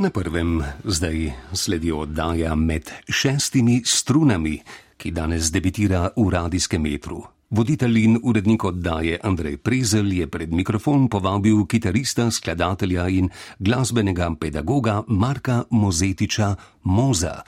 Na 0.00 0.08
prvem 0.10 0.64
zdaj 0.84 1.32
sledi 1.52 1.92
oddaja 1.92 2.54
med 2.54 2.88
šestimi 3.04 3.82
strunami, 3.84 4.54
ki 4.96 5.10
danes 5.12 5.50
debitira 5.52 6.06
v 6.16 6.24
radijskem 6.32 6.80
metru. 6.80 7.18
Voditelj 7.50 7.98
in 8.00 8.16
urednik 8.22 8.64
oddaje 8.64 9.18
Andrej 9.22 9.58
Prezel 9.60 10.08
je 10.12 10.24
pred 10.24 10.54
mikrofon 10.56 11.04
povabil 11.12 11.66
kitarista, 11.68 12.30
skladatelja 12.30 13.08
in 13.12 13.28
glasbenega 13.58 14.30
pedagoga 14.40 15.02
Marka 15.08 15.64
Mozetiča 15.70 16.54
Moza. 16.82 17.42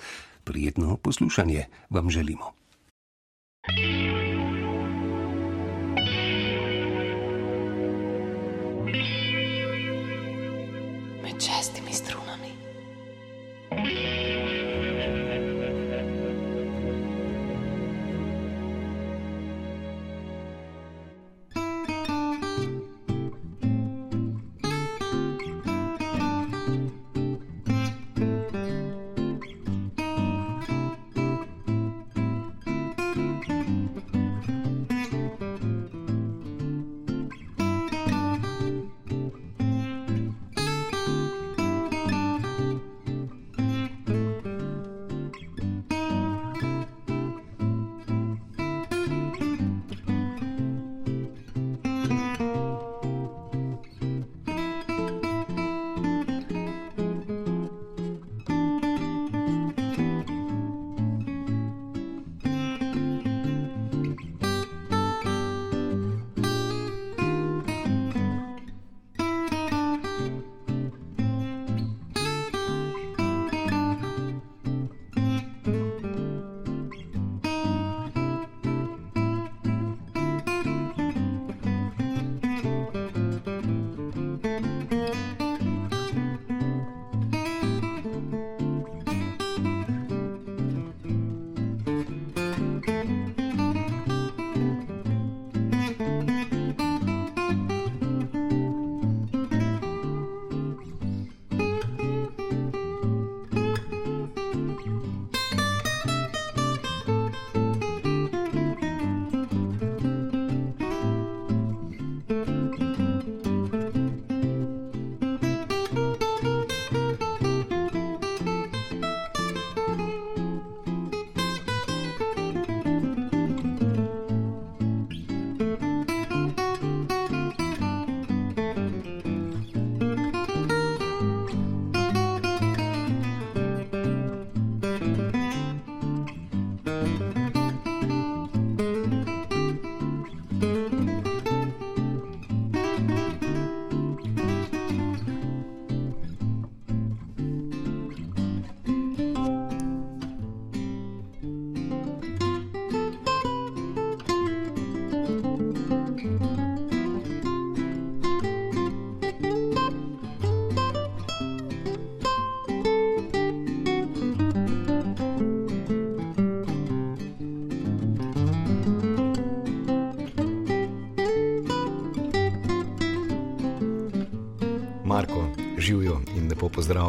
Prijetno 0.45 0.97
poslušanje 0.97 1.65
vam 1.91 2.11
želimo. 2.11 2.53
Med 3.69 4.32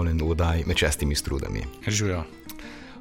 pozdravljen 0.04 0.28
v 0.28 0.32
oddaji 0.32 0.64
med 0.68 0.78
šestimi 0.78 1.16
strudami. 1.16 1.64
Živijo. 1.88 2.24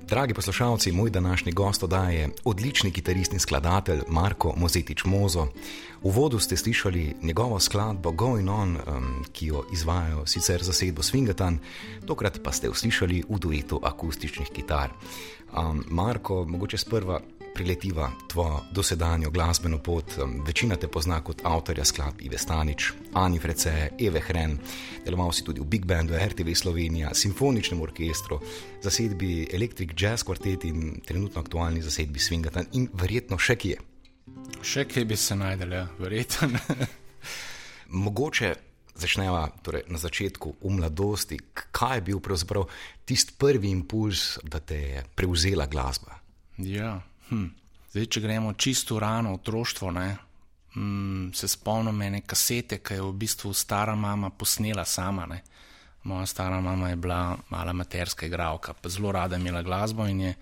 Dragi 0.08 0.34
poslušalci, 0.34 0.92
moj 0.92 1.10
današnji 1.10 1.52
gost 1.52 1.82
je 2.10 2.28
odlični 2.44 2.90
kitarist 2.90 3.32
in 3.32 3.38
skladatelj 3.38 4.00
Marko 4.08 4.54
Mozetič 4.56 5.04
Mozo. 5.04 5.48
V 6.02 6.10
vodu 6.10 6.38
ste 6.38 6.56
slišali 6.56 7.14
njegovo 7.22 7.60
skladbo 7.60 8.12
Going 8.12 8.50
On, 8.50 8.76
um, 8.76 9.24
ki 9.32 9.46
jo 9.46 9.64
izvajajo 9.72 10.26
sicer 10.26 10.62
zasedbo 10.62 11.02
Swingatan, 11.02 11.58
tokrat 12.06 12.40
pa 12.42 12.52
ste 12.52 12.66
jo 12.66 12.74
slišali 12.74 13.24
v 13.28 13.38
duetu 13.38 13.80
akustičnih 13.82 14.48
kitar. 14.52 14.90
Um, 15.56 15.84
Marko, 15.88 16.44
mogoče 16.44 16.78
sprva 16.78 17.20
priletiva 17.54 18.10
tvojo 18.28 18.60
dosedanjo 18.72 19.30
glasbeno 19.30 19.78
pot. 19.78 20.04
Večina 20.46 20.76
te 20.76 20.88
pozna 20.88 21.20
kot 21.24 21.42
avtorja 21.44 21.84
skladb 21.84 22.22
Ive 22.22 22.38
Stanič, 22.38 22.92
Ani 23.14 23.38
Frece, 23.38 23.90
Eve 24.00 24.20
Hren, 24.20 24.58
deloval 25.04 25.32
si 25.32 25.44
tudi 25.44 25.60
v 25.60 25.68
Big 25.68 25.84
Bandu, 25.86 26.14
RTV 26.14 26.54
Slovenija, 26.54 27.14
Simfoničnem 27.14 27.80
orkestru, 27.80 28.40
zasedbi 28.82 29.48
Electric 29.52 29.90
Jazz 30.00 30.24
Quartet 30.24 30.64
in 30.64 31.00
trenutno 31.06 31.40
aktualni 31.40 31.82
zasedbi 31.82 32.18
Swingatan 32.18 32.72
in 32.72 32.88
verjetno 32.92 33.38
še 33.38 33.56
kje. 33.56 33.78
Še 34.62 34.84
kaj 34.88 35.04
bi 35.04 35.16
se 35.16 35.36
najdel, 35.36 35.72
ja, 35.72 35.86
verjetno. 35.98 36.58
Mogoče 38.04 38.54
začneva 38.94 39.46
torej, 39.62 39.86
na 39.88 39.98
začetku, 39.98 40.56
v 40.62 40.72
mladosti, 40.76 41.38
kaj 41.52 41.98
je 41.98 42.04
bil 42.10 42.20
pravzaprav 42.20 42.68
tisti 43.04 43.34
prvi 43.38 43.70
impuls, 43.72 44.38
da 44.44 44.60
te 44.60 44.78
je 44.80 45.04
prevzela 45.16 45.66
glasba? 45.66 46.20
Ja, 46.62 47.00
hm. 47.32 47.48
Zdaj, 47.92 48.06
če 48.08 48.20
gremo 48.24 48.52
čisto 48.56 48.96
rano 49.00 49.34
otroštvo, 49.36 49.90
ne, 49.92 50.08
hm, 50.74 51.32
se 51.36 51.48
spomnim 51.48 52.02
ene 52.02 52.22
kasete, 52.24 52.78
ki 52.80 52.96
je 52.96 53.04
v 53.04 53.12
bistvu 53.24 53.52
stara 53.52 53.94
mama 53.94 54.30
posnela 54.30 54.84
sama. 54.84 55.26
Ne. 55.28 55.42
Moja 56.08 56.26
stara 56.26 56.60
mama 56.60 56.88
je 56.88 56.96
bila 56.96 57.36
mala 57.50 57.72
materska 57.72 58.26
igralka, 58.26 58.72
pa 58.72 58.88
zelo 58.88 59.12
rada 59.12 59.36
imela 59.36 59.62
glasbo 59.62 60.06
in 60.08 60.20
je 60.20 60.34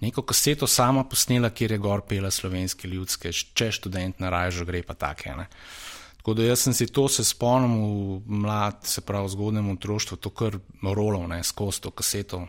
neko 0.00 0.22
kaseto 0.22 0.66
sama 0.66 1.04
posnela, 1.04 1.50
kjer 1.50 1.72
je 1.72 1.78
gor 1.78 2.02
pela 2.08 2.30
slovenske 2.30 2.88
ljudske, 2.88 3.32
če 3.32 3.70
študent 3.72 4.20
na 4.20 4.30
rajžo 4.32 4.64
gre 4.64 4.82
pa 4.82 4.94
take. 4.94 5.36
Ne. 5.36 5.46
Tako 6.16 6.34
da 6.34 6.48
jaz 6.48 6.64
sem 6.64 6.72
si 6.72 6.86
to 6.88 7.04
se 7.08 7.24
spomnil 7.24 8.20
v 8.24 8.38
mlad, 8.40 8.80
se 8.88 9.04
pravi, 9.04 9.28
zgodnem 9.28 9.68
otroštvu, 9.76 10.16
to 10.16 10.32
kar 10.32 10.56
rolov, 10.82 11.28
ne, 11.28 11.42
skozi 11.44 11.84
to 11.84 11.92
kaseto. 11.92 12.46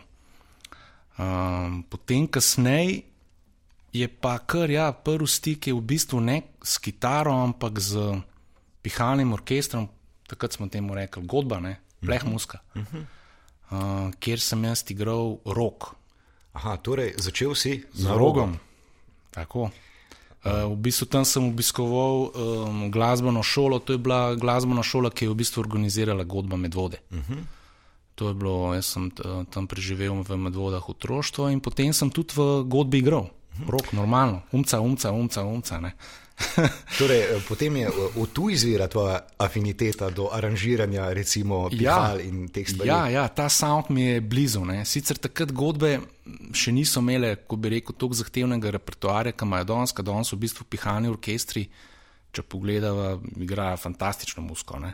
Um, 1.16 1.82
potem, 1.88 2.24
kasneje, 2.28 3.02
je 3.92 4.08
pa 4.08 4.38
kar, 4.38 4.70
ja, 4.70 4.92
prvi 4.92 5.26
stik 5.26 5.66
je 5.66 5.74
v 5.74 5.80
bistvu 5.80 6.20
ne 6.20 6.42
s 6.64 6.78
kitaro, 6.78 7.32
ampak 7.32 7.80
z 7.80 8.20
pihalnim 8.82 9.32
orkestrom, 9.32 9.88
takrat 10.26 10.52
smo 10.52 10.68
temu 10.68 10.94
rekli 10.94 11.24
godba, 11.26 11.60
ne, 11.60 11.78
pleh 12.00 12.24
muska, 12.24 12.58
uh 12.74 12.82
-huh. 12.82 13.04
uh, 13.70 14.14
kjer 14.18 14.40
sem 14.40 14.64
jaz 14.64 14.84
igral 14.90 15.38
rok. 15.44 15.94
Aha, 16.52 16.76
torej 16.76 17.14
začel 17.16 17.54
si 17.54 17.84
z 17.92 18.04
rogom. 18.06 18.58
Tako. 19.30 19.70
Uh, 20.46 20.72
v 20.72 20.76
bistvu 20.76 21.06
tam 21.06 21.24
sem 21.24 21.44
obiskoval 21.44 22.30
um, 22.30 22.90
glasbeno 22.90 23.42
šolo, 23.42 23.78
to 23.78 23.92
je 23.92 23.98
bila 23.98 24.34
glasbena 24.34 24.82
šola, 24.82 25.10
ki 25.10 25.24
je 25.24 25.30
v 25.30 25.34
bistvu 25.34 25.60
organizirala 25.60 26.24
godba 26.24 26.56
Medvode. 26.56 26.98
Uh 27.10 27.18
-huh. 27.18 27.42
To 28.14 28.28
je 28.28 28.34
bilo, 28.34 28.74
jaz 28.74 28.86
sem 28.86 29.10
tam 29.50 29.66
preživel 29.66 30.22
v 30.22 30.36
Medvodah 30.36 30.88
otroštvo 30.88 31.48
in 31.52 31.60
potem 31.60 31.92
sem 31.92 32.10
tudi 32.10 32.32
v 32.36 32.64
godbi 32.64 32.98
igral. 32.98 33.28
Rok, 33.68 33.92
normalno, 33.92 34.42
umca, 34.52 34.80
umca, 34.80 35.12
umca, 35.12 35.44
umca. 35.44 35.80
torej, 36.98 37.20
eh, 37.20 37.40
potem 37.48 37.76
je 37.76 37.88
eh, 37.88 38.26
tu 38.32 38.50
izvira 38.50 38.88
tvoja 38.88 39.20
afiniteta 39.38 40.10
do 40.10 40.28
aranžiranja, 40.32 41.12
recimo, 41.12 41.68
pihal 41.72 42.20
ja, 42.20 42.24
in 42.28 42.48
teh 42.52 42.68
stvari. 42.68 42.88
Ja, 42.88 43.08
ja, 43.08 43.28
ta 43.28 43.48
sound 43.48 43.88
mi 43.88 44.02
je 44.02 44.20
blizu. 44.20 44.64
Ne. 44.64 44.84
Sicer 44.84 45.16
takrat 45.16 45.52
godbe 45.52 45.96
še 46.52 46.74
niso 46.76 47.00
imele, 47.00 47.36
ko 47.48 47.56
bi 47.56 47.72
rekel, 47.78 47.96
tako 47.96 48.20
zahtevnega 48.20 48.74
repertoarja, 48.76 49.32
kot 49.32 49.48
imajo 49.48 49.68
danes, 49.72 49.96
kot 49.96 50.06
danes 50.06 50.32
v 50.32 50.40
bistvu 50.44 50.68
pihalni 50.68 51.08
orkestri, 51.08 51.64
če 52.36 52.44
pogledava, 52.44 53.14
igrajo 53.40 53.80
fantastično 53.86 54.44
musko. 54.44 54.80
Ne. 54.82 54.92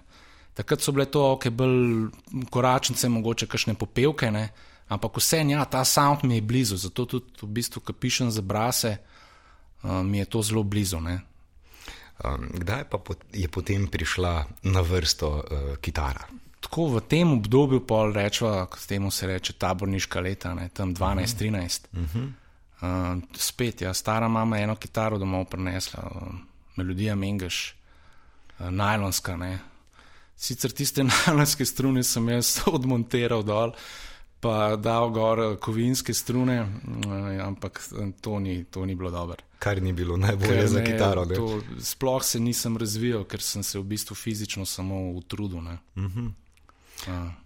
Takrat 0.54 0.84
so 0.84 0.94
bile 0.94 1.08
to, 1.10 1.24
ki 1.42 1.50
okay, 1.50 1.56
bolj 1.56 2.46
koračnice, 2.54 3.10
mogoče 3.10 3.50
kakšne 3.50 3.74
popevke, 3.80 4.30
ne. 4.30 4.46
Ampak 4.92 5.16
vse, 5.16 5.42
ja, 5.48 5.64
ta 5.64 5.84
sound 5.84 6.24
mi 6.24 6.34
je 6.34 6.42
blizu, 6.42 6.76
zato 6.76 7.06
tudi 7.06 7.42
v 7.42 7.48
bistvu, 7.48 7.80
ko 7.80 7.92
pišem 7.92 8.30
za 8.30 8.42
brase, 8.42 8.96
uh, 9.82 10.02
mi 10.04 10.18
je 10.18 10.24
to 10.24 10.42
zelo 10.42 10.62
blizu. 10.62 11.00
Ne. 11.00 11.20
Um, 12.24 12.48
kdaj 12.54 12.84
pa 12.90 12.98
je 13.32 13.48
potem 13.48 13.88
prišla 13.88 14.46
na 14.68 14.80
vrsto 14.80 15.28
uh, 15.28 15.42
kitara? 15.80 16.28
Tako 16.62 16.86
v 16.94 17.00
tem 17.08 17.26
obdobju, 17.32 17.82
pol 17.82 18.14
rečemo, 18.14 18.68
temu 18.86 19.10
se 19.10 19.26
reče 19.26 19.58
taborniška 19.58 20.20
leta, 20.20 20.54
ne, 20.54 20.68
tam 20.68 20.94
12-13. 20.94 21.90
Uh 21.92 21.98
-huh. 21.98 22.28
uh, 22.80 23.22
spet, 23.34 23.82
ja, 23.82 23.94
stara 23.94 24.28
mama 24.28 24.56
je 24.56 24.64
eno 24.64 24.76
kitaro 24.76 25.18
domov 25.18 25.44
prinesla, 25.44 26.10
uh, 26.14 26.22
melodija 26.76 27.14
Mengeš, 27.14 27.74
uh, 28.58 28.70
najlonska. 28.70 29.36
Ne. 29.36 29.58
Sicer 30.36 30.70
tiste 30.70 31.04
najlonske 31.26 31.64
strune 31.64 32.02
sem 32.02 32.28
jaz 32.28 32.60
odmontiral 32.66 33.42
dol. 33.42 33.68
Uh, 33.68 33.76
pa 34.42 34.76
dal 34.76 35.10
gor 35.10 35.56
kovinske 35.60 36.14
strune, 36.14 36.56
eh, 36.58 37.42
ampak 37.42 37.78
eh, 37.78 38.10
to 38.20 38.38
ni, 38.38 38.64
to 38.64 38.86
ni 38.86 38.94
bilo 38.94 39.10
dobro. 39.10 39.36
Kar 39.58 39.82
ni 39.82 39.92
bilo 39.92 40.16
najbolje 40.16 40.66
za 40.66 40.82
kitaro. 40.84 41.26
To, 41.26 41.60
sploh 41.78 42.24
se 42.24 42.40
nisem 42.40 42.76
razvijal, 42.76 43.22
ker 43.24 43.42
sem 43.42 43.62
se 43.62 43.78
v 43.78 43.84
bistvu 43.94 44.16
fizično 44.18 44.66
samo 44.66 45.12
utrudil. 45.12 45.58
Uh 45.58 46.02
-huh. 46.02 46.30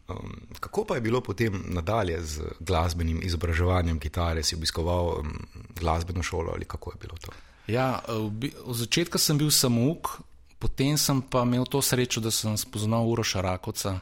um, 0.09 0.41
kako 0.61 0.85
pa 0.85 0.95
je 0.95 1.01
bilo 1.01 1.21
potem 1.21 1.65
nadalje 1.69 2.23
z 2.23 2.41
glasbenim 2.61 3.21
izobraževanjem 3.23 3.99
kitare? 3.99 4.43
Si 4.43 4.57
obiskoval 4.57 5.07
um, 5.07 5.47
glasbeno 5.81 6.23
šolo 6.23 6.53
ali 6.55 6.65
kako 6.65 6.91
je 6.91 6.97
bilo 7.01 7.17
to? 7.21 7.33
Ja, 7.67 8.01
v, 8.09 8.51
v 8.67 8.75
začetku 8.75 9.19
sem 9.19 9.39
bil 9.39 9.51
samouk, 9.51 10.21
potem 10.59 10.99
sem 10.99 11.23
pa 11.23 11.43
imel 11.43 11.65
to 11.65 11.83
srečo, 11.83 12.21
da 12.21 12.31
sem 12.31 12.57
spoznal 12.57 13.09
Uroša 13.09 13.41
Rakovca 13.41 14.01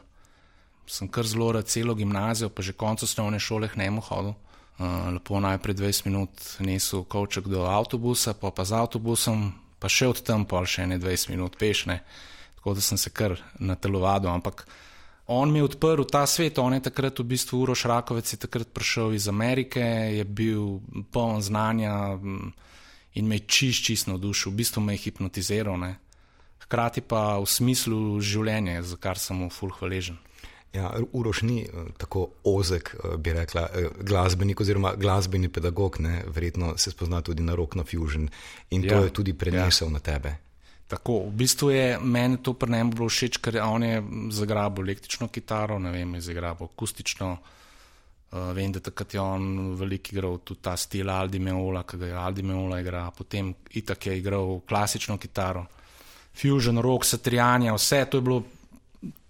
sem 0.87 1.07
kar 1.07 1.25
zelo 1.25 1.51
rad 1.51 1.67
celo 1.67 1.95
gimnazijo, 1.95 2.49
pa 2.49 2.61
že 2.61 2.73
konec 2.73 3.03
osnovne 3.03 3.39
šole 3.39 3.69
ne 3.75 3.89
mu 3.91 4.01
hodil. 4.01 4.35
Uh, 4.75 5.13
lepo 5.15 5.39
najprej 5.39 5.75
20 5.75 6.05
minut 6.05 6.29
nesel 6.59 7.05
kovček 7.07 7.47
do 7.47 7.63
avtobusa, 7.63 8.33
pa 8.35 8.51
pa 8.51 8.65
z 8.67 8.75
avtobusom, 8.75 9.53
pa 9.79 9.87
še 9.87 10.09
od 10.11 10.19
tam 10.19 10.43
pol 10.43 10.67
še 10.67 10.83
ne 10.83 10.99
20 10.99 11.31
minut 11.31 11.55
pešne. 11.55 12.01
Tako 12.59 12.75
da 12.75 12.81
sem 12.83 12.99
se 12.99 13.09
kar 13.09 13.39
natelovadil. 13.55 14.29
Ampak 14.33 14.65
on 15.27 15.51
mi 15.51 15.59
je 15.59 15.69
odprl 15.69 16.03
ta 16.03 16.25
svet, 16.27 16.59
on 16.59 16.75
je 16.75 16.83
takrat 16.91 17.19
v 17.19 17.23
bistvu 17.23 17.63
Uroš 17.63 17.85
Rakovec, 17.87 18.33
je 18.33 18.37
takrat 18.37 18.67
prišel 18.75 19.15
iz 19.15 19.29
Amerike, 19.31 19.81
je 20.11 20.25
bil 20.27 20.83
poln 21.11 21.39
znanja 21.41 22.19
in 23.15 23.27
me 23.27 23.39
je 23.39 23.47
čist, 23.47 23.85
čist 23.87 24.11
navdušil, 24.11 24.51
v 24.51 24.59
bistvu 24.59 24.83
me 24.83 24.99
je 24.99 25.07
hipnotiziral. 25.07 25.79
Ne. 25.79 25.95
Hkrati 26.67 27.01
pa 27.01 27.39
v 27.39 27.47
smislu 27.47 28.19
življenja, 28.19 28.83
za 28.83 28.99
kar 28.99 29.17
sem 29.17 29.39
mu 29.39 29.49
ful 29.49 29.71
hvaležen. 29.71 30.19
Ja, 30.75 30.91
Uroš 31.13 31.41
ni 31.41 31.61
eh, 31.61 31.67
tako 31.97 32.27
ozek, 32.43 32.95
eh, 32.95 33.17
bi 33.17 33.33
rekla, 33.33 33.67
eh, 33.73 33.87
glasbenik 33.99 34.61
oziroma 34.61 34.93
glasbeni 34.95 35.49
pedagog, 35.49 35.99
ne? 35.99 36.23
verjetno 36.27 36.77
se 36.77 36.91
spozna 36.91 37.21
tudi 37.21 37.43
na 37.43 37.55
rock, 37.55 37.75
na 37.75 37.83
fusion 37.83 38.29
in 38.69 38.83
ja, 38.83 38.89
to 38.89 39.03
je 39.03 39.13
tudi 39.13 39.33
prenesel 39.33 39.87
ja. 39.87 39.93
na 39.93 39.99
tebe. 39.99 40.35
Tako, 40.87 41.19
v 41.29 41.31
bistvu 41.33 41.69
je 41.71 41.99
meni 41.99 42.37
to 42.43 42.53
pri 42.53 42.71
njemu 42.71 42.91
bilo 42.93 43.09
všeč, 43.09 43.39
ker 43.41 43.57
on 43.63 43.83
je 43.83 44.01
zagrabil 44.31 44.85
električno 44.85 45.27
kitaro, 45.33 45.79
ne 45.79 45.91
vem, 45.91 46.13
je 46.15 46.27
zagrabil 46.29 46.67
akustično. 46.67 47.37
Uh, 48.35 48.51
vem, 48.53 48.71
da 48.73 48.81
takrat 48.83 49.13
je 49.13 49.21
on 49.21 49.75
veliko 49.79 50.11
igral 50.11 50.37
tudi 50.43 50.59
ta 50.61 50.75
stil 50.77 51.09
Aldi 51.09 51.39
Meola, 51.39 51.85
ki 51.87 51.97
ga 51.97 52.09
je 52.09 52.15
Aldi 52.19 52.43
Meola 52.43 52.79
igral, 52.81 53.13
potem 53.15 53.53
itak 53.79 54.05
je 54.05 54.17
igral 54.17 54.59
klasično 54.67 55.17
kitaro, 55.17 55.65
fusion, 56.35 56.81
rock, 56.83 57.05
satrijanja, 57.05 57.73
vse 57.73 58.05
to 58.11 58.17
je 58.17 58.21
bilo 58.21 58.41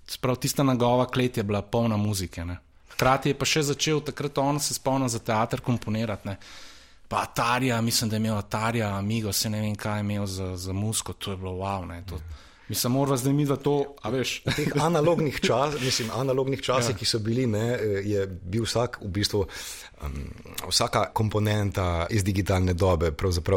Sprav 0.07 0.36
tista 0.36 0.63
njegova 0.63 1.06
klet 1.06 1.38
je 1.38 1.44
bila 1.44 1.62
polna 1.62 1.98
muzike. 1.98 2.46
Ne. 2.46 2.57
Hkrati 2.92 3.30
je 3.30 3.38
pa 3.38 3.46
še 3.46 3.63
začel 3.63 4.00
takrat 4.06 4.38
on 4.38 4.60
se 4.60 4.74
spomniti 4.74 5.12
za 5.12 5.19
teater 5.19 5.62
komponirati. 5.62 6.28
Ne. 6.28 6.38
Pa 7.07 7.22
Atarija, 7.22 7.81
mislim, 7.81 8.10
da 8.10 8.16
je 8.16 8.19
imel 8.19 8.38
Atarija, 8.38 8.96
Amigo, 8.98 9.34
se 9.34 9.50
ne 9.50 9.62
vem, 9.62 9.75
kaj 9.75 9.98
je 9.98 10.02
imel 10.02 10.25
za, 10.25 10.56
za 10.57 10.74
muziko, 10.74 11.13
to 11.13 11.31
je 11.31 11.38
bilo 11.38 11.52
wow. 11.52 11.86
Ne, 11.88 12.02
to, 12.10 12.19
Mi 12.67 12.75
se 12.75 12.89
moramo 12.89 13.17
zdaj 13.17 13.33
mi, 13.33 13.45
da 13.45 13.56
to, 13.56 13.95
a 14.01 14.09
veš. 14.09 14.41
V 14.45 14.53
teh 14.56 14.71
analognih, 14.81 15.39
čas, 15.41 15.75
mislim, 15.81 16.09
analognih 16.13 16.62
časih, 16.62 16.95
ja. 16.95 16.97
ki 16.97 17.06
so 17.06 17.19
bili, 17.19 17.45
ne, 17.47 17.77
je 18.03 18.25
bil 18.27 18.65
vsak, 18.65 18.97
v 19.03 19.09
bistvu, 19.13 19.44
um, 20.01 20.15
vsaka 20.69 21.03
komponenta 21.13 22.07
iz 22.09 22.23
digitalne 22.23 22.73
dobe 22.73 23.12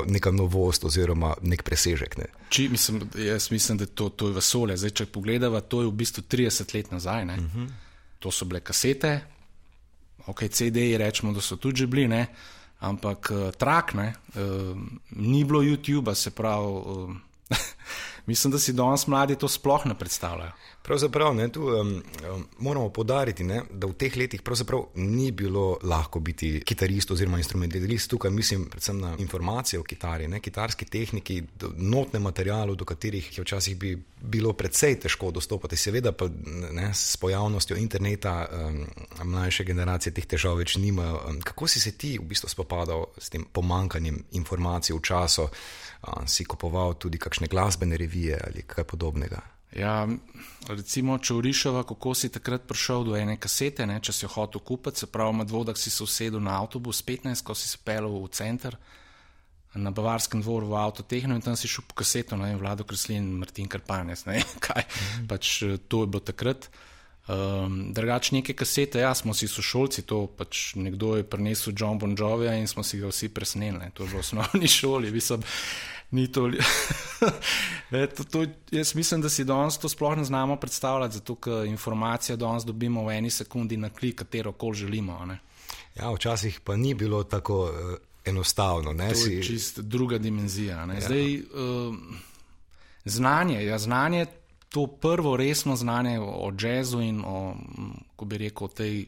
neka 0.06 0.30
novost 0.30 0.84
oziroma 0.84 1.34
nek 1.42 1.62
presežek. 1.64 2.18
Ne. 2.18 2.28
Či, 2.48 2.68
mislim, 2.68 3.00
jaz 3.16 3.50
mislim, 3.50 3.78
da 3.78 3.86
to, 3.86 4.08
to 4.08 4.28
je 4.28 4.36
vesolje. 4.36 4.76
Zdaj, 4.76 4.90
če 4.90 5.06
pogledava, 5.06 5.60
to 5.60 5.82
je 5.82 5.88
v 5.88 5.96
bistvu 6.04 6.22
30 6.28 6.74
let 6.74 6.92
nazaj. 6.92 7.24
Uh 7.24 7.30
mhm. 7.30 7.64
-huh. 7.64 7.68
To 8.18 8.30
so 8.30 8.44
bile 8.44 8.60
kasete, 8.60 9.20
ok, 10.26 10.48
CD-ji 10.50 10.96
rečemo, 10.98 11.32
da 11.32 11.40
so 11.40 11.56
tudi 11.56 11.86
bili, 11.86 12.08
ne, 12.08 12.26
ampak 12.78 13.30
uh, 13.30 13.50
trak, 13.54 13.94
ne, 13.94 14.14
uh, 14.34 14.76
ni 15.10 15.44
bilo 15.44 15.62
YouTube-a, 15.62 16.14
se 16.14 16.30
pravi. 16.30 16.66
Uh, 16.66 17.16
Mislim, 18.28 18.50
da 18.52 18.58
si 18.58 18.72
danes 18.72 19.06
mladi 19.06 19.36
to 19.40 19.48
sploh 19.48 19.86
ne 19.86 19.94
predstavljajo. 19.98 20.52
Pravzaprav 20.88 21.34
ne, 21.34 21.48
tu, 21.52 21.66
um, 21.68 22.02
moramo 22.58 22.88
podariti, 22.88 23.44
ne, 23.44 23.60
da 23.70 23.86
v 23.86 23.92
teh 23.92 24.14
letih 24.16 24.40
ni 24.94 25.32
bilo 25.32 25.76
lahko 25.82 26.20
biti 26.20 26.62
kitarist 26.64 27.10
oziroma 27.10 27.36
instrumentalist. 27.36 28.10
Tukaj 28.10 28.30
mislim 28.30 28.64
predvsem 28.70 29.00
na 29.00 29.14
informacije 29.18 29.80
o 29.80 29.82
kitari, 29.82 30.28
ne, 30.28 30.40
kitarski 30.40 30.84
tehniki, 30.84 31.42
notne 31.76 32.18
materiale, 32.18 32.74
do 32.74 32.84
katerih 32.84 33.38
je 33.38 33.44
včasih 33.44 33.76
bi 33.76 33.98
bilo 34.20 34.52
precej 34.52 34.96
težko 35.00 35.30
dostopati. 35.30 35.76
Seveda 35.76 36.12
pa 36.12 36.24
ne, 36.72 36.88
s 36.94 37.16
pojavnostjo 37.16 37.76
interneta 37.76 38.46
um, 38.48 38.86
mlajše 39.24 39.64
generacije 39.64 40.14
teh 40.14 40.26
težav 40.26 40.56
več 40.56 40.76
nimajo. 40.76 41.20
Kako 41.44 41.68
si 41.68 41.80
se 41.80 41.92
ti 41.98 42.16
v 42.18 42.24
bistvu 42.32 42.48
spopadal 42.48 43.04
s 43.18 43.28
tem 43.28 43.44
pomankanjem 43.52 44.24
informacij 44.32 44.96
v 44.96 45.02
času? 45.02 45.48
si 46.26 46.44
kupoval 46.44 46.94
tudi 46.94 47.18
kakšne 47.18 47.50
glasbene 47.50 47.96
revije 47.96 48.38
ali 48.46 48.62
kaj 48.62 48.84
podobnega. 48.84 49.57
Ja, 49.76 50.06
recimo, 50.68 51.18
če 51.20 51.34
urišava, 51.36 51.82
kako 51.88 52.14
si 52.16 52.30
takrat 52.32 52.64
prišel 52.68 53.04
do 53.04 53.16
ene 53.18 53.36
kasete, 53.36 53.84
ne, 53.86 53.98
če 54.00 54.14
si 54.16 54.24
jo 54.24 54.30
hotel 54.32 54.62
kupiti, 54.64 55.04
se 55.04 55.08
pravi, 55.12 55.42
med 55.42 55.52
vodah 55.52 55.76
si 55.76 55.92
se 55.92 56.00
usedel 56.04 56.40
na 56.40 56.56
avtobus 56.62 57.02
15, 57.04 57.44
ko 57.44 57.56
si 57.56 57.68
se 57.68 57.80
pelil 57.84 58.16
v 58.16 58.32
center, 58.32 58.78
na 59.78 59.92
Bavarskem 59.92 60.40
dvoru 60.40 60.72
v 60.72 60.78
avtotehno 60.80 61.36
in 61.36 61.44
tam 61.44 61.56
si 61.56 61.68
šel 61.68 61.84
po 61.86 61.98
kaseto, 62.00 62.38
ne 62.40 62.56
Vlado 62.56 62.88
Kreslin, 62.88 63.28
Martin 63.38 63.68
Karpanec, 63.68 64.24
ne 64.26 64.40
kaj, 64.66 64.82
mm 64.82 65.00
-hmm. 65.04 65.28
pač 65.28 65.62
to 65.88 66.00
je 66.02 66.06
bilo 66.06 66.20
takrat. 66.20 66.70
Um, 67.28 67.92
Drugač 67.92 68.30
neke 68.32 68.54
kasete, 68.56 68.98
ja, 69.04 69.14
smo 69.14 69.34
si 69.34 69.48
sošolci, 69.48 70.02
to 70.02 70.26
pač 70.26 70.74
nekdo 70.74 71.16
je 71.16 71.24
prinesel 71.28 71.74
John 71.76 71.98
Bon 71.98 72.16
Jovi 72.18 72.48
in 72.58 72.66
smo 72.66 72.82
si 72.82 72.98
ga 72.98 73.06
vsi 73.08 73.28
presneli, 73.28 73.92
to 73.94 74.02
je 74.02 74.08
bilo 74.08 74.18
v 74.18 74.24
osnovni 74.24 74.68
šoli, 74.78 75.10
mislim 75.10 75.42
ni 76.10 76.32
to. 76.32 76.50
ne, 77.90 78.06
to, 78.16 78.24
to 78.24 78.46
jaz 78.70 78.94
mislim, 78.94 79.20
da 79.20 79.28
si 79.28 79.44
danes 79.44 79.78
to 79.78 79.88
sploh 79.88 80.16
ne 80.16 80.24
znamo 80.24 80.56
predstavljati, 80.56 81.14
zato 81.14 81.34
ker 81.34 81.66
informacije 81.66 82.36
danes 82.36 82.64
dobimo 82.64 83.04
v 83.04 83.12
eni 83.18 83.30
sekundi 83.30 83.76
na 83.76 83.90
klik, 83.90 84.18
katero 84.18 84.52
koli 84.52 84.76
želimo. 84.76 85.26
Ne. 85.26 85.38
Ja, 85.96 86.12
včasih 86.12 86.60
pa 86.60 86.76
ni 86.76 86.94
bilo 86.94 87.22
tako 87.24 87.62
uh, 87.64 87.70
enostavno. 88.24 88.92
Ne, 88.92 89.12
to 89.12 89.18
je 89.18 89.42
si... 89.42 89.42
čist 89.42 89.78
druga 89.78 90.18
dimenzija. 90.18 90.76
Ja. 90.76 91.00
Zdaj, 91.00 91.36
uh, 91.36 91.94
znanje, 93.04 93.64
ja, 93.64 93.78
znanje, 93.78 94.26
to 94.68 94.86
prvo 94.86 95.36
resno 95.36 95.76
znanje 95.76 96.20
o 96.20 96.52
jazzu 96.60 97.00
in 97.00 97.22
o, 97.26 97.56
ko 98.16 98.24
bi 98.24 98.38
rekel, 98.38 98.68
tej 98.68 99.06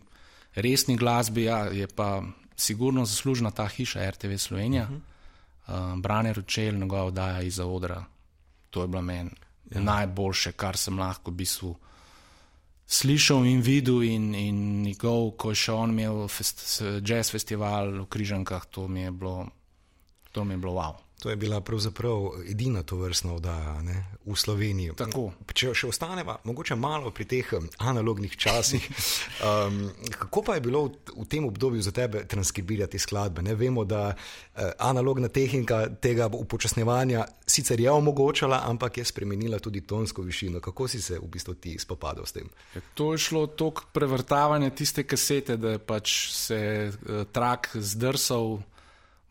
resni 0.54 0.96
glasbi, 0.96 1.42
ja, 1.42 1.58
je 1.58 1.86
pa 1.86 2.22
sigurno 2.56 3.04
zaslužna 3.04 3.50
ta 3.50 3.66
hiša 3.66 4.10
RTV 4.10 4.36
Slovenija. 4.36 4.82
Uh 4.82 4.90
mhm. 4.90 4.98
-huh 4.98 5.09
uh, 5.70 5.98
Brane 5.98 6.32
Ročel, 6.32 6.74
njegova 6.74 7.04
oddaja 7.04 7.42
iz 7.42 7.60
odra. 7.60 8.04
To 8.70 8.82
je 8.82 8.88
bilo 8.88 9.02
meni 9.02 9.30
ja. 9.70 9.80
najboljše, 9.80 10.52
kar 10.52 10.76
sem 10.76 10.98
lahko 10.98 11.30
v 11.30 11.34
bistvu 11.34 11.74
slišal 12.86 13.46
in 13.46 13.62
videl. 13.62 14.02
In, 14.02 14.34
in 14.34 14.82
njegov, 14.82 15.30
ko 15.38 15.54
je 15.54 15.62
še 15.62 15.72
on 15.72 15.94
imel 15.94 16.26
fest, 16.28 16.82
jazz 17.06 17.30
festival 17.30 18.02
v 18.02 18.06
Križankah, 18.10 18.66
to 18.70 18.88
mi 18.88 19.06
je 19.06 19.10
bilo, 19.10 19.46
to 20.32 20.44
mi 20.44 20.54
je 20.54 20.58
bilo 20.58 20.74
wow. 20.74 20.98
To 21.20 21.30
je 21.30 21.36
bila 21.36 21.60
pravzaprav 21.60 22.30
edina 22.48 22.82
to 22.82 22.96
vrstna 22.96 23.34
oddaja 23.34 23.82
ne, 23.82 24.04
v 24.24 24.36
Sloveniji. 24.36 24.94
Tako. 24.96 25.26
Če 25.52 25.74
še 25.76 25.90
ostaneva, 25.90 26.38
mogoče 26.48 26.78
malo 26.80 27.12
pri 27.12 27.26
teh 27.28 27.50
um, 27.58 27.68
analognih 27.78 28.36
časih. 28.36 28.88
Um, 29.40 29.88
kako 30.12 30.42
pa 30.44 30.54
je 30.54 30.60
bilo 30.60 30.82
v, 30.84 31.22
v 31.22 31.24
tem 31.24 31.44
obdobju 31.48 31.80
za 31.82 31.92
tebe 31.96 32.26
transkribirati 32.28 32.98
skladbe? 33.00 33.40
Ne? 33.42 33.54
Vemo, 33.56 33.86
da 33.88 34.10
uh, 34.12 34.60
analogna 34.78 35.30
tehnika 35.32 35.86
tega 35.96 36.28
upočasnevanja 36.28 37.24
sicer 37.46 37.80
je 37.80 37.90
omogočala, 37.90 38.60
ampak 38.68 39.00
je 39.00 39.04
spremenila 39.08 39.58
tudi 39.58 39.80
tonsko 39.80 40.22
višino. 40.22 40.60
Kako 40.60 40.88
si 40.88 41.00
se 41.02 41.18
v 41.18 41.28
bistvu 41.32 41.54
ti 41.54 41.78
spopadal 41.80 42.28
s 42.28 42.36
tem? 42.36 42.50
Ja, 42.74 42.84
to 42.94 43.12
je 43.16 43.24
šlo 43.24 43.46
tok 43.46 43.86
prevrtavanja 43.96 44.70
tiste 44.76 45.06
kasete, 45.08 45.56
da 45.56 45.76
je 45.76 45.80
pač 45.80 46.16
se 46.36 46.60
uh, 46.92 47.24
trak 47.32 47.72
zdrsal, 47.74 48.58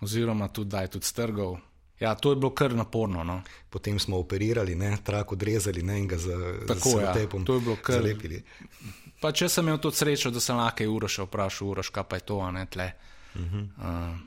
oziroma 0.02 0.50
tudi 0.50 0.74
da 0.74 0.82
je 0.82 0.96
tudi 0.98 1.06
strgal. 1.06 1.60
Ja, 2.00 2.16
to 2.16 2.32
je 2.32 2.36
bilo 2.36 2.54
kar 2.56 2.76
naporno. 2.76 3.24
No. 3.24 3.42
Potem 3.70 4.00
smo 4.00 4.18
operirali, 4.18 4.76
ne, 4.76 4.98
trak 5.04 5.32
odrezali 5.32 5.84
ne, 5.84 6.00
in 6.00 6.08
ga 6.08 6.18
za, 6.18 6.38
Tako, 6.68 6.90
z 6.90 7.02
ja. 7.04 7.14
tepom 7.14 7.46
kar- 7.84 8.00
zalepili. 8.00 8.44
Pa 9.20 9.32
če 9.36 9.50
sem 9.50 9.68
imel 9.68 9.82
to 9.84 9.92
srečo, 9.92 10.32
da 10.32 10.40
sem 10.40 10.56
lahko 10.56 10.88
Uroša 10.88 11.28
vprašal, 11.28 11.68
Uroš, 11.68 11.90
kaj 11.92 12.04
pa 12.08 12.16
je 12.16 12.26
to, 12.26 12.40
a 12.40 12.52
ne 12.52 12.66
tle. 12.66 12.92
Uh 13.36 13.42
-huh. 13.42 13.68
uh, 13.78 14.18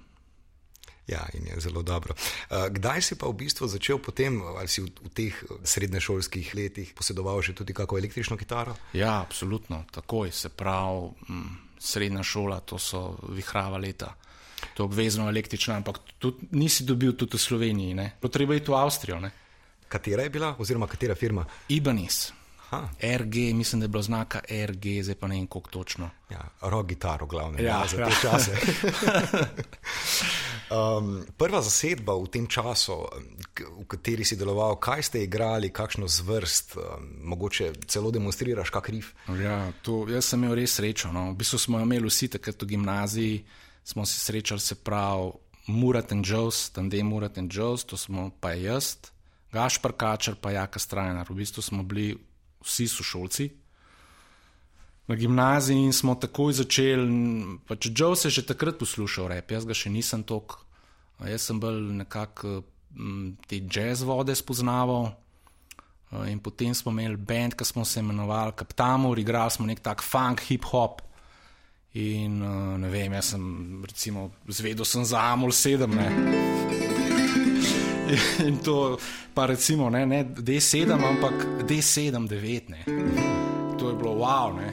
Ja, 1.07 1.27
in 1.35 1.47
je 1.47 1.61
zelo 1.61 1.83
dobro. 1.83 2.15
Uh, 2.51 2.69
kdaj 2.71 3.03
si 3.03 3.15
pa 3.19 3.27
v 3.27 3.35
bistvu 3.35 3.67
začel 3.67 3.99
potem, 3.99 4.39
ali 4.43 4.69
si 4.69 4.83
v, 4.83 4.89
v 5.03 5.09
teh 5.11 5.35
srednješolskih 5.65 6.55
letih 6.55 6.95
posedoval 6.95 7.43
že 7.43 7.55
tudi 7.55 7.75
kako 7.75 7.99
električno 7.99 8.37
kitaro? 8.37 8.77
ja, 8.93 9.21
absolutno, 9.21 9.85
takoj 9.91 10.31
se 10.31 10.49
pravi, 10.49 11.11
m, 11.29 11.59
srednja 11.79 12.23
šola, 12.23 12.61
to 12.61 12.79
so 12.79 13.19
vihrava 13.29 13.79
leta. 13.79 14.15
To 14.75 14.85
obvezno 14.85 15.29
električno, 15.29 15.75
ampak 15.75 15.99
tudi 16.19 16.47
nisi 16.53 16.85
dobil 16.85 17.13
tudi 17.13 17.37
v 17.37 17.41
Sloveniji, 17.41 17.95
ne. 17.95 18.13
Potreba 18.21 18.55
je 18.55 18.65
v 18.67 18.75
Avstrijo, 18.75 19.21
ne. 19.21 19.31
Katera 19.89 20.23
je 20.23 20.31
bila, 20.31 20.55
oziroma 20.59 20.87
katera 20.89 21.15
firma? 21.15 21.45
Ibanis, 21.69 22.33
Aha, 22.73 22.89
RG, 23.19 23.53
mislim, 23.53 23.81
da 23.81 23.85
je 23.85 23.89
bilo 23.89 24.03
znaka 24.03 24.41
RG, 24.49 25.03
zdaj 25.05 25.15
pa 25.21 25.29
ne 25.29 25.37
vem, 25.37 25.47
koliko 25.47 25.71
točno. 25.71 26.11
ja, 26.31 26.41
rock 26.61 26.89
gitaro, 26.89 27.27
glavno, 27.27 27.59
Ja, 27.61 27.67
ja, 27.67 27.85
za 27.91 28.01
ja. 28.01 28.07
te 28.09 28.15
čase. 28.23 28.57
um, 30.73 31.27
prva 31.37 31.61
zasedba 31.63 32.15
v 32.17 32.31
tem 32.33 32.47
času, 32.49 32.97
v 33.53 33.85
kateri 33.85 34.25
si 34.25 34.37
deloval, 34.41 34.79
kaj 34.81 35.03
ste 35.03 35.23
igrali, 35.27 35.69
kakšno 35.69 36.09
zvrst, 36.09 36.77
um, 36.77 36.81
mogoče 37.29 37.73
celo 37.87 38.11
demonstriraš, 38.11 38.71
kak 38.73 38.89
rif. 38.89 39.13
Ja, 39.37 39.69
to, 39.83 40.07
jaz 40.09 40.25
sem 40.33 40.41
imel 40.43 40.57
res 40.57 40.79
srečo. 40.81 41.13
No. 41.13 41.29
V 41.33 41.45
bistvu 41.45 41.59
smo 41.61 41.81
imeli 41.83 42.09
vsi 42.09 42.29
takrat 42.39 42.57
v 42.63 42.71
gimnaziji, 42.73 43.45
smo 43.85 44.07
se 44.07 44.19
srečali, 44.19 44.61
se 44.61 44.75
pravi, 44.75 45.33
Murat 45.67 46.13
in 46.13 46.23
Joes, 46.27 46.71
tandem 46.71 47.07
Murat 47.07 47.37
in 47.39 47.49
Joes, 47.53 47.85
to 47.85 47.97
smo 47.97 48.31
pa 48.41 48.53
jaz, 48.53 48.97
Gašpar 49.53 49.93
Kačer, 49.93 50.35
pa 50.35 50.51
Jaka 50.51 50.79
Strajnar. 50.79 51.27
V 51.31 51.35
bistvu 51.39 51.63
smo 51.63 51.83
bili 51.83 52.17
vsi 52.65 52.89
sošolci. 52.89 53.51
Na 55.07 55.15
gimnaziji 55.15 55.85
in 55.85 55.93
smo 55.93 56.15
takoj 56.15 56.53
začeli, 56.53 57.07
pač 57.69 57.91
Joes 57.95 58.25
je 58.25 58.31
že 58.31 58.47
takrat 58.47 58.79
poslušal 58.79 59.29
rep, 59.29 59.51
jaz 59.51 59.67
ga 59.67 59.75
še 59.75 59.91
nisem 59.91 60.23
tok. 60.23 60.59
Jaz 61.23 61.47
sem 61.47 61.61
bolj 61.61 61.83
nekako 62.03 62.63
mm, 62.91 63.47
te 63.47 63.63
jazz 63.71 64.03
vode 64.03 64.35
spoznaval. 64.35 65.13
Uh, 66.13 66.27
In 66.29 66.39
potem 66.39 66.75
smo 66.75 66.93
imeli 66.93 67.17
bend, 67.17 67.55
ki 67.57 67.65
smo 67.65 67.85
se 67.85 68.01
imenovali 68.01 68.53
Captamur, 68.59 69.19
igrali 69.19 69.51
smo 69.51 69.67
nek 69.67 69.81
tak 69.81 70.03
funk, 70.05 70.43
hip 70.45 70.65
hop. 70.69 71.01
In 71.93 72.41
uh, 72.41 72.79
ne 72.81 72.89
vem, 72.89 73.13
jaz 73.13 73.35
sem 73.35 73.83
recimo 73.85 74.31
zvedel 74.49 74.85
sem 74.89 75.05
za 75.05 75.21
Amul 75.33 75.53
7. 75.53 75.87
Ne. 75.93 76.09
In 78.49 78.57
to 78.65 78.99
pa 79.35 79.47
recimo 79.47 79.91
ne, 79.91 80.07
ne 80.07 80.25
D7, 80.25 80.89
ampak 80.93 81.45
D7, 81.69 82.29
9. 82.29 82.69
Ne. 82.69 82.85
To 83.79 83.91
je 83.91 83.97
bilo 83.97 84.15
wow. 84.25 84.57
Ne. 84.57 84.73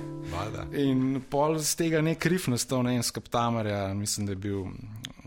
In 0.79 1.19
pol 1.29 1.59
z 1.59 1.75
tega 1.75 2.01
nek 2.05 2.23
rif 2.25 2.47
nastal, 2.47 2.83
ne 2.87 2.95
en 2.95 3.03
skaptamarja, 3.03 3.93
mislim, 3.93 4.25
da 4.29 4.31
je 4.31 4.39
bil 4.39 4.65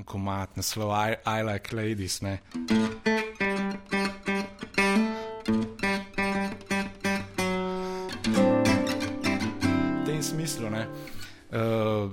komat 0.08 0.56
naslov 0.56 0.94
I, 0.96 1.16
I 1.26 1.42
like 1.44 1.76
ladies. 1.76 2.22
Ne. 2.22 2.38
V 9.92 10.06
tem 10.06 10.22
smislu. 10.22 10.70
Ne. 10.70 11.11
Uh, 11.52 12.12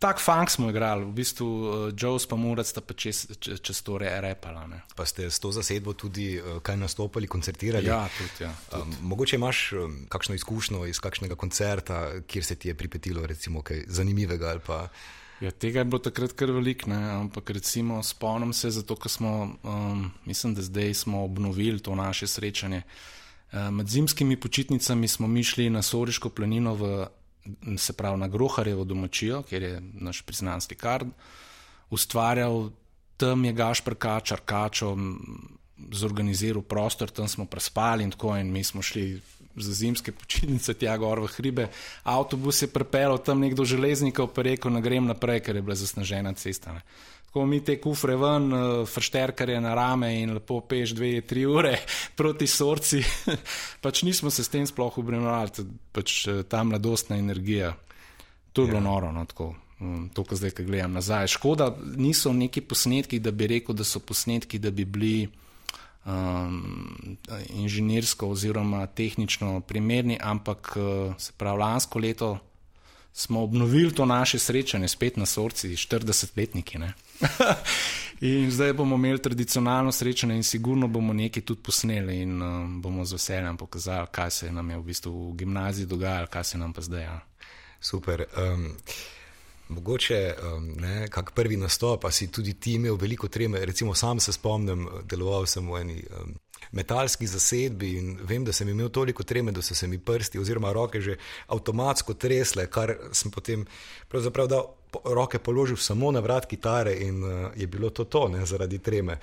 tak 0.00 0.20
funk 0.20 0.48
smo 0.50 0.70
igrali, 0.72 1.04
v 1.04 1.12
bistvu 1.12 1.46
uh, 1.46 1.92
Joes 1.92 2.24
pa 2.26 2.36
Murac 2.40 2.64
sta 2.64 2.80
pa 2.80 2.96
čez, 2.96 3.26
čez, 3.36 3.60
čez 3.60 3.82
to 3.84 3.98
re, 4.00 4.08
repala. 4.24 4.64
Ne. 4.66 4.80
Pa 4.96 5.04
ste 5.04 5.28
s 5.28 5.36
to 5.36 5.52
zasedbo 5.52 5.92
tudi 5.92 6.40
uh, 6.40 6.58
kaj 6.64 6.80
nastopali, 6.80 7.28
koncertirali? 7.28 7.84
Ja, 7.86 8.08
tudi. 8.08 8.48
Ja. 8.48 8.54
Um, 8.80 8.96
mogoče 9.12 9.36
imaš 9.36 9.72
um, 9.72 9.96
kakšno 10.08 10.34
izkušnjo 10.40 10.86
iz 10.88 11.00
kakšnega 11.04 11.36
koncerta, 11.36 12.24
kjer 12.24 12.44
se 12.44 12.56
ti 12.56 12.72
je 12.72 12.74
pripetilo 12.74 13.26
recimo 13.26 13.62
kaj 13.62 13.84
zanimivega 13.88 14.48
ali 14.56 14.64
pa 14.66 14.88
Ja, 15.40 15.50
tega 15.50 15.80
je 15.80 15.84
bilo 15.88 15.98
takrat 16.04 16.34
kar 16.36 16.50
veliko, 16.52 16.90
ampak 16.92 17.50
recimo 17.56 18.02
spomnim 18.04 18.52
se, 18.52 18.70
zato 18.70 18.96
ker 18.96 19.08
smo, 19.08 19.56
um, 19.64 20.10
mislim, 20.28 20.54
da 20.54 20.62
zdaj 20.62 20.94
smo 20.94 21.24
obnovili 21.24 21.80
to 21.80 21.94
naše 21.94 22.26
srečanje. 22.26 22.82
Uh, 23.52 23.70
med 23.72 23.88
zimskimi 23.88 24.36
počitnicami 24.36 25.08
smo 25.08 25.26
mi 25.26 25.44
šli 25.44 25.70
na 25.70 25.82
Soriško 25.82 26.28
planino, 26.28 26.74
v, 26.74 27.06
se 27.76 27.92
pravi 27.92 28.18
na 28.18 28.28
Groharjevo 28.28 28.84
domačijo, 28.84 29.42
kjer 29.42 29.62
je 29.62 29.82
naš 29.92 30.22
priznan 30.22 30.60
slikar 30.60 31.04
ustvarjal, 31.90 32.70
tam 33.16 33.44
je 33.44 33.52
Gašpr 33.52 33.94
Kačar, 33.94 34.40
Kačo 34.44 34.96
zorganiziral 35.92 36.62
prostor, 36.62 37.10
tam 37.10 37.28
smo 37.28 37.44
prespali 37.44 38.04
in 38.04 38.10
tako 38.10 38.36
in 38.36 38.52
mi 38.52 38.64
smo 38.64 38.82
šli 38.82 39.20
za 39.56 39.72
zimske 39.72 40.12
počitnice 40.12 40.74
tja 40.74 40.96
gor 40.96 41.20
v 41.20 41.26
hribe. 41.26 41.68
Avtobus 42.02 42.62
je 42.62 42.68
pripeljal 42.70 43.18
tam 43.18 43.40
nekdo 43.40 43.64
železnikov, 43.64 44.30
pa 44.34 44.40
je 44.40 44.52
rekel, 44.52 44.72
da 44.72 44.80
grem 44.80 45.06
naprej, 45.06 45.40
ker 45.40 45.56
je 45.56 45.62
bila 45.62 45.74
zasnežena 45.76 46.32
cesta. 46.32 46.72
Ne. 46.72 46.82
Tako 47.30 47.44
mi 47.46 47.60
te 47.62 47.76
kufre 47.78 48.16
ven, 48.18 48.52
eh, 48.52 48.86
fršterkar 48.90 49.48
je 49.48 49.60
na 49.62 49.74
rame 49.74 50.08
in 50.18 50.32
lepo 50.34 50.56
peš 50.66 50.96
dve, 50.98 51.20
tri 51.22 51.44
ure 51.46 51.76
proti 52.18 52.46
sorci. 52.50 53.04
pač 53.84 54.02
nismo 54.02 54.30
se 54.34 54.42
s 54.42 54.50
tem 54.50 54.66
sploh 54.66 54.98
obremenjali, 54.98 55.66
pač 55.94 56.26
eh, 56.26 56.42
ta 56.42 56.64
mladostna 56.66 57.20
energija. 57.22 57.76
To 58.52 58.66
je 58.66 58.72
bilo 58.72 58.80
noro, 58.82 59.12
no, 59.14 59.22
tako. 59.30 59.54
mm, 59.78 60.08
To, 60.10 60.24
kar 60.26 60.42
zdaj, 60.42 60.56
ko 60.58 60.66
gledam 60.66 60.98
nazaj. 60.98 61.30
Škoda, 61.30 61.70
niso 61.94 62.32
neki 62.34 62.66
posnetki, 62.66 63.22
da 63.22 63.30
bi 63.30 63.46
rekel, 63.46 63.78
da 63.78 63.86
so 63.86 64.02
posnetki, 64.02 64.58
da 64.58 64.74
bi 64.74 64.84
bili 64.84 65.28
um, 66.04 67.16
inženirsko 67.62 68.34
oziroma 68.34 68.86
tehnično 68.86 69.60
primerni, 69.60 70.18
ampak 70.18 70.74
eh, 70.76 71.14
se 71.18 71.32
pravi, 71.38 71.62
lansko 71.62 71.98
leto 71.98 72.38
smo 73.12 73.42
obnovili 73.42 73.94
to 73.94 74.06
naše 74.06 74.38
srečanje 74.38 74.88
spet 74.88 75.16
na 75.16 75.26
sorci, 75.26 75.68
40-letniki. 75.68 76.78
ne. 76.78 76.94
in 78.20 78.50
zdaj 78.50 78.72
bomo 78.72 78.96
imeli 78.96 79.22
tradicionalno 79.22 79.92
srečanje 79.92 80.36
in 80.36 80.42
sigurno 80.42 80.88
bomo 80.88 81.12
nekaj 81.12 81.42
tudi 81.42 81.62
posneli 81.62 82.20
in 82.20 82.42
um, 82.42 82.82
bomo 82.82 83.04
z 83.04 83.12
veseljem 83.12 83.56
pokazali, 83.56 84.06
kaj 84.10 84.30
se 84.30 84.52
nam 84.52 84.70
je 84.70 84.78
v 84.78 84.82
bistvu 84.82 85.30
v 85.30 85.36
gimnaziji 85.36 85.86
dogajalo, 85.86 86.26
kaj 86.26 86.44
se 86.44 86.58
nam 86.58 86.72
pa 86.72 86.80
zdaj. 86.80 87.02
Ja. 87.02 87.20
super. 87.80 88.24
Um, 88.36 88.74
Mogoče 89.68 90.34
um, 90.42 90.74
ne, 90.76 91.08
kak 91.08 91.30
prvi 91.30 91.56
nastop, 91.56 92.00
pa 92.02 92.10
si 92.10 92.26
tudi 92.32 92.54
ti 92.54 92.72
imel 92.72 92.96
veliko 92.96 93.28
treme. 93.28 93.64
Recimo, 93.64 93.94
sam 93.94 94.20
se 94.20 94.32
spomnim, 94.32 94.88
deloval 95.04 95.46
sem 95.46 95.68
v 95.70 95.80
eni 95.80 96.02
um, 96.20 96.34
metalski 96.72 97.26
zasedbi 97.26 97.94
in 97.98 98.18
vem, 98.22 98.44
da 98.44 98.52
sem 98.52 98.68
imel 98.68 98.88
toliko 98.88 99.22
treme, 99.22 99.52
da 99.52 99.62
so 99.62 99.74
se 99.74 99.88
mi 99.88 99.98
prsti 99.98 100.38
oziroma 100.38 100.72
roke 100.72 101.00
že 101.00 101.16
avtomatsko 101.46 102.14
tresle, 102.14 102.66
kar 102.66 102.94
sem 103.12 103.30
potem 103.30 103.66
pravzaprav 104.08 104.48
dal 104.48 104.68
roke 105.04 105.38
položil 105.38 105.76
samo 105.76 106.10
na 106.10 106.20
vrat 106.20 106.46
kitare 106.46 106.94
in 106.94 107.24
uh, 107.24 107.50
je 107.56 107.66
bilo 107.66 107.90
to 107.90 108.04
to, 108.04 108.28
ne, 108.28 108.46
zaradi 108.46 108.78
treme. 108.78 109.18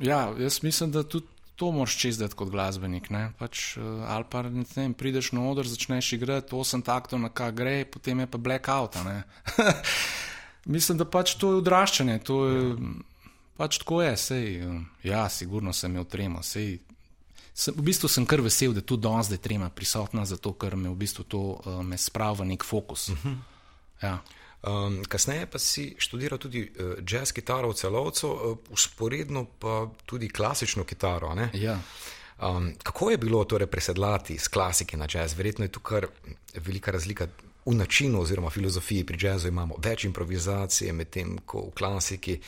Ja, 0.00 0.32
jaz 0.38 0.62
mislim, 0.62 0.90
da 0.90 1.02
tudi 1.02 1.26
to 1.60 1.70
moraš 1.70 1.98
čezdati 1.98 2.34
kot 2.34 2.48
glasbenik. 2.48 3.10
Ne? 3.10 3.32
Pač, 3.38 3.76
eh, 3.76 3.80
ali 4.08 4.24
pa 4.30 4.42
ne 4.42 4.64
vem, 4.76 4.94
prideš 4.94 5.32
na 5.36 5.44
oder, 5.44 5.68
začneš 5.68 6.12
igrati 6.16 6.56
8 6.56 6.82
taktov, 6.82 7.20
na 7.20 7.28
kaj 7.28 7.52
gre, 7.52 7.84
potem 7.84 8.20
je 8.20 8.26
pa 8.26 8.38
blackout. 8.38 8.96
ne. 9.04 9.22
mislim, 10.74 10.98
da 10.98 11.04
pač 11.04 11.34
to 11.34 11.52
je 11.52 11.60
odraščanje. 11.60 12.18
To 12.24 12.38
je, 12.46 12.62
pač 13.60 13.78
tako 13.82 14.00
je, 14.02 14.16
sej, 14.16 14.46
eh, 14.56 14.80
ja, 15.02 15.28
sigurno 15.28 15.72
sem 15.76 15.92
imel 15.92 16.08
tremo. 16.08 16.40
Sej, 16.42 16.78
sem, 17.52 17.76
v 17.76 17.84
bistvu 17.84 18.08
sem 18.08 18.24
kar 18.24 18.40
vesel, 18.40 18.72
da 18.72 18.80
tudi 18.80 19.04
danes 19.04 19.28
je 19.28 19.36
trema 19.36 19.68
prisotna, 19.68 20.24
zato 20.24 20.54
ker 20.56 20.78
me 20.80 20.88
v 20.88 20.96
bistvu 20.96 21.28
to 21.28 21.42
uh, 21.58 21.80
me 21.84 21.98
spravi 22.00 22.40
v 22.40 22.52
nek 22.54 22.64
fokus. 22.64 23.10
Uh 23.12 23.24
-huh. 23.24 23.36
ja. 24.02 24.18
Um, 24.60 25.00
kasneje 25.08 25.46
pa 25.46 25.58
si 25.58 25.96
študiral 25.98 26.38
tudi 26.38 26.60
uh, 26.60 27.00
jazz 27.04 27.32
kitaro 27.32 27.68
v 27.68 27.74
celovcu, 27.74 28.28
uh, 28.28 28.58
usporedno 28.70 29.44
pa 29.44 29.88
tudi 30.06 30.28
klasično 30.28 30.84
kitaro. 30.84 31.34
ne? 31.34 31.50
Ja. 31.54 31.80
Um, 32.40 32.72
kako 32.82 33.10
je 33.10 33.18
bilo 33.18 33.44
torej 33.44 33.66
presedlati 33.66 34.38
z 34.38 34.48
klasike 34.48 34.96
na 34.96 35.06
jazz? 35.14 35.34
Verjetno 35.36 35.64
je 35.64 35.72
tu 35.72 35.80
kar 35.80 36.06
velika 36.54 36.90
razlika. 36.90 37.28
v 37.66 37.74
načinu 37.74 38.20
oziroma 38.20 38.50
filozofiji 38.50 39.04
pri 39.04 39.26
jazzu 39.26 39.48
imamo 39.48 39.74
več 39.78 40.04
improvizacije, 40.04 40.92
medtem 40.92 41.38
ko 41.46 41.60
v 41.68 41.70
klasiki 41.70 42.32
uh, 42.32 42.44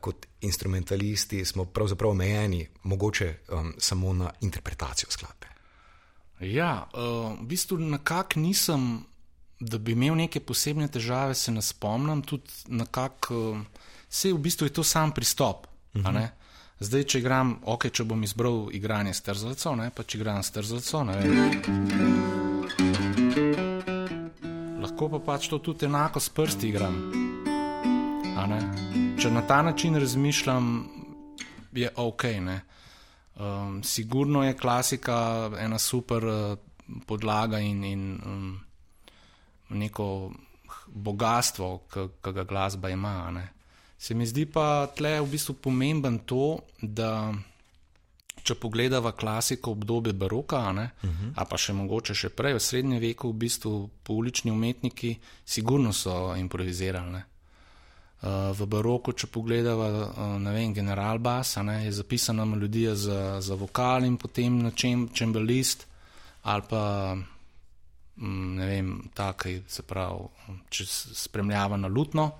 kot 0.00 0.26
instrumentalisti 0.40 1.44
smo 1.44 1.64
pravzaprav 1.64 2.10
omejeni 2.10 2.68
mogoče 2.82 3.34
um, 3.48 3.74
samo 3.78 4.12
na 4.12 4.30
interpretacijo 4.40 5.10
skladbe. 5.10 5.46
Ja, 6.40 6.88
uh, 6.92 7.40
v 7.40 7.46
bistvu 7.46 7.78
nekako 7.78 8.40
nisem, 8.40 9.04
da 9.60 9.78
bi 9.78 9.92
imel 9.92 10.14
neke 10.16 10.40
posebne 10.40 10.88
težave, 10.88 11.34
se 11.34 11.52
ne 11.52 11.62
spomnim, 11.62 12.22
tudi 12.22 12.48
nekako, 12.68 13.34
uh, 13.34 13.58
vse 14.08 14.32
v 14.32 14.38
bistvu 14.38 14.66
je 14.66 14.72
to 14.72 14.84
sam 14.84 15.12
pristop. 15.12 15.66
Uh 15.94 16.02
-huh. 16.02 16.28
Zdaj, 16.80 17.02
če 17.04 17.18
igram, 17.18 17.58
ok, 17.68 17.90
če 17.92 18.04
bom 18.04 18.22
izbral 18.24 18.70
igranje 18.72 19.14
s 19.14 19.20
trzalcem, 19.20 19.78
ne 19.78 19.90
pa 19.90 20.02
če 20.02 20.18
igram 20.18 20.42
s 20.42 20.52
ne 21.04 21.16
vem. 21.18 21.52
Lahko 24.80 25.08
pa 25.08 25.18
pač 25.18 25.48
to 25.48 25.58
tudi 25.58 25.84
enako 25.84 26.20
s 26.20 26.28
prsti 26.28 26.68
igram. 26.68 27.29
Če 29.20 29.30
na 29.30 29.42
ta 29.46 29.62
način 29.62 29.96
razmišljam, 29.96 30.88
je 31.72 31.90
ok. 31.96 32.24
Ne? 32.40 32.60
Um, 33.36 33.82
sigurno 33.84 34.44
je 34.44 34.56
klasika 34.56 35.50
ena 35.58 35.78
super 35.78 36.24
uh, 36.24 36.58
podlaga 37.06 37.58
in, 37.58 37.84
in 37.84 38.20
um, 38.26 38.60
neko 39.70 40.32
bogatstvo, 40.86 41.82
ki 41.92 42.32
ga 42.32 42.44
glasba 42.44 42.88
ima. 42.88 43.30
Ne? 43.30 43.48
Se 43.98 44.14
mi 44.14 44.26
zdi 44.26 44.46
pa 44.46 44.86
tle 44.96 45.20
v 45.20 45.28
bistvu 45.30 45.54
pomemben 45.60 46.18
to, 46.24 46.58
da 46.82 47.32
če 48.42 48.54
pogledamo 48.56 49.12
klasiko 49.12 49.74
obdobja 49.76 50.12
baroka, 50.12 50.58
uh 50.58 50.76
-huh. 50.76 51.32
a 51.36 51.44
pa 51.44 51.56
še 51.56 51.72
mogoče 51.72 52.14
še 52.14 52.28
prej, 52.28 52.54
v 52.54 52.60
srednjem 52.60 53.00
veku, 53.00 53.28
v 53.28 53.36
bistvu 53.36 53.90
poulični 54.02 54.50
umetniki, 54.50 55.18
sigurno 55.44 55.92
so 55.92 56.36
improvizirali. 56.36 57.12
Ne? 57.12 57.24
Uh, 58.20 58.52
v 58.52 58.66
baroku, 58.68 59.14
če 59.16 59.30
pogledamo, 59.32 59.84
uh, 60.12 60.48
vem, 60.52 60.74
general 60.76 61.18
Basa, 61.18 61.62
ne, 61.64 61.86
je 61.86 61.92
zapisana 61.92 62.44
melodija 62.44 62.92
za, 62.94 63.40
za 63.40 63.56
vokal 63.56 64.04
in 64.04 64.18
potem 64.20 64.58
na 64.60 64.74
čem, 64.76 65.06
čembelist 65.08 65.86
ali 66.42 66.62
pa 66.68 67.14
mm, 68.16 68.54
ne 68.56 68.66
vem, 68.66 68.90
takaj, 69.14 69.62
se 69.68 69.82
pravi, 69.82 70.28
če 70.68 70.84
spremljava 71.16 71.76
na 71.80 71.88
lutno, 71.88 72.30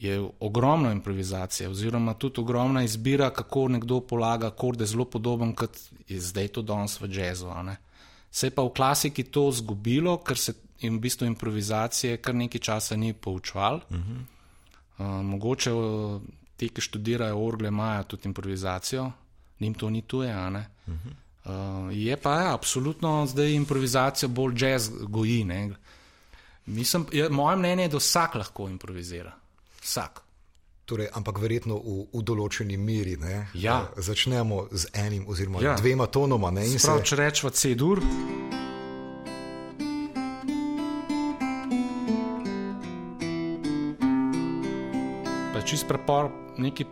je 0.00 0.20
ogromna 0.40 0.92
improvizacija 0.92 1.70
oziroma 1.70 2.14
tudi 2.14 2.40
ogromna 2.40 2.82
izbira, 2.82 3.30
kako 3.30 3.68
nekdo 3.68 4.00
polaga 4.00 4.46
akorde, 4.46 4.86
zelo 4.86 5.04
podoben 5.04 5.54
kot 5.56 5.76
je 6.08 6.20
zdaj 6.20 6.48
to 6.48 6.62
danes 6.62 7.00
v 7.00 7.08
jazzu. 7.12 7.52
Se 8.30 8.46
je 8.46 8.50
pa 8.50 8.62
v 8.62 8.72
klasiki 8.76 9.24
to 9.24 9.50
zgubilo, 9.52 10.18
ker 10.24 10.38
se 10.38 10.54
in 10.84 10.96
v 10.96 11.00
bistvu 11.00 11.26
improvizacije 11.26 12.16
kar 12.20 12.34
nekaj 12.34 12.60
časa 12.60 12.96
ni 12.96 13.12
poučval. 13.12 13.80
Uh 13.90 13.96
mhm. 13.96 14.12
-huh. 14.12 14.35
Uh, 14.98 15.06
mogoče 15.06 15.72
uh, 15.72 16.20
ti, 16.56 16.68
ki 16.68 16.80
študirajo 16.80 17.38
orgle, 17.38 17.68
imajo 17.68 18.02
tudi 18.02 18.28
improvizacijo, 18.28 19.10
njim 19.60 19.74
to 19.74 19.90
ni 19.90 20.02
tuje. 20.02 20.34
Uh 20.36 20.52
-huh. 20.52 21.86
uh, 21.86 21.96
je 21.96 22.16
pa 22.16 22.40
ja, 22.40 22.54
absolutno 22.54 23.26
zdaj 23.26 23.52
improvizacija 23.52 24.28
bolj 24.28 24.54
jazz 24.64 24.90
goji. 25.00 25.46
Mislim, 26.66 27.06
je, 27.12 27.28
moje 27.28 27.56
mnenje 27.56 27.82
je, 27.82 27.88
da 27.88 27.96
vsak 27.96 28.34
lahko 28.34 28.68
improvizira. 28.68 29.32
Vsak. 29.82 30.20
Torej, 30.84 31.08
ampak 31.12 31.38
verjetno 31.38 31.74
v, 31.74 32.06
v 32.12 32.22
določeni 32.22 32.76
meri. 32.76 33.16
Ja. 33.54 33.80
Uh, 33.80 34.02
začnemo 34.02 34.68
z 34.72 34.86
enim 34.92 35.24
oziroma 35.28 35.62
ja. 35.62 35.74
dvema 35.74 36.06
tonoma. 36.06 36.50
Prav, 36.52 36.98
se... 36.98 37.04
Če 37.04 37.16
rečemo 37.16 37.50
C-dur. 37.50 38.02
Čist 45.76 45.90
prepor, 45.92 46.30
nekaj 46.56 46.86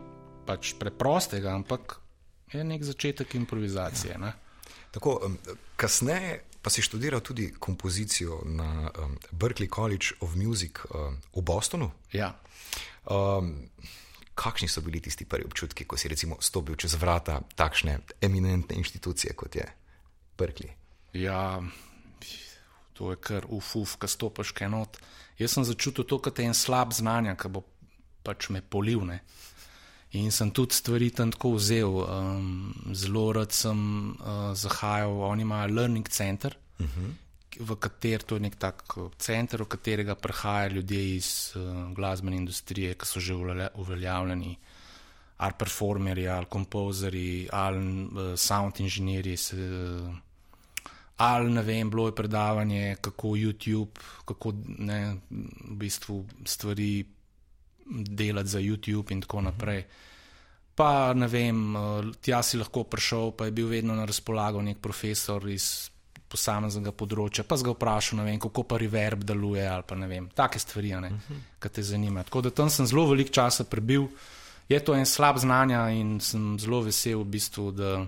pač 0.44 0.74
preprostega, 0.76 1.54
ampak 1.56 1.94
je 2.52 2.60
nek 2.60 2.82
začetek 2.84 3.32
improvizacije. 3.32 4.18
Ne? 4.20 4.34
Tako, 4.92 5.14
um, 5.24 5.38
kasneje 5.80 6.42
pa 6.60 6.68
si 6.68 6.84
študiral 6.84 7.24
tudi 7.24 7.48
kompozicijo 7.56 8.42
na 8.44 8.84
um, 8.92 9.16
Berkeley 9.32 9.72
College 9.72 10.20
of 10.20 10.36
Music 10.36 10.84
um, 10.84 11.16
v 11.32 11.40
Bostonu. 11.40 11.88
Ja. 12.12 12.34
Um, 13.08 13.72
kakšni 14.36 14.68
so 14.68 14.84
bili 14.84 15.00
tisti 15.00 15.24
prvi 15.24 15.48
občutki, 15.48 15.88
ko 15.88 15.96
si 15.96 16.12
recimo 16.12 16.36
stopil 16.44 16.76
čez 16.76 17.00
vrata 17.00 17.40
takšne 17.56 18.20
eminentne 18.20 18.76
inštitucije 18.76 19.32
kot 19.32 19.56
je 19.56 19.64
Berkeley? 20.36 20.76
Ja, 21.16 21.56
to 22.92 23.16
je 23.16 23.16
kar 23.16 23.48
uf, 23.48 23.76
uf, 23.80 23.96
ki 23.96 24.12
stopiš 24.12 24.52
kenot. 24.52 25.00
Jaz 25.40 25.56
sem 25.56 25.64
začutil 25.64 26.04
to, 26.04 26.20
kot 26.20 26.36
je 26.36 26.52
en 26.52 26.52
slab 26.52 26.92
znanja, 26.92 27.32
ki 27.32 27.48
bo 27.48 27.64
pač 28.24 28.48
me 28.48 28.62
polivne. 28.62 29.20
In 30.14 30.30
sem 30.30 30.50
tudi 30.54 30.76
stvari 30.76 31.10
tam 31.10 31.32
tako 31.34 31.56
vzel. 31.56 31.90
Um, 32.06 32.92
zelo 32.94 33.32
rad 33.34 33.52
sem 33.52 33.78
uh, 34.14 34.52
zahajal, 34.54 35.18
oni 35.26 35.42
imajo 35.42 35.74
Learning 35.74 36.08
Center, 36.08 36.56
uh 36.78 36.86
-huh. 36.86 37.10
v 37.58 37.76
kater 37.76 38.22
to 38.22 38.36
je 38.36 38.40
nek 38.40 38.54
tak 38.56 38.96
uh, 38.96 39.10
center, 39.18 39.62
v 39.62 39.66
katerega 39.66 40.14
prihajajo 40.14 40.74
ljudje 40.74 41.16
iz 41.16 41.52
uh, 41.56 41.92
glasbene 41.94 42.36
industrije, 42.36 42.94
ki 42.94 43.06
so 43.06 43.20
že 43.20 43.34
uveljavljeni, 43.74 44.58
ali 45.36 45.52
performerji, 45.58 46.28
ali 46.28 46.46
kompozerji, 46.46 47.48
ali 47.52 48.04
uh, 48.04 48.36
sound 48.36 48.80
inženirji. 48.80 49.36
Uh, 49.52 50.14
ali 51.16 51.50
ne 51.50 51.62
vem, 51.62 51.90
bilo 51.90 52.06
je 52.06 52.14
predavanje, 52.14 52.96
kako 53.00 53.28
YouTube, 53.28 54.00
kako 54.24 54.52
ne, 54.78 55.16
v 55.70 55.76
bistvu 55.76 56.24
stvari 56.44 57.04
delati 57.86 58.48
za 58.48 58.58
YouTube 58.58 59.12
in 59.12 59.20
tako 59.20 59.40
naprej. 59.40 59.84
Pa 60.74 61.12
ne 61.14 61.26
vem, 61.30 61.76
eh, 61.76 62.12
tja 62.20 62.42
si 62.42 62.58
lahko 62.58 62.84
prišel, 62.84 63.32
pa 63.32 63.44
je 63.44 63.52
bil 63.52 63.68
vedno 63.68 63.94
na 63.94 64.04
razpolago 64.04 64.62
nek 64.62 64.78
profesor 64.78 65.48
iz 65.48 65.90
posameznega 66.34 66.90
področja, 66.90 67.44
pa 67.46 67.56
si 67.56 67.66
ga 67.66 67.74
vprašal, 67.74 68.24
vem, 68.26 68.40
kako 68.42 68.64
pa 68.66 68.78
reverb 68.80 69.22
deluje 69.26 69.66
ali 69.68 69.86
pa 69.86 69.94
ne 69.94 70.08
vem, 70.10 70.28
take 70.34 70.58
stvari, 70.58 70.94
uh 70.94 71.04
-huh. 71.04 71.38
ki 71.60 71.68
te 71.68 71.82
zanimajo. 71.82 72.24
Tako 72.24 72.40
da 72.40 72.50
tam 72.50 72.70
sem 72.70 72.86
zelo 72.86 73.06
velik 73.06 73.30
časa 73.30 73.64
prebil. 73.64 74.08
Je 74.68 74.80
to 74.80 74.94
en 74.94 75.06
slab 75.06 75.38
znanja 75.38 75.90
in 75.90 76.20
sem 76.20 76.58
zelo 76.58 76.80
vesel, 76.80 77.20
v 77.20 77.24
bistvu, 77.24 77.70
da, 77.70 78.06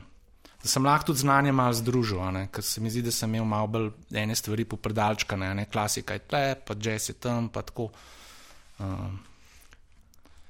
da 0.63 0.69
sem 0.69 0.85
lahko 0.85 1.07
tudi 1.07 1.19
znanje 1.19 1.53
malo 1.53 1.73
združil, 1.73 2.19
ker 2.51 2.65
se 2.65 2.81
mi 2.81 2.91
zdi, 2.91 3.03
da 3.03 3.11
sem 3.11 3.35
imel 3.35 3.45
malo 3.45 3.67
bolj 3.67 3.91
ene 4.13 4.35
stvari 4.35 4.65
popredalčkane, 4.65 5.55
ne 5.55 5.65
klasika 5.65 6.15
je 6.15 6.19
tle, 6.19 6.55
pa 6.67 6.75
jazz 6.75 7.09
je 7.09 7.15
tam, 7.15 7.49
pa 7.49 7.63
tako. 7.63 7.91
Um, 8.79 9.21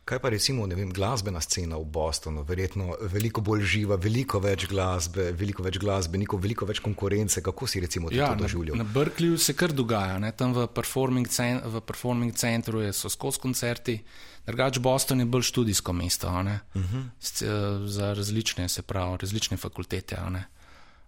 Kaj 0.06 0.20
pa 0.22 0.30
recimo 0.30 0.66
vem, 0.70 0.92
glasbena 0.94 1.40
scena 1.42 1.80
v 1.82 1.84
Bostonu? 1.90 2.44
Verjetno 2.46 2.94
veliko 3.10 3.42
bolj 3.42 3.64
živa, 3.66 3.96
veliko 3.98 4.38
več 4.38 4.68
glasbe, 4.70 5.32
veliko 5.34 5.64
več 5.66 5.80
glasbenikov, 5.82 6.38
veliko 6.44 6.68
več 6.68 6.78
konkurence. 6.78 7.42
Kako 7.42 7.66
si 7.66 7.82
recimo 7.82 8.12
ja, 8.14 8.28
to 8.30 8.44
doživljal? 8.44 8.78
Na, 8.78 8.84
na 8.84 8.92
Berkeleyju 8.94 9.40
se 9.42 9.56
kar 9.58 9.74
dogaja, 9.74 10.20
ne? 10.22 10.30
tam 10.30 10.54
v 10.54 10.68
performing, 10.70 11.26
cen, 11.26 11.58
v 11.58 11.82
performing 11.82 12.38
centru 12.38 12.84
so 12.94 13.10
skozi 13.10 13.42
koncerti. 13.42 13.98
Drugač 14.46 14.78
Boston 14.78 15.24
je 15.24 15.26
bolj 15.26 15.48
študijsko 15.50 15.92
mesto 15.92 16.30
uh 16.30 16.38
mhm. 16.38 17.02
-huh. 17.02 17.86
za 17.90 18.14
različne, 18.14 18.68
se 18.68 18.82
pravi, 18.82 19.18
različne 19.20 19.56
fakultete. 19.56 20.16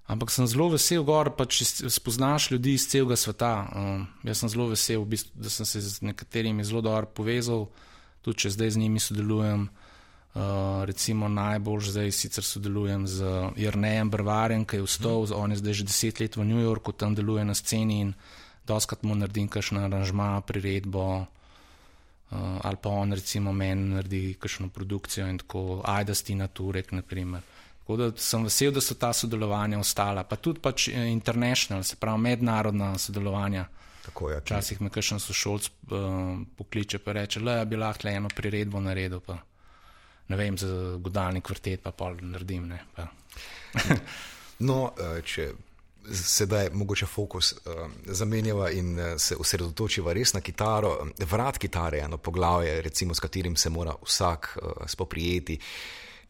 Ampak 0.07 0.31
sem 0.31 0.47
zelo 0.47 0.69
vesel, 0.69 1.05
gor, 1.05 1.37
pa 1.37 1.45
če 1.45 1.65
spoznaš 1.91 2.51
ljudi 2.51 2.75
iz 2.75 2.89
celega 2.89 3.17
sveta. 3.17 3.69
Um, 3.77 4.07
jaz 4.25 4.39
sem 4.39 4.49
zelo 4.49 4.67
vesel, 4.67 5.03
v 5.03 5.07
bistvu, 5.07 5.31
da 5.35 5.51
sem 5.51 5.67
se 5.67 5.81
z 5.81 6.01
nekaterimi 6.03 6.65
zelo 6.65 6.81
dobro 6.81 7.07
povezal 7.07 7.69
tudi 8.23 8.45
če 8.45 8.51
zdaj 8.57 8.71
z 8.71 8.83
njimi 8.85 9.01
sodelujem. 9.01 9.69
Uh, 10.39 10.85
recimo 10.85 11.27
najbolj 11.29 11.89
zdaj 11.89 12.13
sicer 12.13 12.45
sodelujem 12.45 13.07
z 13.09 13.25
Jrnejem 13.57 14.11
Brvarjem, 14.11 14.67
ki 14.69 14.77
je 14.77 14.85
vstal, 14.85 15.25
mm. 15.25 15.35
on 15.35 15.51
je 15.51 15.57
zdaj 15.57 15.75
že 15.81 15.87
deset 15.89 16.21
let 16.21 16.37
v 16.37 16.45
New 16.45 16.61
Yorku, 16.61 16.93
tam 16.93 17.17
deluje 17.17 17.43
na 17.49 17.57
sceni 17.57 18.01
in 18.05 18.13
doskrat 18.69 19.03
mu 19.03 19.17
naredim 19.17 19.49
kakšno 19.49 19.83
aranžma, 19.89 20.41
priredbo. 20.47 21.27
Uh, 22.29 22.61
ali 22.61 22.77
pa 22.77 22.93
on 22.93 23.17
recimo 23.17 23.53
meni 23.57 23.89
naredi 23.97 24.37
kakšno 24.37 24.69
produkcijo 24.69 25.27
in 25.27 25.39
tako, 25.41 25.81
ajda 25.85 26.15
Stina 26.15 26.47
Turek, 26.47 26.93
naprimer. 26.93 27.43
Tako 27.81 27.97
da 27.97 28.11
sem 28.21 28.45
vesel, 28.45 28.71
da 28.71 28.81
so 28.85 28.95
ta 29.01 29.15
sodelovanja 29.17 29.79
ostala, 29.81 30.23
pa 30.29 30.37
tudi 30.37 30.61
pač 30.61 30.91
eh, 30.93 31.07
international, 31.09 31.83
se 31.83 31.97
pravi 31.97 32.21
mednarodna 32.21 32.99
sodelovanja. 33.01 33.65
Včasih 34.15 34.81
me 34.81 34.91
kakšen 34.91 35.21
sošolc 35.21 35.69
uh, 35.69 36.41
pokliče 36.57 37.01
in 37.07 37.13
reče, 37.13 37.41
da 37.41 37.65
bi 37.65 37.77
lahko 37.77 38.09
le 38.09 38.15
eno 38.15 38.29
priredbo 38.35 38.81
naredil. 38.81 39.21
Pa, 39.21 39.39
ne 40.29 40.37
vem, 40.37 40.59
za 40.59 40.97
godalni 40.99 41.41
kvartet 41.41 41.83
pa 41.83 41.93
pol 41.93 42.19
naredim. 42.23 42.69
Ne, 42.69 42.83
pa. 42.95 43.09
no, 44.69 44.93
eh, 44.99 45.21
če 45.23 45.49
sedaj 46.09 46.71
mogoče 46.73 47.07
fokus 47.07 47.53
uh, 47.53 47.85
zamenjava 48.07 48.71
in 48.73 48.97
se 49.21 49.37
osredotočiva 49.37 50.15
res 50.17 50.33
na 50.33 50.41
kitaro, 50.41 50.95
vrat 51.29 51.59
kitare 51.59 51.99
je 51.99 52.05
eno 52.05 52.17
poglavje, 52.17 52.81
recimo, 52.83 53.15
s 53.15 53.21
katerim 53.21 53.57
se 53.57 53.71
mora 53.71 53.93
vsak 54.03 54.55
uh, 54.57 54.87
spoprijeti. 54.89 55.59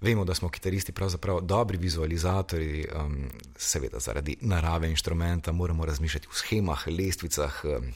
Vemo, 0.01 0.25
da 0.25 0.35
smo 0.35 0.49
kitaristi 0.49 0.93
pravzaprav 0.93 1.41
dobri 1.41 1.79
vizualizatori, 1.79 2.87
um, 2.97 3.31
seveda 3.57 3.99
zaradi 3.99 4.37
narave 4.41 4.91
inštrumenta 4.91 5.53
moramo 5.53 5.85
razmišljati 5.85 6.29
v 6.31 6.35
schemah, 6.35 6.89
lestvicah 6.89 7.61
um, 7.65 7.93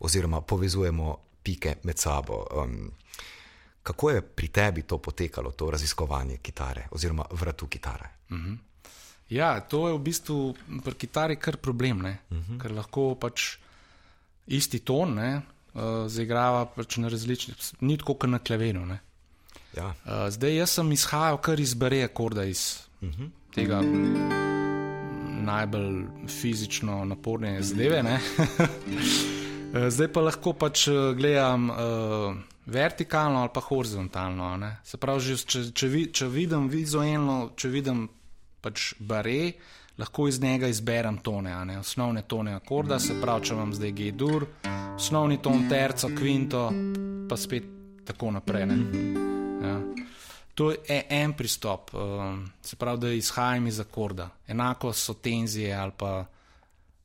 oziroma 0.00 0.40
povezujemo 0.40 1.16
pike 1.42 1.76
med 1.82 1.98
sabo. 1.98 2.46
Um, 2.62 2.90
kako 3.82 4.10
je 4.10 4.22
pri 4.22 4.48
tebi 4.48 4.82
to 4.82 4.98
potekalo, 4.98 5.50
to 5.50 5.70
raziskovanje 5.70 6.36
kitare 6.36 6.88
oziroma 6.90 7.24
vratu 7.30 7.66
kitare? 7.66 8.08
Uh 8.30 8.36
-huh. 8.36 8.56
Ja, 9.28 9.60
to 9.60 9.88
je 9.88 9.94
v 9.94 9.98
bistvu 9.98 10.54
pri 10.84 10.94
kitari 10.94 11.36
kar 11.36 11.56
problem, 11.56 12.04
uh 12.04 12.12
-huh. 12.30 12.62
ker 12.62 12.72
lahko 12.72 13.14
pač 13.14 13.56
isti 14.46 14.78
ton 14.78 15.14
ne, 15.14 15.42
uh, 15.74 15.82
zaigrava 16.06 16.66
pač 16.66 16.96
na 16.96 17.08
različnih, 17.08 17.56
ni 17.80 17.98
tako 17.98 18.14
kot 18.14 18.30
na 18.30 18.38
klaviru. 18.38 18.86
Ja. 19.76 19.94
Uh, 20.04 20.28
zdaj 20.30 20.56
jaz 20.56 20.76
sem 20.78 20.92
izhajal 20.92 21.40
kar 21.42 21.60
iz 21.60 21.74
Bereja, 21.74 22.08
korda 22.08 22.44
iz 22.44 22.80
uh 23.00 23.08
-huh. 23.08 23.30
tega 23.54 23.82
najbolj 25.44 26.04
fizično 26.28 27.04
naporne 27.04 27.62
zadeve. 27.62 28.20
zdaj 29.94 30.12
pa 30.12 30.20
lahko 30.20 30.52
pač 30.52 30.88
gledam 31.16 31.70
uh, 31.70 31.76
vertikalno 32.66 33.40
ali 33.40 33.50
pa 33.54 33.60
horizontalno. 33.60 34.70
Se 34.84 34.96
pravi, 34.96 35.20
že, 35.20 35.36
če, 35.36 35.62
če, 35.72 35.90
če 36.12 36.28
vidim 36.28 36.68
vizualno, 36.68 37.50
če 37.56 37.68
vidim 37.68 38.08
pač 38.60 38.94
bare, 38.98 39.52
lahko 39.98 40.28
iz 40.28 40.40
njega 40.40 40.68
izberem 40.68 41.18
tone, 41.18 41.78
osnovne 41.78 42.22
tone 42.22 42.54
akorda, 42.54 42.98
se 42.98 43.20
pravi, 43.20 43.44
če 43.44 43.54
imam 43.54 43.74
zdaj 43.74 43.92
G-dur, 43.92 44.46
osnovni 44.96 45.38
ton 45.42 45.68
terco, 45.68 46.08
kvinto, 46.16 46.70
pa 47.28 47.36
spet 47.36 47.70
tako 48.06 48.30
naprej. 48.30 49.33
Ja. 49.64 49.80
To 50.54 50.70
je 50.70 51.06
en 51.10 51.32
pristop, 51.32 51.90
um, 51.94 52.50
se 52.62 52.76
pravi, 52.76 53.00
da 53.00 53.10
izhajam 53.10 53.66
iz 53.66 53.80
akorda. 53.80 54.30
Enako 54.46 54.92
so 54.92 55.14
tenzije 55.14 55.74
ali 55.74 55.92
pa. 55.98 56.24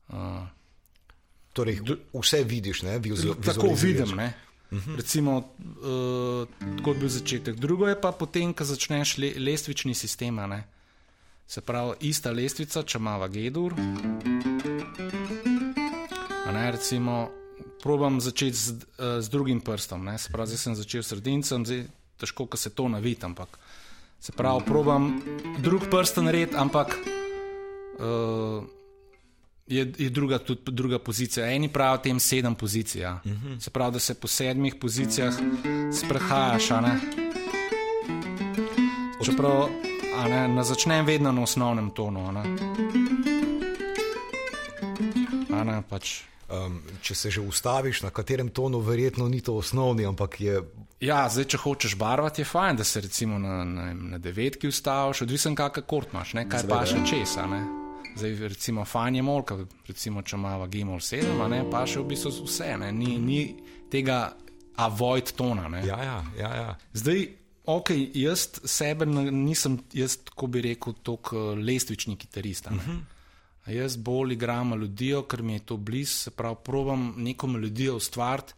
Uh, 0.09 0.15
torej, 1.53 1.79
vse 2.13 2.43
vidiš, 2.43 2.81
ne 2.81 2.99
vidiš. 2.99 3.19
Tako 3.45 3.73
vidim. 3.81 4.15
Ne? 4.15 4.33
Uh 4.71 4.77
-huh. 4.77 4.95
Recimo, 4.95 5.37
uh, 5.37 6.47
kot 6.83 6.93
bi 6.93 6.99
bil 6.99 7.09
začetek. 7.09 7.55
Drugo 7.55 7.87
je 7.87 8.01
pa 8.01 8.11
potem, 8.11 8.53
ko 8.53 8.63
začneš 8.63 9.17
le, 9.17 9.33
lestvični 9.37 9.93
sistem. 9.93 10.63
Se 11.47 11.61
pravi, 11.61 11.93
ista 11.99 12.31
lestvica, 12.31 12.83
če 12.83 12.97
ima 12.97 13.27
Gedur. 13.27 13.73
Ne, 16.53 16.71
recimo, 16.71 17.29
probam 17.81 18.21
začeti 18.21 18.57
z, 18.57 18.71
uh, 18.71 18.77
z 19.19 19.29
drugim 19.29 19.61
prstom. 19.61 20.05
Ne? 20.05 20.17
Se 20.17 20.29
pravi, 20.31 20.47
zdaj 20.47 20.57
sem 20.57 20.75
začel 20.75 21.03
s 21.03 21.07
sredincem, 21.07 21.65
zdaj 21.65 21.98
težko, 22.19 22.45
ko 22.45 22.57
se 22.57 22.69
to 22.69 22.87
navid, 22.87 23.23
ampak 23.23 23.59
se 24.19 24.31
pravi, 24.31 24.63
probam 24.65 25.21
drug 25.59 25.87
prst 25.91 26.17
narediti, 26.17 26.57
ampak 26.57 26.97
uh, 27.99 28.63
je, 29.67 29.93
je 29.97 30.09
druga, 30.09 30.39
tudi 30.39 30.71
druga 30.71 30.99
pozicija. 30.99 31.45
Eni 31.51 31.69
pravijo, 31.69 32.03
tem 32.03 32.19
sedem 32.19 32.55
pozicij. 32.55 33.01
Ja. 33.01 33.21
Uh 33.25 33.31
-huh. 33.31 33.59
Se 33.59 33.69
pravi, 33.69 33.93
da 33.93 33.99
se 33.99 34.13
po 34.13 34.27
sedmih 34.27 34.75
pozicijah 34.75 35.33
sprehajaš. 35.93 36.67
Čeprav 39.25 39.69
ne, 40.29 40.47
ne 40.47 40.63
začnem 40.63 41.05
vedno 41.05 41.31
na 41.31 41.41
osnovnem 41.41 41.91
tonu. 41.91 42.31
Ne. 42.31 42.43
Ne, 45.63 45.81
pač. 45.89 46.21
Um, 46.49 46.79
če 47.05 47.13
se 47.15 47.29
že 47.29 47.41
ustaviš 47.45 48.01
na 48.01 48.09
katerem 48.09 48.47
tonu, 48.49 48.79
verjetno 48.81 49.27
ni 49.29 49.37
to 49.41 49.53
osnovni, 49.53 50.05
ampak 50.09 50.39
je. 50.41 50.55
Ja, 50.97 51.27
zdaj, 51.29 51.45
če 51.53 51.59
hočeš 51.61 51.93
barvati, 51.95 52.41
je 52.41 52.47
fajn, 52.49 52.79
da 52.81 52.83
se 52.83 53.01
recimo 53.05 53.37
na, 53.37 53.61
na, 53.63 53.91
na 53.93 54.17
devetki 54.17 54.67
ustaviš, 54.67 55.21
odvisen 55.27 55.53
kakor 55.55 55.85
kort 55.85 56.15
imaš, 56.15 56.33
ne, 56.33 56.47
kaj 56.49 56.65
pa 56.65 56.81
še 56.89 57.03
česa. 57.05 57.45
Ne. 57.45 57.61
Zdaj, 58.17 58.33
recimo, 58.49 58.85
fajn 58.85 59.19
je 59.19 59.25
molka, 59.27 59.59
recimo, 59.87 60.25
če 60.25 60.39
ima 60.39 60.55
Gimol 60.67 61.03
7, 61.05 61.37
ne, 61.53 61.61
pa 61.69 61.83
še 61.85 62.01
v 62.01 62.09
bistvu 62.15 62.33
vse, 62.47 62.71
ne, 62.81 62.89
ni, 62.97 63.19
ni 63.21 63.39
tega 63.93 64.33
avoid 64.81 65.35
tona. 65.37 65.69
Ja, 65.85 66.01
ja, 66.01 66.17
ja, 66.39 66.51
ja. 66.63 66.73
Zdaj, 66.97 67.27
ok, 67.69 67.93
jaz 68.17 68.47
sebe 68.65 69.05
nisem, 69.05 69.77
jaz, 69.93 70.17
ko 70.33 70.49
bi 70.49 70.65
rekel, 70.65 70.97
tok 71.05 71.35
lestvični 71.61 72.17
kitarist. 72.17 72.73
Uh 72.73 72.81
-huh. 72.81 73.18
Jaz 73.65 73.97
bolj 73.97 74.33
igram 74.33 74.69
melodijo, 74.69 75.23
ker 75.27 75.43
mi 75.43 75.53
je 75.53 75.59
to 75.59 75.77
blizu, 75.77 76.15
se 76.15 76.31
pravi, 76.31 76.55
probujem 76.63 77.13
neko 77.17 77.47
melodijo 77.47 77.95
ustvariti, 77.95 78.53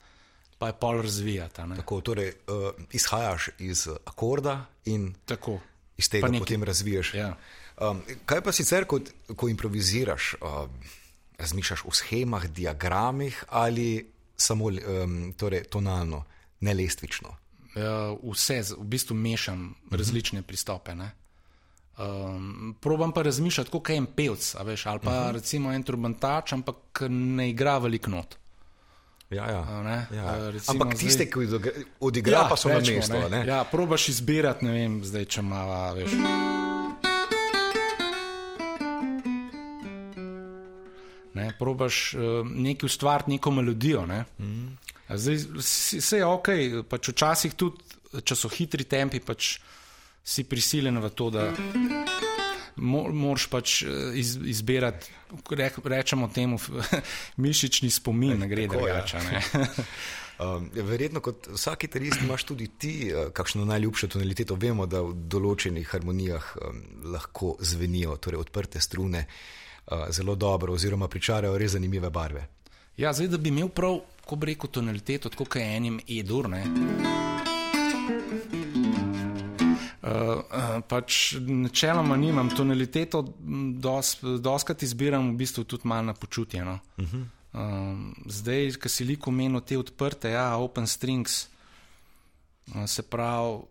pa 0.57 0.67
je 0.67 0.73
pol 0.79 1.01
razvijati. 1.01 1.61
Tako, 1.75 2.01
torej, 2.01 2.29
uh, 2.29 2.69
izhajaš 2.91 3.49
iz 3.59 3.87
akorda 4.05 4.65
in 4.85 5.13
Tako. 5.25 5.59
iz 5.97 6.09
tega 6.09 6.27
nekaj, 6.27 6.39
potem 6.39 6.63
razvijaš. 6.63 7.13
Ja. 7.13 7.37
Um, 7.81 8.01
kaj 8.25 8.41
pa 8.41 8.51
sicer, 8.51 8.85
ko, 8.85 8.99
ko 9.35 9.49
improviziraš, 9.49 10.35
uh, 10.41 10.69
razmišljaš 11.37 11.85
o 11.85 11.91
schemah, 11.91 12.45
diagramih 12.47 13.43
ali 13.49 14.11
samo 14.37 14.65
um, 14.65 15.33
torej, 15.37 15.63
tonalno, 15.63 16.23
ne 16.59 16.73
lestvično? 16.73 17.35
Uh, 17.71 18.33
vse, 18.33 18.61
v 18.77 18.83
bistvu 18.83 19.15
mešam 19.15 19.65
uh 19.65 19.91
-huh. 19.91 19.97
različne 19.97 20.41
pristope. 20.41 20.95
Ne? 20.95 21.11
Um, 22.01 22.75
probam 22.81 23.11
pa 23.11 23.21
razmišljati, 23.21 23.69
kot 23.69 23.89
je 23.89 23.95
en 23.97 24.05
pevc, 24.05 24.55
veš, 24.65 24.85
ali 24.85 24.99
pa 24.99 25.09
uh 25.11 25.15
mhm. 25.15 25.25
-huh. 25.25 25.33
recimo 25.33 25.73
en 25.73 25.83
trubentač, 25.83 26.53
ampak 26.53 27.01
ne 27.09 27.49
igra 27.49 27.77
veliko 27.77 28.09
not. 28.09 28.37
Ja, 29.29 29.49
ja. 29.51 30.07
ja. 30.11 30.51
Recimo, 30.51 30.83
ampak 30.83 30.97
tiste, 30.99 31.29
ki 31.29 31.39
odigrajo, 31.99 32.43
ja, 32.43 32.49
pa 32.49 32.57
so 32.57 32.69
na 32.69 32.79
mestu. 32.79 33.15
Ja, 33.47 33.63
probaš 33.63 34.09
izbirati, 34.09 34.65
ne 34.65 34.71
vem, 34.71 35.03
zdaj 35.03 35.25
če 35.25 35.39
ima 35.39 35.91
več. 35.95 36.11
Ne, 41.33 41.47
probaš 41.59 42.13
uh, 42.13 42.43
nekaj 42.43 42.85
ustvariti, 42.85 43.31
neko 43.31 43.51
melodijo. 43.51 44.05
Ne. 44.05 44.25
Mm. 44.39 44.75
Zdaj, 45.09 45.35
vse 45.63 46.17
je 46.17 46.25
ok, 46.25 46.49
pač 46.91 47.13
včasih 47.13 47.55
tudi, 47.55 47.79
če 48.23 48.35
so 48.35 48.51
hitri 48.51 48.83
tempi, 48.83 49.23
pač 49.23 49.61
si 50.23 50.43
prisiljen 50.43 50.99
v 51.01 51.09
to, 51.09 51.29
da 51.29 51.49
moraš 52.81 53.47
pač 53.51 53.81
eh, 53.83 54.17
iz, 54.19 54.37
izbirati, 54.45 55.11
re, 55.49 55.69
rečemo 55.83 56.29
temu, 56.33 56.59
mišični 57.43 57.91
spomin, 57.91 58.39
ne 58.39 58.47
gre 58.51 58.67
drugače. 58.67 59.19
Um, 60.41 60.71
verjetno, 60.73 61.19
kot 61.21 61.45
vsak 61.53 61.83
kitarist, 61.83 62.23
imaš 62.25 62.47
tudi 62.49 62.65
ti 62.67 63.11
uh, 63.13 63.27
kakšno 63.29 63.61
najljubšo 63.65 64.07
tonaliteto. 64.07 64.55
Vemo, 64.57 64.87
da 64.89 65.03
v 65.05 65.13
določenih 65.29 65.85
harmonijah 65.85 66.47
um, 66.57 66.79
lahko 67.13 67.51
zvenijo, 67.61 68.15
torej 68.17 68.41
odprte 68.41 68.81
strune, 68.81 69.21
uh, 69.27 70.07
zelo 70.09 70.33
dobro, 70.33 70.73
oziroma 70.73 71.05
pričarajo 71.13 71.59
res 71.61 71.75
zanimive 71.75 72.09
barve. 72.09 72.47
Ja, 72.97 73.13
zdaj, 73.13 73.29
da 73.35 73.37
bi 73.37 73.53
imel 73.53 73.69
prav, 73.69 74.01
ko 74.25 74.39
bi 74.41 74.49
rekel, 74.55 74.73
tonaliteto, 74.73 75.29
tako 75.29 75.45
kot 75.45 75.61
enim 75.61 76.01
edur. 76.09 76.49
Uh, 80.11 80.81
pač 80.87 81.35
načeloma 81.39 82.17
nimam 82.17 82.49
tonaliteto, 82.49 83.21
doskrat 84.43 84.83
izbiram 84.83 85.29
v 85.31 85.37
bistvu 85.39 85.63
tudi 85.63 85.87
malo 85.87 86.09
na 86.09 86.13
počutje. 86.13 86.65
No. 86.65 86.79
Uh 86.97 87.05
-huh. 87.05 87.25
uh, 87.53 88.13
zdaj, 88.25 88.71
ki 88.81 88.89
si 88.89 89.05
liko 89.05 89.31
menil 89.31 89.61
te 89.61 89.77
odprte, 89.77 90.29
ja, 90.29 90.57
open 90.57 90.87
strings, 90.87 91.47
uh, 92.75 92.85
se 92.85 93.03
pravi, 93.03 93.61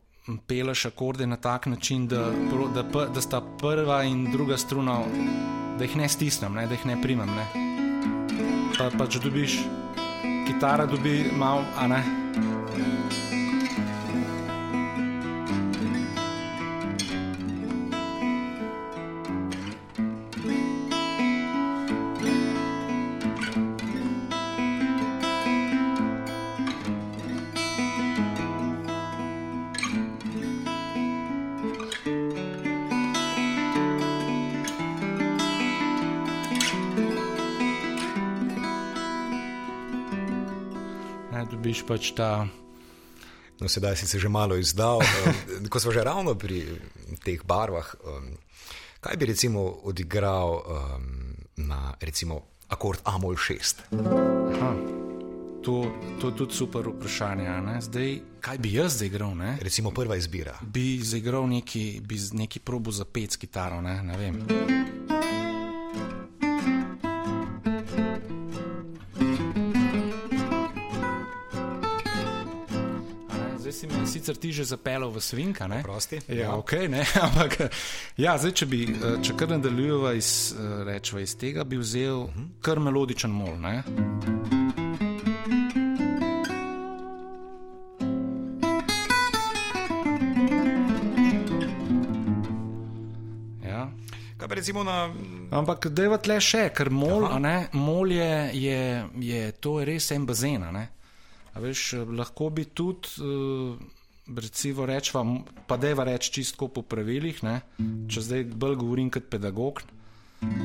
peleš 0.46 0.86
akorde 0.86 1.26
na 1.26 1.36
tak 1.36 1.66
način, 1.66 2.08
da, 2.08 2.30
da, 2.74 3.06
da 3.06 3.20
sta 3.20 3.40
prva 3.58 4.02
in 4.04 4.32
druga 4.32 4.56
struna, 4.56 5.00
da 5.78 5.84
jih 5.84 5.96
ne 5.96 6.08
stisnem, 6.08 6.54
ne, 6.54 6.66
da 6.66 6.74
jih 6.74 6.86
ne 6.86 7.02
primem. 7.02 7.28
Ne. 7.28 7.46
Pa, 8.78 8.90
pač 8.98 9.16
dobiš, 9.16 9.58
kitara 10.46 10.86
dobi 10.86 11.30
malo, 11.36 11.64
a 11.76 11.86
ne. 11.86 12.04
Pač 41.90 42.14
ta. 42.14 42.46
No, 43.58 43.66
sedaj 43.66 43.98
si 43.98 44.06
se 44.06 44.22
že 44.22 44.30
malo 44.30 44.54
izdal. 44.54 45.02
Ko 45.72 45.82
smo 45.82 45.90
že 45.90 46.06
ravno 46.06 46.38
pri 46.38 46.78
teh 47.26 47.42
barvah, 47.42 47.90
kaj 49.02 49.14
bi 49.18 49.24
recimo 49.26 49.82
odigral 49.90 50.62
na 51.58 51.98
recimo 51.98 52.62
akord 52.70 53.02
Amol 53.04 53.34
6? 53.34 53.90
Aha. 54.54 54.72
To, 55.60 55.84
to 56.20 56.32
je 56.32 56.36
tudi 56.36 56.54
super 56.56 56.88
vprašanje. 56.88 57.44
ne. 57.60 57.76
Zdaj, 57.84 58.40
kaj 58.40 58.58
bi 58.58 58.72
jaz 58.72 58.96
zdaj 58.96 59.06
igral? 59.12 59.36
Ne? 59.36 59.58
Recimo 59.60 59.90
prva 59.90 60.16
izbira. 60.16 60.56
Bi 60.64 61.02
zaigral 61.04 61.44
neki, 61.44 62.00
bi 62.00 62.16
neki 62.32 62.64
probo 62.64 62.88
za 62.90 63.04
pet 63.04 63.32
s 63.32 63.36
kitaro, 63.36 63.80
ne, 63.84 64.02
ne 64.02 64.16
vem. 64.16 64.40
Sicer 74.30 74.42
ti 74.42 74.52
že 74.52 74.64
zapeljal 74.64 75.10
v 75.10 75.20
svinka? 75.20 75.66
Prosti. 75.82 76.20
Ja, 76.28 76.54
ok, 76.54 76.72
ne, 76.88 77.02
ampak 77.26 77.70
ja, 78.16 78.38
zdaj, 78.38 78.52
če, 78.52 78.66
bi, 78.66 78.86
eh, 78.86 79.18
če 79.22 79.34
kar 79.34 79.50
nadaljujeva 79.50 80.14
iz, 80.14 80.54
eh, 80.54 80.84
rečeva, 80.86 81.20
iz 81.20 81.34
tega, 81.34 81.64
bi 81.64 81.78
vzel 81.78 82.30
kar 82.62 82.78
melodičen 82.78 83.30
mol. 83.30 83.58
Ne? 83.58 83.82
Ja. 93.66 93.90
Pa 94.38 94.54
recimo 94.54 94.84
na. 94.84 95.10
Ampak 95.50 95.90
da 95.90 96.06
je 96.06 96.18
tle 96.22 96.38
še, 96.38 96.70
ker 96.70 96.90
mol, 96.90 97.26
ne, 97.42 97.66
mol 97.74 98.10
je, 98.14 98.50
je, 98.54 98.80
je, 99.18 99.52
to 99.58 99.80
je 99.80 99.86
res 99.90 100.10
en 100.14 100.26
bazen. 100.26 100.62
veš, 101.54 101.92
eh, 101.94 102.06
lahko 102.14 102.50
bi 102.50 102.64
tudi, 102.64 103.18
uh, 103.18 103.98
recimo, 104.36 104.86
rečva, 104.86 105.24
pa 105.66 105.76
deva 105.76 106.04
reči 106.04 106.32
čistko 106.32 106.68
po 106.68 106.82
pravilih, 106.82 107.42
ne, 107.42 107.60
če 108.10 108.22
zdaj 108.22 108.44
bolj 108.54 108.76
govorim 108.80 109.10
kot 109.10 109.26
pedagog. 109.30 109.82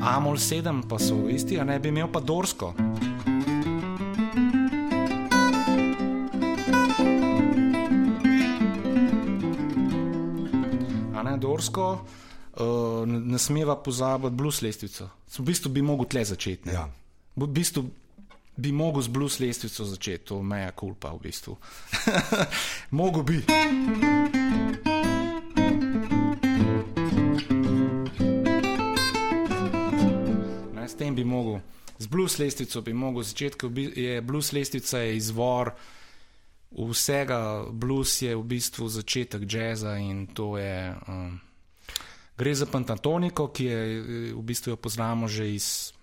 Amol 0.01 0.39
7 0.39 0.85
pa 0.87 0.99
so 1.01 1.25
isti, 1.31 1.59
a 1.59 1.65
ne 1.67 1.79
bi 1.79 1.91
imel 1.91 2.07
pa 2.11 2.21
Dorsko. 2.23 2.71
A 11.11 11.23
ne 11.23 11.35
Dorsko, 11.41 11.87
uh, 11.99 13.03
ne 13.05 13.39
smeva 13.39 13.75
pozabiti 13.75 14.35
blues 14.35 14.61
lestvico. 14.63 15.09
V 15.35 15.43
bistvu 15.43 15.73
bi 15.75 15.83
mogel 15.83 16.07
tle 16.07 16.23
začeti. 16.25 16.69
ne. 16.69 16.73
Ja. 16.73 16.87
V 17.35 17.47
bistvu 17.51 17.89
bi 18.57 18.71
mogel 18.71 19.01
z 19.01 19.07
blues 19.07 19.39
lestvico 19.39 19.85
začeti, 19.85 20.25
to 20.25 20.41
meja 20.43 20.71
kulpa 20.71 21.11
v 21.13 21.19
bistvu. 21.19 21.57
mogel 22.99 23.23
bi. 23.23 23.37
Ne, 30.73 30.87
s 30.87 30.95
tem 30.95 31.15
bi 31.15 31.23
mogel, 31.23 31.59
z 31.99 32.07
blues 32.07 32.37
lestvico 32.39 32.81
bi 32.81 32.93
mogel 32.93 33.23
začeti, 33.23 33.57
ker 33.57 33.69
je 33.95 34.21
blues 34.21 34.51
lestvica 34.51 35.03
je 35.03 35.17
izvor 35.17 35.75
vsega, 36.75 37.65
blues 37.71 38.21
je 38.21 38.35
v 38.35 38.43
bistvu 38.43 38.87
začetek 38.89 39.47
jazza 39.47 39.97
in 39.97 40.27
to 40.27 40.57
je. 40.57 40.95
Um, 41.07 41.39
gre 42.37 42.55
za 42.55 42.65
pentatoniko, 42.65 43.47
ki 43.47 43.65
je 43.65 43.79
eh, 43.79 44.33
v 44.35 44.43
bistvu 44.43 44.75
jo 44.75 44.77
poznamo 44.77 45.27
že 45.27 45.47
iz. 45.55 45.94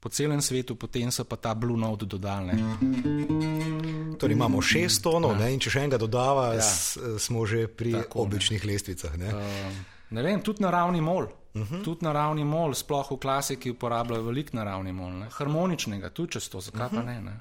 Po 0.00 0.08
celem 0.08 0.38
svetu, 0.42 0.76
potem 0.78 1.10
so 1.10 1.24
pa 1.24 1.36
ta 1.36 1.54
Blue 1.54 1.76
Note 1.76 2.06
dodali. 2.06 2.54
ne. 2.54 4.16
Torej 4.18 4.34
imamo 4.34 4.62
šest 4.62 5.02
tonov, 5.02 5.32
ja. 5.32 5.38
ne, 5.38 5.52
in 5.54 5.60
če 5.62 5.70
še 5.70 5.82
enega 5.86 5.98
dodava, 5.98 6.54
ja. 6.54 6.62
s, 6.62 6.98
smo 7.18 7.46
že 7.46 7.66
pri 7.66 7.92
Tako, 7.92 8.18
ne. 8.18 8.24
običnih 8.26 8.64
lestvicah. 8.64 9.18
Ne. 9.18 9.34
Um, 9.34 9.82
ne 10.10 10.22
vem, 10.22 10.42
tudi 10.42 10.62
naravni 10.62 11.00
mol. 11.00 11.26
Uh 11.54 11.62
-huh. 11.62 11.84
Tudi 11.84 12.06
naravni 12.06 12.44
mol, 12.44 12.74
sploh 12.74 13.10
v 13.10 13.18
klasiki 13.18 13.70
uporabljajo 13.70 14.22
veliko 14.22 14.56
naravni 14.56 14.92
mol. 14.92 15.12
Ne? 15.12 15.28
Harmoničnega, 15.30 16.10
tudi 16.10 16.38
če 16.38 16.50
to, 16.50 16.60
zakaj 16.60 16.86
uh 16.86 16.92
-huh. 16.92 16.96
pa 16.96 17.02
ne. 17.02 17.20
ne? 17.22 17.40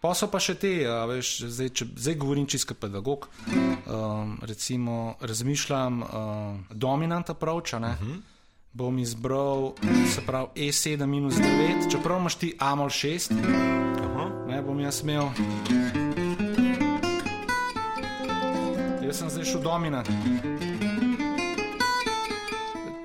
Pa 0.00 0.14
so 0.14 0.26
pa 0.26 0.40
še 0.40 0.54
te, 0.54 0.70
a 0.90 1.04
veš, 1.06 1.44
zdaj, 1.46 1.68
če, 1.68 1.86
zdaj 1.94 2.14
govorim 2.14 2.46
čisto 2.46 2.74
pedagog. 2.74 3.28
Um, 3.86 4.38
recimo, 4.42 5.14
razmišljam 5.20 6.02
um, 6.02 6.64
dominant 6.70 7.30
approach, 7.30 7.74
a 7.74 7.78
ne. 7.78 7.88
Uh 7.88 8.08
-huh. 8.08 8.31
Bom 8.74 8.98
izbral, 8.98 9.72
se 10.14 10.20
pravi, 10.26 10.48
E7 10.54 11.06
minus 11.06 11.34
9, 11.34 11.92
čeprav 11.92 12.20
imaš 12.20 12.34
ti 12.34 12.56
Amol 12.58 12.88
6, 12.88 13.32
ne 14.48 14.62
bom 14.62 14.80
jaz 14.80 15.02
imel. 15.02 15.28
Jaz 19.04 19.18
sem 19.18 19.30
zdaj 19.30 19.44
šel 19.44 19.60
dominant. 19.60 20.08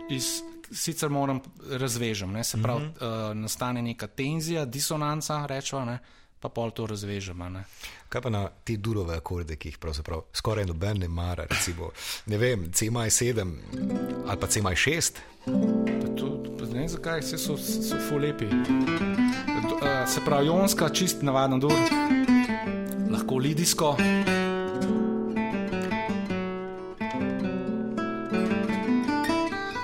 Iz, 0.10 0.41
sicer 0.71 1.10
moram 1.10 1.41
razvežem, 1.71 2.32
ne, 2.32 2.43
se 2.43 2.62
pravi, 2.63 2.86
mm 2.86 2.93
-hmm. 2.99 3.30
uh, 3.30 3.36
nastane 3.36 3.82
neka 3.82 4.08
tenzija, 4.08 4.65
disonanca, 4.65 5.45
rečemo, 5.45 5.97
pa 6.39 6.50
pol 6.50 6.71
to 6.71 6.88
razvežem. 6.88 7.41
a 7.41 7.50
Ne. 7.50 7.63
Kaj 8.10 8.21
pa 8.21 8.30
na 8.30 8.50
te 8.63 8.78
durove 8.78 9.15
akorde, 9.15 9.56
ki 9.56 9.69
jih 9.69 9.78
pravzaprav 9.78 10.21
skoraj 10.34 10.65
noben 10.65 11.00
ne 11.00 11.08
mara, 11.08 11.45
recimo, 11.50 11.91
ne 12.26 12.38
vem, 12.38 12.71
CMI 12.71 13.10
7 13.10 13.58
ali 14.28 14.39
pa 14.39 14.47
CMI 14.47 14.76
6. 14.76 15.12
Pa 15.45 16.08
To, 16.17 16.28
pa 16.58 16.65
ne 16.65 16.80
vem 16.80 16.89
zakaj, 16.89 17.21
vse 17.21 17.38
so, 17.38 17.58
so 17.58 17.97
ful 18.10 18.21
lepi. 18.21 18.45
Do, 18.47 19.76
uh, 19.76 20.08
se 20.08 20.21
pravi, 20.26 20.47
jonska, 20.47 20.89
čist 20.89 21.21
navaden 21.21 21.60
dur, 21.60 21.73
lahko 23.12 23.38
lidijsko. 23.38 23.95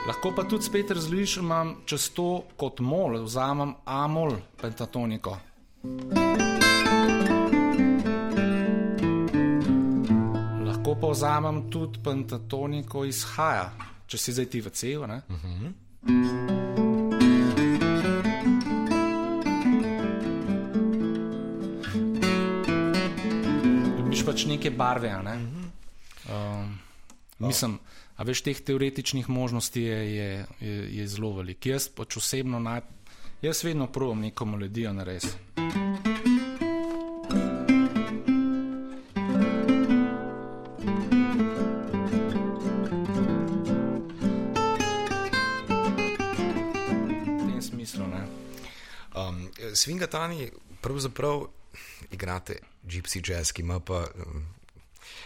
Lahko 0.07 0.33
pa 0.35 0.43
tudi 0.49 0.63
spet 0.63 0.91
razlišim, 0.91 1.43
imam 1.43 1.75
čez 1.85 2.09
to 2.15 2.43
kot 2.57 2.79
mol, 2.79 3.21
vzamem 3.23 3.75
amol 3.85 4.37
pentatoniko. 4.61 5.37
Lahko 10.93 11.07
pa 11.07 11.11
vzamem 11.11 11.71
tudi 11.71 11.99
pentatoniko 12.05 13.01
iz 13.05 13.23
Haja, 13.33 13.71
če 14.05 14.17
si 14.17 14.33
zdaj 14.37 14.45
ti 14.45 14.59
v 14.61 14.69
cevu. 14.69 15.03
Uh 15.03 15.09
-huh. 15.09 15.73
Dobiš 23.97 24.25
pač 24.25 24.45
neke 24.45 24.69
barve. 24.69 25.09
Ne? 25.23 25.35
Um, 26.29 26.77
mislim, 27.39 27.79
a 28.15 28.23
veš, 28.23 28.41
teh 28.41 28.61
teoretičnih 28.61 29.29
možnosti 29.29 29.81
je, 29.81 30.15
je, 30.15 30.45
je, 30.59 30.97
je 30.97 31.07
zelo 31.07 31.33
veliko. 31.33 31.69
Jaz 31.69 31.89
pač 31.89 32.17
osebno 32.17 32.59
naj, 32.59 32.81
jaz 33.41 33.63
vedno 33.63 33.87
provam 33.87 34.19
neko 34.19 34.45
melodijo 34.45 34.93
narediti. 34.93 35.33
V 35.57 35.73
tem 35.73 35.82
Svingatani 49.83 50.51
pravzaprav 50.81 51.41
igrate 52.11 52.55
gypsy 52.87 53.19
jazz, 53.29 53.51
ki 53.51 53.61
ima 53.61 53.79
pa 53.79 54.05
um, 54.15 54.45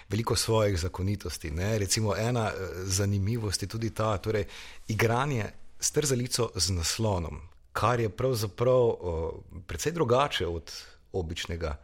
veliko 0.10 0.36
svojih 0.36 0.80
zakonitosti. 0.80 1.52
Ne? 1.52 1.78
Recimo 1.78 2.16
ena 2.16 2.48
eh, 2.50 2.72
zanimivost 2.86 3.62
je 3.62 3.68
tudi 3.68 3.90
ta, 3.90 4.18
torej 4.18 4.46
igranje 4.88 5.46
s 5.80 5.92
trzalico 5.92 6.50
z 6.56 6.74
naslonom, 6.74 7.42
kar 7.74 8.00
je 8.00 8.10
pravzaprav 8.10 8.82
uh, 8.82 9.30
precej 9.68 9.92
drugače 9.92 10.48
od 10.48 10.74
običnega 11.14 11.78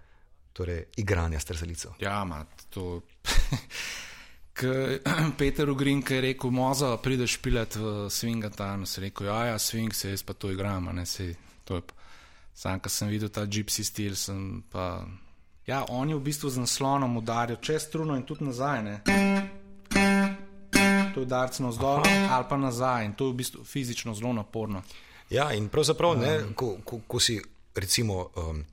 torej, 0.54 0.86
igranja 0.98 1.40
s 1.40 1.46
trzalico. 1.46 1.94
Ja, 2.00 2.24
ma, 2.24 2.46
to. 2.70 3.02
Peter 5.38 5.70
Ugrin, 5.70 6.02
ki 6.02 6.14
je 6.14 6.22
rekel, 6.22 6.50
moza, 6.50 6.98
prideš 6.98 7.38
pilet 7.38 7.76
v 7.76 8.10
Swingatan, 8.10 8.86
si 8.86 9.02
rekel, 9.02 9.30
ja, 9.30 9.46
ja, 9.46 9.60
swing 9.60 9.94
se, 9.94 10.10
jaz 10.10 10.24
pa 10.24 10.34
to 10.34 10.52
igram, 10.52 10.90
ne 10.94 11.06
se. 11.06 11.36
To 11.66 11.76
je 11.76 11.82
pa. 11.82 12.03
Sam, 12.56 12.80
ko 12.80 12.90
sem 12.90 13.10
videl 13.10 13.30
ta 13.34 13.46
gypsy 13.46 13.84
stil, 13.84 14.16
sem 14.16 14.64
pa. 14.72 15.06
Ja, 15.68 15.86
on 15.90 16.10
je 16.10 16.16
v 16.16 16.22
bistvu 16.22 16.50
z 16.50 16.62
naslonom 16.62 17.18
udaril 17.18 17.58
čez 17.62 17.88
struno 17.88 18.16
in 18.16 18.24
tudi 18.28 18.46
nazaj, 18.46 18.84
ne. 18.84 18.96
To 21.14 21.22
je 21.22 21.26
udarc 21.26 21.60
navzdol 21.60 22.02
ali 22.04 22.46
pa 22.50 22.58
nazaj 22.58 23.06
in 23.06 23.14
to 23.14 23.28
je 23.28 23.34
v 23.34 23.38
bistvu 23.38 23.64
fizično 23.64 24.14
zelo 24.14 24.34
naporno. 24.34 24.82
Ja, 25.30 25.54
in 25.54 25.70
pravzaprav, 25.70 26.18
ne, 26.18 26.34
ko, 26.56 26.78
ko, 26.86 27.00
ko 27.08 27.20
si 27.20 27.40
recimo 27.76 28.30
um, 28.36 28.66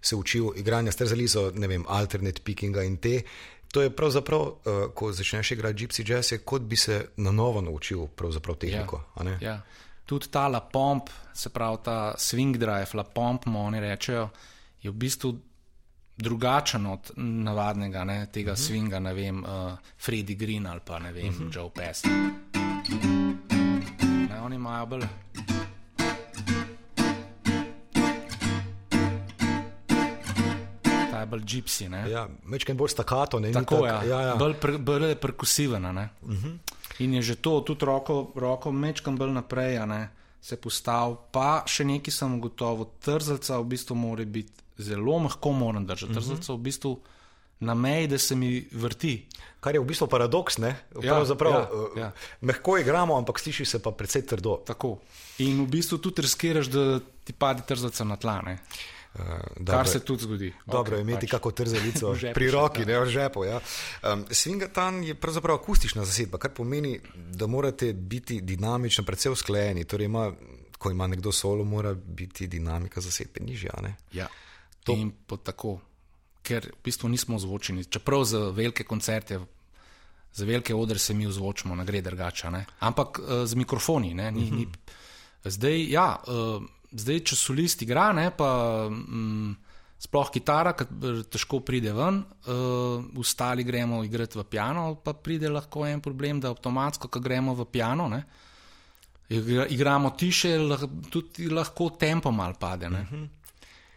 se 0.00 0.16
učil 0.16 0.52
igranja 0.56 0.92
s 0.92 0.96
trzalico, 0.96 1.50
ne 1.54 1.66
vem, 1.66 1.84
alternate 1.88 2.42
pickinga 2.44 2.82
in 2.82 2.96
te. 2.96 3.22
To 3.72 3.82
je 3.82 3.90
pravzaprav, 3.90 4.40
uh, 4.40 4.54
ko 4.94 5.12
začneš 5.12 5.50
igrati 5.50 5.84
gypsy 5.84 6.06
jazz, 6.08 6.32
je 6.32 6.38
kot 6.38 6.62
bi 6.62 6.76
se 6.76 7.08
na 7.16 7.30
novo 7.30 7.60
naučil 7.60 8.06
tehniko. 8.58 9.04
a 9.14 9.24
ne? 9.24 9.38
Ja. 9.40 9.62
Tudi 10.06 10.28
ta 10.30 10.46
la 10.48 10.60
pomp, 10.60 11.10
se 11.32 11.50
pravi 11.50 11.78
ta 11.82 12.14
swing 12.16 12.56
drive, 12.56 12.94
la 12.94 13.04
pomp, 13.04 13.46
mu 13.46 13.64
oni 13.66 13.80
rečejo, 13.80 14.28
je 14.82 14.90
v 14.90 14.94
bistvu 14.94 15.32
drugačen 16.16 16.86
od 16.86 17.10
navadnega 17.16 18.04
ne, 18.04 18.26
tega 18.32 18.52
uh 18.52 18.58
-huh. 18.58 18.66
swinga, 18.66 18.98
ne 18.98 19.14
vem, 19.14 19.44
uh, 19.44 19.72
Freddy 19.98 20.36
Green 20.38 20.66
ali 20.66 20.80
pa 20.84 20.98
ne 20.98 21.12
vem, 21.12 21.28
uh 21.28 21.34
-huh. 21.34 21.56
Joe 21.56 21.70
Pass. 21.70 22.04
Ne, 24.28 24.40
oni 24.40 24.56
imajo 24.56 24.86
bolj. 24.86 25.06
ja, 31.26 31.26
bolj 31.26 31.42
gypsy. 31.42 31.88
Ne? 31.88 32.04
Ja, 32.10 32.28
Mečken 32.44 32.76
bolj 32.76 32.94
stakato, 32.94 33.40
ne 33.40 33.52
Tako 33.52 33.86
je, 33.86 33.92
ja, 34.08 34.20
ja. 34.22 34.34
bolj, 34.36 34.54
per, 34.60 34.78
bolj 34.78 35.08
je 35.08 35.16
perkusiven. 35.16 35.84
a 35.84 35.92
ne. 35.92 36.08
Uh 36.22 36.30
-huh. 36.30 36.58
In 36.98 37.14
je 37.14 37.22
že 37.22 37.34
to, 37.36 37.60
tudi 37.60 37.84
roko, 37.84 38.32
roko 38.34 38.72
mečkam 38.72 39.16
bolj 39.16 39.32
naprej, 39.36 39.80
ne, 39.86 40.08
se 40.40 40.56
postavil. 40.56 41.16
Pa 41.32 41.64
še 41.66 41.84
nekaj 41.84 42.12
sem 42.12 42.38
ugotovil, 42.38 42.88
trzalca 43.04 43.60
v 43.60 43.68
bistvu 43.74 43.96
mora 43.96 44.24
biti 44.24 44.52
zelo 44.78 45.18
mehko, 45.18 45.52
moram 45.52 45.86
držati. 45.86 46.12
-huh. 46.12 46.20
Trzalca 46.24 46.52
v 46.52 46.58
bistvu 46.58 47.00
na 47.60 47.74
meji, 47.74 48.06
da 48.06 48.18
se 48.18 48.36
mi 48.36 48.68
vrti. 48.72 49.26
Kar 49.60 49.74
je 49.74 49.80
v 49.80 49.84
bistvu 49.84 50.06
paradoks, 50.06 50.58
ne? 50.58 50.76
Ja, 51.02 51.14
Pravzaprav, 51.14 51.52
ja, 51.52 51.62
eh, 51.96 52.00
ja. 52.00 52.12
Mehko 52.40 52.78
igramo, 52.78 53.16
ampak 53.16 53.38
sliši 53.40 53.64
se 53.64 53.82
pa 53.82 53.90
precej 53.90 54.26
trdo. 54.26 54.60
Tako. 54.66 54.98
In 55.38 55.64
v 55.64 55.68
bistvu 55.68 55.98
tudi 55.98 56.22
riskiraš, 56.22 56.66
da 56.66 57.00
ti 57.24 57.32
pade 57.32 57.62
trzalca 57.66 58.04
na 58.04 58.16
tla, 58.16 58.42
Uh, 59.18 59.66
kar 59.66 59.88
se 59.88 60.00
tudi 60.00 60.22
zgodi. 60.22 60.52
Dobro 60.66 60.96
je 60.96 61.02
Ok, 61.02 61.08
imeti 61.08 61.26
pač. 61.26 61.30
kako 61.30 61.50
trzalico 61.50 62.10
V 62.12 62.16
žepu 62.16 62.34
pri 62.34 62.50
roki, 62.50 62.84
ne 62.84 63.00
v 63.00 63.06
žepu. 63.06 63.44
Ja. 63.44 63.60
Um, 64.02 64.24
Swingatan 64.26 65.02
je 65.02 65.14
pravzaprav 65.14 65.56
akustična 65.56 66.04
zasedba, 66.04 66.38
kar 66.38 66.50
pomeni, 66.50 67.00
da 67.14 67.46
morate 67.46 67.92
biti 67.92 68.40
dinamično, 68.40 69.04
predvsem 69.04 69.32
usklajeni. 69.32 69.84
Torej 69.84 70.04
ima, 70.04 70.32
ko 70.78 70.90
ima 70.90 71.06
nekdo 71.06 71.32
solo, 71.32 71.64
mora 71.64 71.94
biti 71.94 72.46
dinamika 72.46 73.00
zasedbe 73.00 73.40
nižja. 73.40 73.70
Ja, 74.12 74.28
To- 74.84 74.96
po 75.26 75.36
tako, 75.36 75.80
ker 76.42 76.66
v 76.66 76.84
bistvu 76.84 77.08
nismo 77.08 77.36
ozvočeni. 77.36 77.84
Čeprav 77.84 78.24
za 78.24 78.38
velike 78.50 78.84
koncerte, 78.84 79.40
za 80.32 80.44
velike 80.44 80.74
odre 80.74 80.98
se 80.98 81.14
mi 81.14 81.26
ozvočimo, 81.26 81.74
ne 81.74 81.84
gre 81.84 82.00
drugače. 82.00 82.48
Ampak 82.78 83.18
uh, 83.18 83.44
z 83.44 83.54
mikrofoni. 83.54 84.14
Ne, 84.14 84.30
ni, 84.30 84.50
ni, 84.50 84.66
zdaj, 85.44 85.90
ja, 85.90 86.16
uh, 86.22 86.62
zdaj, 87.00 87.22
če 87.30 87.36
solist 87.36 87.82
igra, 87.82 88.10
ne, 88.16 88.30
pa 88.36 88.48
um, 88.88 89.54
sploh 89.98 90.30
kitara, 90.32 90.74
ki 90.76 90.86
težko 91.32 91.60
pride 91.66 91.92
ven, 91.96 92.22
uh, 92.48 93.04
ostali 93.20 93.64
gremo 93.64 94.02
igrati 94.04 94.38
v 94.38 94.44
piano, 94.50 94.88
pa 95.02 95.14
pride 95.14 95.50
lahko 95.52 95.86
en 95.86 96.02
problem, 96.04 96.40
da 96.40 96.52
avtomatsko, 96.52 97.08
ko 97.08 97.22
gremo 97.22 97.54
v 97.54 97.68
piano. 97.70 98.08
Ne, 98.12 98.24
Igra, 99.26 99.64
igramo 99.66 100.12
tiše, 100.14 100.52
lah, 100.58 100.84
tudi 101.10 101.48
lahko 101.50 101.88
tempo 101.98 102.30
mal 102.30 102.54
pade. 102.54 102.86
Uh 102.86 102.92
-huh. 102.92 103.28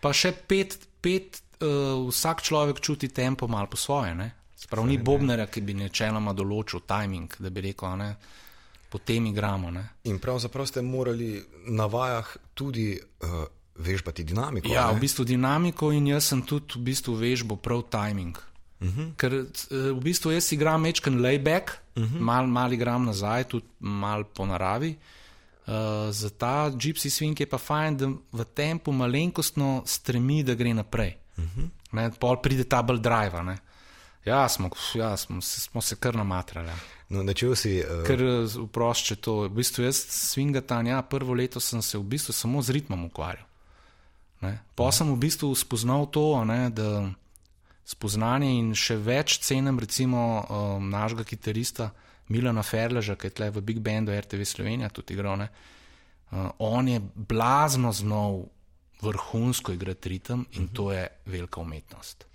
Pa 0.01 0.13
še 0.13 0.31
pet, 0.31 0.87
pet 1.01 1.41
uh, 1.61 2.07
vsak 2.09 2.41
človek 2.41 2.79
čuti 2.79 3.07
tempo 3.09 3.47
mal 3.47 3.67
po 3.67 3.77
svoje. 3.77 4.15
ne. 4.15 4.31
Sprav 4.55 4.87
ni 4.87 4.97
bobnera, 4.97 5.45
ki 5.47 5.61
bi 5.61 5.73
načeloma 5.73 6.33
določil 6.33 6.81
timing, 6.87 7.35
da 7.39 7.49
bi 7.49 7.61
rekel, 7.61 7.95
ne, 7.97 8.15
potem 8.89 9.25
igramo. 9.25 9.71
Ne. 9.71 9.87
In 10.03 10.19
pravzaprav 10.19 10.65
ste 10.67 10.81
morali 10.81 11.43
na 11.67 11.85
vajah 11.85 12.37
tudi 12.53 12.97
uh, 12.97 13.45
vežbati 13.79 14.23
dinamiko. 14.23 14.67
Ja, 14.73 14.89
ne? 14.89 14.97
v 14.97 15.05
bistvu 15.05 15.25
dinamiko 15.25 15.91
in 15.95 16.09
jaz 16.09 16.31
sem 16.33 16.41
tudi 16.41 16.79
v 16.79 16.89
bistvu 16.89 17.15
vežbo 17.15 17.55
prav 17.55 17.85
timing. 17.91 18.37
Uh 18.79 18.87
-huh. 18.87 19.15
Ker 19.15 19.33
eh, 19.33 19.45
v 19.91 19.99
bistvu 19.99 20.31
jaz 20.31 20.51
igram 20.51 20.81
mečken 20.81 21.21
layback, 21.21 21.79
uh 21.95 22.03
-huh. 22.03 22.19
mal, 22.19 22.47
mal 22.47 22.73
igram 22.73 23.05
nazaj, 23.05 23.43
tudi 23.43 23.65
mal 23.79 24.23
po 24.23 24.45
naravi. 24.45 24.97
Uh, 25.69 26.09
za 26.11 26.29
ta 26.29 26.69
gypsy 26.69 27.09
swing 27.09 27.39
je 27.39 27.45
pa 27.45 27.57
fajn, 27.57 27.97
da 27.97 28.07
v 28.31 28.45
tempu 28.53 28.91
malenkostno 28.91 29.83
stremi, 29.85 30.43
da 30.43 30.53
gre 30.53 30.73
naprej. 30.73 31.17
Uh 31.37 31.43
-huh. 31.43 31.69
ne, 31.91 32.11
pol 32.19 32.41
pride 32.41 32.63
ta 32.63 32.81
bolj 32.81 32.99
drive. 32.99 33.57
Ja, 34.25 34.49
smo, 34.49 34.69
ja 34.93 35.17
smo, 35.17 35.41
smo 35.41 35.81
se 35.81 35.95
kar 35.95 36.15
namatrali. 36.15 36.67
Ja. 36.67 36.75
No, 37.09 37.23
načel 37.25 37.55
si. 37.57 37.79
Uh, 37.81 38.03
Ker 38.05 38.21
vprošče 38.53 39.15
to. 39.15 39.41
V 39.49 39.53
bistvu 39.61 39.87
jaz 39.87 40.03
swingatan, 40.13 40.87
ja, 40.87 41.01
prvo 41.01 41.33
leto 41.33 41.59
sem 41.59 41.81
se 41.81 41.97
v 41.97 42.03
bistvu 42.03 42.33
samo 42.33 42.61
z 42.61 42.77
ritmom 42.77 43.09
ukvarjal. 43.09 43.49
Pa 44.75 44.91
sem 44.95 45.09
v 45.11 45.19
bistvu 45.19 45.51
spoznal 45.55 46.07
to, 46.07 46.43
ne, 46.47 46.69
da 46.71 47.09
spoznanje 47.83 48.51
in 48.55 48.71
še 48.77 48.95
več 49.01 49.39
cenim 49.43 49.79
recimo 49.81 50.45
um, 50.45 50.89
našega 50.93 51.25
kitarista 51.27 51.89
Milana 52.29 52.63
Ferleža, 52.63 53.17
ki 53.17 53.27
je 53.27 53.35
tle 53.35 53.49
v 53.51 53.63
Big 53.65 53.81
Bandu 53.83 54.13
RTV 54.13 54.45
Slovenija 54.45 54.91
tudi 54.93 55.17
igral. 55.17 55.41
Ne. 55.41 55.49
Uh, 56.29 56.53
on 56.61 56.87
je 56.87 57.01
blazno 57.01 57.91
znal 57.91 58.45
vrhunsko 59.01 59.73
igrati 59.73 60.09
ritem 60.13 60.45
in 60.59 60.69
to 60.71 60.91
je 60.93 61.07
velika 61.25 61.59
umetnost. 61.59 62.27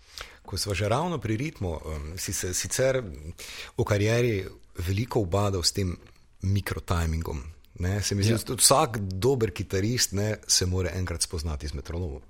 Ko 0.44 0.58
smo 0.60 0.74
že 0.74 0.88
ravno 0.88 1.16
pri 1.18 1.36
ritmu, 1.40 1.70
um, 1.72 2.12
si 2.18 2.34
se 2.36 2.52
sicer 2.54 3.00
v 3.00 3.84
karieri 3.86 4.44
veliko 4.78 5.20
ubadal 5.20 5.62
s 5.62 5.72
tem 5.72 5.96
mikrotimingom. 6.42 7.42
Ne? 7.78 8.02
Se 8.02 8.14
mi 8.14 8.22
zdi, 8.22 8.36
da 8.46 8.54
ja. 8.54 8.56
vsak 8.58 8.98
dober 8.98 9.50
kitarist 9.50 10.12
ne, 10.12 10.36
se 10.46 10.66
mora 10.66 10.92
enkrat 10.94 11.22
spoznati 11.22 11.68
z 11.68 11.74
metronomom. 11.74 12.22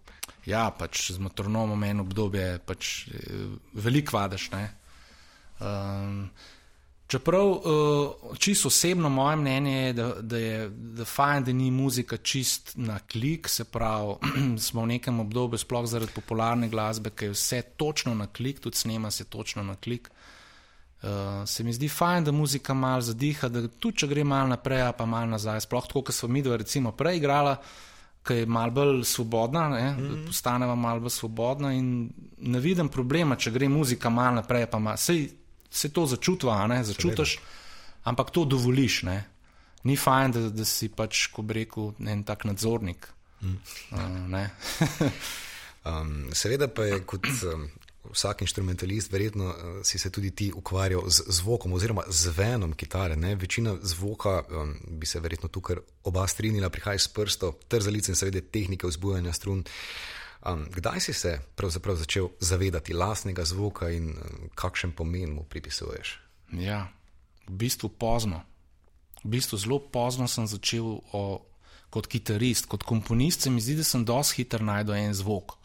Ja, 0.46 0.68
pač 0.76 1.10
z 1.12 1.20
metronomom 1.20 1.84
en 1.84 2.00
obdobje, 2.04 2.58
pač 2.64 3.08
eh, 3.08 3.46
veliko 3.72 4.16
vadaš. 4.16 4.50
ne. 4.52 4.64
Um, 5.60 6.30
čeprav 7.08 7.46
uh, 7.46 8.32
čisto 8.38 8.68
osebno 8.68 9.08
moje 9.08 9.36
mnenje 9.36 9.74
je, 9.76 9.92
da, 9.92 10.06
da 10.20 10.38
je 10.38 10.68
da 10.68 11.04
fajn, 11.04 11.44
da 11.44 11.52
ni 11.52 11.70
muzika 11.70 12.16
čist 12.16 12.72
na 12.74 12.98
klik, 12.98 13.48
se 13.48 13.64
pravi, 13.64 14.16
smo 14.66 14.82
v 14.82 14.96
nekem 14.96 15.20
obdobju, 15.20 15.60
sploh 15.60 15.86
zaradi 15.86 16.12
popularne 16.16 16.68
glasbe, 16.68 17.12
ki 17.14 17.30
je 17.30 17.36
vse 17.36 17.62
točno 17.76 18.14
na 18.14 18.26
klik, 18.26 18.60
tudi 18.60 18.76
snema 18.76 19.10
se 19.10 19.24
točno 19.24 19.62
na 19.62 19.76
klik. 19.76 20.08
Uh, 20.08 20.33
se 21.46 21.64
mi 21.64 21.72
zdi 21.72 21.88
fajn, 21.88 22.24
da 22.24 22.32
muzika 22.32 22.74
malo 22.74 23.00
zadiha, 23.00 23.48
da 23.48 23.68
tudi 23.68 24.02
če 24.02 24.08
gre 24.08 24.24
malo 24.24 24.48
naprej, 24.54 24.86
pa 24.98 25.06
malo 25.06 25.34
nazaj. 25.34 25.60
Sploh 25.66 25.86
tako, 25.88 26.02
kot 26.08 26.16
smo 26.16 26.28
mi 26.28 26.42
dva 26.42 26.56
recimo 26.56 26.92
prej 26.92 27.18
igrala, 27.20 27.56
ki 28.24 28.38
je 28.40 28.46
malo 28.46 28.72
bolj 28.72 29.04
svobodna, 29.04 29.68
mm 29.68 29.74
-hmm. 29.74 30.26
postaneva 30.26 30.74
malo 30.74 31.00
bolj 31.00 31.10
svobodna 31.10 31.72
in 31.72 32.10
ne 32.38 32.60
vidim 32.60 32.88
problema, 32.88 33.36
če 33.36 33.50
gre 33.50 33.68
muzika 33.68 34.10
malo 34.10 34.34
naprej, 34.34 34.66
pa 34.66 34.78
malo. 34.78 34.96
Sej 34.96 35.28
se 35.70 35.92
to 35.92 36.06
začutva, 36.06 36.66
ne, 36.66 36.84
začutiš, 36.84 37.38
ampak 38.04 38.30
to 38.30 38.44
dovoliš. 38.44 39.02
Ne. 39.02 39.24
Ni 39.82 39.96
fajn, 39.96 40.32
da, 40.32 40.50
da 40.50 40.64
si 40.64 40.88
pač, 40.88 41.26
ko 41.26 41.42
bi 41.42 41.54
rekel, 41.54 41.92
en 42.06 42.24
tak 42.24 42.44
nadzornik. 42.44 43.08
Mm. 43.42 43.56
Uh, 43.90 44.28
ne. 44.28 44.50
Um, 45.84 46.30
seveda 46.32 46.68
pa 46.68 46.86
je 46.88 47.00
kot 47.04 47.26
um, 47.28 47.66
vsak 48.12 48.42
instrumentalist, 48.42 49.12
verjetno 49.12 49.48
uh, 49.48 49.54
si 49.82 49.98
se 49.98 50.10
tudi 50.10 50.30
ti 50.30 50.52
ukvarjal 50.54 51.08
z 51.08 51.22
zvokom 51.28 51.72
oziroma 51.72 52.02
zvenom 52.08 52.72
kitare. 52.72 53.16
Ne? 53.16 53.34
Večina 53.34 53.76
zvoka 53.82 54.42
um, 54.50 54.74
bi 54.88 55.06
se 55.06 55.20
verjetno 55.20 55.48
tukaj 55.48 55.76
oba 56.04 56.26
strinjala, 56.26 56.70
prihaja 56.70 56.94
iz 57.00 57.08
prstov, 57.08 57.54
trzalice 57.68 58.12
in 58.12 58.16
seveda 58.16 58.40
tehnike 58.40 58.86
vzbujanja 58.86 59.32
strun. 59.32 59.64
Um, 60.44 60.66
kdaj 60.70 61.00
si 61.00 61.12
se 61.12 61.38
pravzaprav 61.56 61.96
začel 61.96 62.28
zavedati 62.40 62.92
lastnega 62.92 63.44
zvoka 63.44 63.88
in 63.90 64.10
um, 64.10 64.48
kakšen 64.54 64.92
pomen 64.92 65.32
mu 65.32 65.44
pripisuješ? 65.48 66.18
Ja, 66.52 66.88
v 67.48 67.56
bistvu 67.64 67.88
pozno. 67.88 68.42
V 69.24 69.32
bistvu 69.32 69.58
zelo 69.58 69.78
pozno 69.80 70.28
sem 70.28 70.46
začel 70.46 70.84
o, 71.12 71.40
kot 71.88 72.06
kitarist, 72.06 72.68
kot 72.68 72.84
komponist. 72.84 73.46
Se 73.46 73.50
mi 73.50 73.62
zdi, 73.64 73.78
da 73.80 73.84
sem 73.84 74.04
dosti 74.04 74.42
hiter 74.42 74.62
najdel 74.62 74.98
en 75.00 75.14
zvok. 75.16 75.56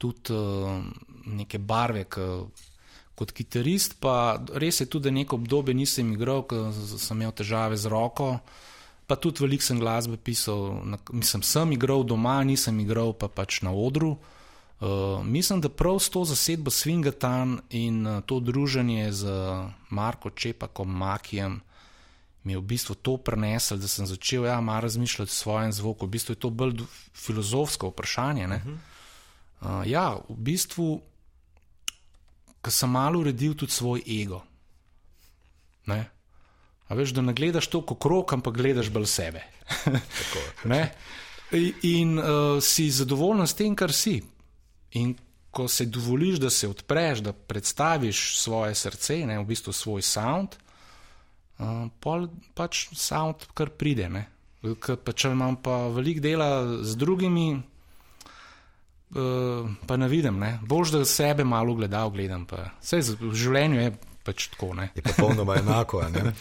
Tudi 0.00 0.34
uh, 0.34 0.82
neke 1.26 1.58
barve. 1.58 2.04
K, 2.04 2.26
kot 3.20 3.34
kitarist, 3.36 3.98
pa 4.00 4.40
res 4.56 4.80
je 4.80 4.88
tudi, 4.88 5.12
neko 5.12 5.36
obdobje 5.36 5.74
nisem 5.76 6.08
igral, 6.14 6.40
ker 6.48 6.72
sem 6.72 7.18
imel 7.20 7.34
težave 7.36 7.76
z 7.76 7.92
roko. 7.92 8.38
Pa 9.04 9.18
tudi 9.20 9.42
veliko 9.44 9.66
sem 9.66 9.80
glasbe 9.82 10.16
pisal, 10.16 10.80
na, 10.86 10.96
mislim, 11.12 11.42
sem 11.44 11.72
igral 11.76 12.06
doma, 12.06 12.38
nisem 12.46 12.78
igral 12.80 13.12
pa 13.12 13.28
pač 13.28 13.60
na 13.66 13.74
odru. 13.76 14.16
Uh, 14.80 15.20
mislim, 15.26 15.60
da 15.60 15.68
prav 15.68 15.98
s 16.00 16.08
to 16.08 16.22
zasedbo 16.24 16.72
Swingatan 16.72 17.58
in 17.76 18.06
uh, 18.06 18.22
to 18.24 18.38
druženje 18.40 19.12
z 19.12 19.34
Marko 19.92 20.30
Čepakom, 20.30 20.88
Makijem, 20.88 21.58
mi 22.44 22.56
je 22.56 22.58
v 22.58 22.64
bistvu 22.64 22.96
to 22.96 23.18
prenesel, 23.20 23.76
da 23.76 23.88
sem 23.88 24.08
začel 24.08 24.48
ja, 24.48 24.56
malo 24.64 24.80
razmišljati 24.88 25.28
o 25.28 25.34
svojem 25.34 25.72
zvoku. 25.72 26.06
V 26.06 26.16
bistvu 26.16 26.32
je 26.32 26.40
to 26.40 26.50
bolj 26.50 26.80
filozofsko 27.12 27.92
vprašanje. 27.92 28.46
Uh 28.46 28.52
-huh. 28.52 28.76
uh, 29.60 29.84
ja, 29.84 30.16
v 30.28 30.36
bistvu, 30.36 31.02
ko 32.60 32.70
sem 32.70 32.90
malo 32.90 33.20
uredil 33.20 33.54
tudi 33.54 33.72
svoj 33.72 34.02
ego. 34.06 34.42
Ne? 35.86 36.00
A 36.90 36.94
veš, 36.94 37.14
da 37.14 37.22
ne 37.22 37.32
gledaš 37.32 37.70
to 37.70 37.82
kot 37.86 38.00
krok, 38.02 38.32
ampak 38.34 38.56
gledaš 38.56 38.90
bolj 38.90 39.06
sebe. 39.06 39.44
in 41.52 41.72
in 41.82 42.18
uh, 42.18 42.58
si 42.62 42.90
zadovoljen 42.90 43.46
s 43.46 43.54
tem, 43.54 43.76
kar 43.76 43.92
si. 43.92 44.20
In 44.98 45.14
ko 45.50 45.68
se 45.68 45.86
dovoliš, 45.86 46.38
da 46.38 46.50
se 46.50 46.68
odpreš, 46.68 47.22
da 47.26 47.32
predstaviš 47.32 48.38
svoje 48.38 48.74
srce, 48.74 49.16
ne, 49.26 49.38
v 49.38 49.46
bistvu 49.46 49.72
svoj 49.72 50.02
sound, 50.02 50.54
uh, 51.58 51.86
pol 52.00 52.28
pač 52.54 52.88
sound 52.94 53.46
kar 53.54 53.70
pride. 53.70 54.08
Ne. 54.10 54.26
Pa 54.60 55.12
če 55.12 55.30
imam 55.32 55.56
pa 55.62 55.86
veliko 55.94 56.20
dela 56.20 56.50
z 56.84 56.96
drugimi, 57.00 57.62
uh, 59.14 59.70
pa 59.86 59.96
ne 59.96 60.08
vidim, 60.08 60.38
ne. 60.38 60.58
bož 60.62 60.90
da 60.90 61.04
sebe 61.04 61.44
malo 61.44 61.74
gledal, 61.74 62.10
gledam. 62.10 62.46
Pa. 62.46 62.70
Vse 62.82 63.02
v 63.20 63.34
življenju 63.34 63.80
je 63.80 63.90
pač 64.24 64.50
tako. 64.52 64.74
Ne? 64.76 64.90
Je 64.94 65.02
popolnoma 65.02 65.56
enako. 65.62 66.02
Ne? 66.12 66.32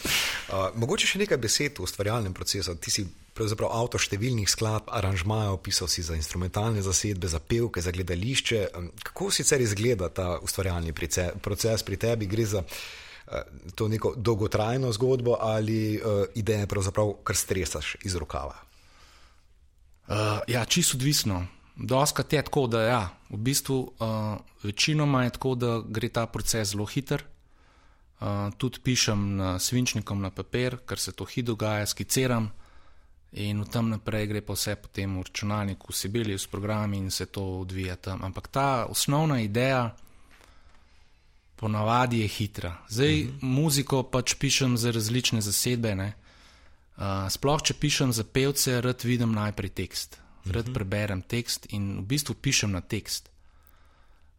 Uh, 0.52 0.70
mogoče 0.80 1.08
še 1.08 1.24
nekaj 1.24 1.40
besed 1.42 1.80
v 1.80 1.88
ustvarjalnem 1.88 2.36
procesu. 2.36 2.76
Ti 2.76 2.94
si 2.94 3.06
pravzaprav 3.40 3.72
avtor 3.72 4.04
številnih 4.04 4.50
skladb, 4.52 4.90
aranžmajev, 4.92 5.60
pisal 5.64 5.88
si 5.92 6.04
za 6.04 6.18
instrumentalne 6.18 6.84
zasedbe, 6.84 7.30
za 7.32 7.40
pevke, 7.40 7.84
za 7.84 7.94
gledališče. 7.96 8.64
Kako 9.12 9.30
sicer 9.32 9.64
izgleda 9.64 10.12
ta 10.12 10.32
ustvarjalni 10.44 10.94
proces 11.40 11.86
pri 11.88 12.00
tebi? 12.02 12.28
Gre 12.30 12.48
za 12.50 12.64
uh, 12.66 13.44
to 13.76 13.88
neko 13.88 14.16
dolgotrajno 14.18 14.92
zgodbo 14.96 15.38
ali 15.40 15.96
uh, 15.98 16.26
ideje, 16.36 16.68
pravzaprav 16.68 17.22
kar 17.24 17.40
stresaš 17.40 17.96
iz 18.04 18.18
rokava? 18.20 18.58
Uh, 20.10 20.42
ja, 20.50 20.66
čisto 20.66 20.98
odvisno. 20.98 21.46
Doskrat 21.80 22.34
je 22.34 22.42
tako, 22.42 22.68
da 22.68 22.82
ja, 22.82 23.10
v 23.30 23.38
bistvu 23.38 23.78
uh, 23.80 24.38
večinoma 24.64 25.24
je 25.24 25.30
tako, 25.30 25.56
da 25.56 25.82
gre 25.88 26.10
ta 26.10 26.26
proces 26.26 26.72
zelo 26.72 26.86
hiter. 26.86 27.24
Uh, 28.20 28.52
tudi 28.58 28.80
pišem 28.84 29.38
na 29.38 29.60
svinčnikom 29.60 30.22
na 30.22 30.30
papir, 30.30 30.78
ker 30.86 31.00
se 31.00 31.12
to 31.12 31.26
hitro 31.26 31.54
dogaja, 31.54 31.86
skiciram 31.86 32.52
in 33.32 33.62
v 33.62 33.70
tem 33.70 33.90
naprej 33.90 34.28
gre 34.28 34.42
pa 34.42 34.58
vse 34.58 34.76
potem 34.76 35.16
v 35.16 35.24
računalniku, 35.24 35.94
v 35.94 35.96
Sibili, 35.96 36.38
s 36.38 36.48
programi 36.48 36.98
in 36.98 37.12
se 37.12 37.26
to 37.26 37.44
odvija 37.62 37.96
tam. 37.96 38.24
Ampak 38.24 38.48
ta 38.48 38.86
osnovna 38.90 39.40
ideja 39.42 39.96
ponavadi 41.56 42.20
je 42.20 42.28
hitra. 42.28 42.78
Zdaj 42.90 43.22
uh 43.22 43.28
mhm. 43.28 43.38
-huh. 43.38 43.44
muziko 43.44 44.04
pač 44.04 44.34
pišem 44.34 44.78
za 44.78 44.92
različne 44.92 45.42
zasedbe. 45.42 45.96
Uh, 45.96 47.30
sploh 47.30 47.62
če 47.62 47.74
pišem 47.74 48.12
za 48.14 48.24
pevce, 48.24 48.82
rad 48.82 49.04
vidim 49.04 49.32
najprej 49.32 49.70
tekst 49.70 50.20
rad 50.52 50.66
uh 50.66 50.70
-huh. 50.70 50.74
preberem 50.74 51.22
tekst 51.22 51.66
in 51.70 52.00
v 52.00 52.06
bistvu 52.06 52.34
pišem 52.34 52.72
na 52.72 52.82
tekst. 52.82 53.30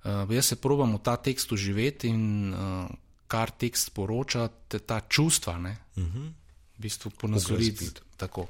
Uh, 0.04 0.30
jaz 0.30 0.46
se 0.46 0.56
probujem 0.56 0.94
v 0.94 1.02
ta 1.02 1.16
tekst 1.16 1.52
uživeti 1.52 2.08
in 2.08 2.54
uh, 2.54 2.90
kar 3.26 3.50
tekst 3.50 3.94
poroča, 3.94 4.48
te 4.68 4.78
ta 4.78 5.00
čustva, 5.08 5.58
ne, 5.58 5.76
uh 5.96 6.02
-huh. 6.04 6.32
v 6.78 6.78
bistvu 6.78 7.11
ponazoriti 7.11 7.90
tako. 8.16 8.48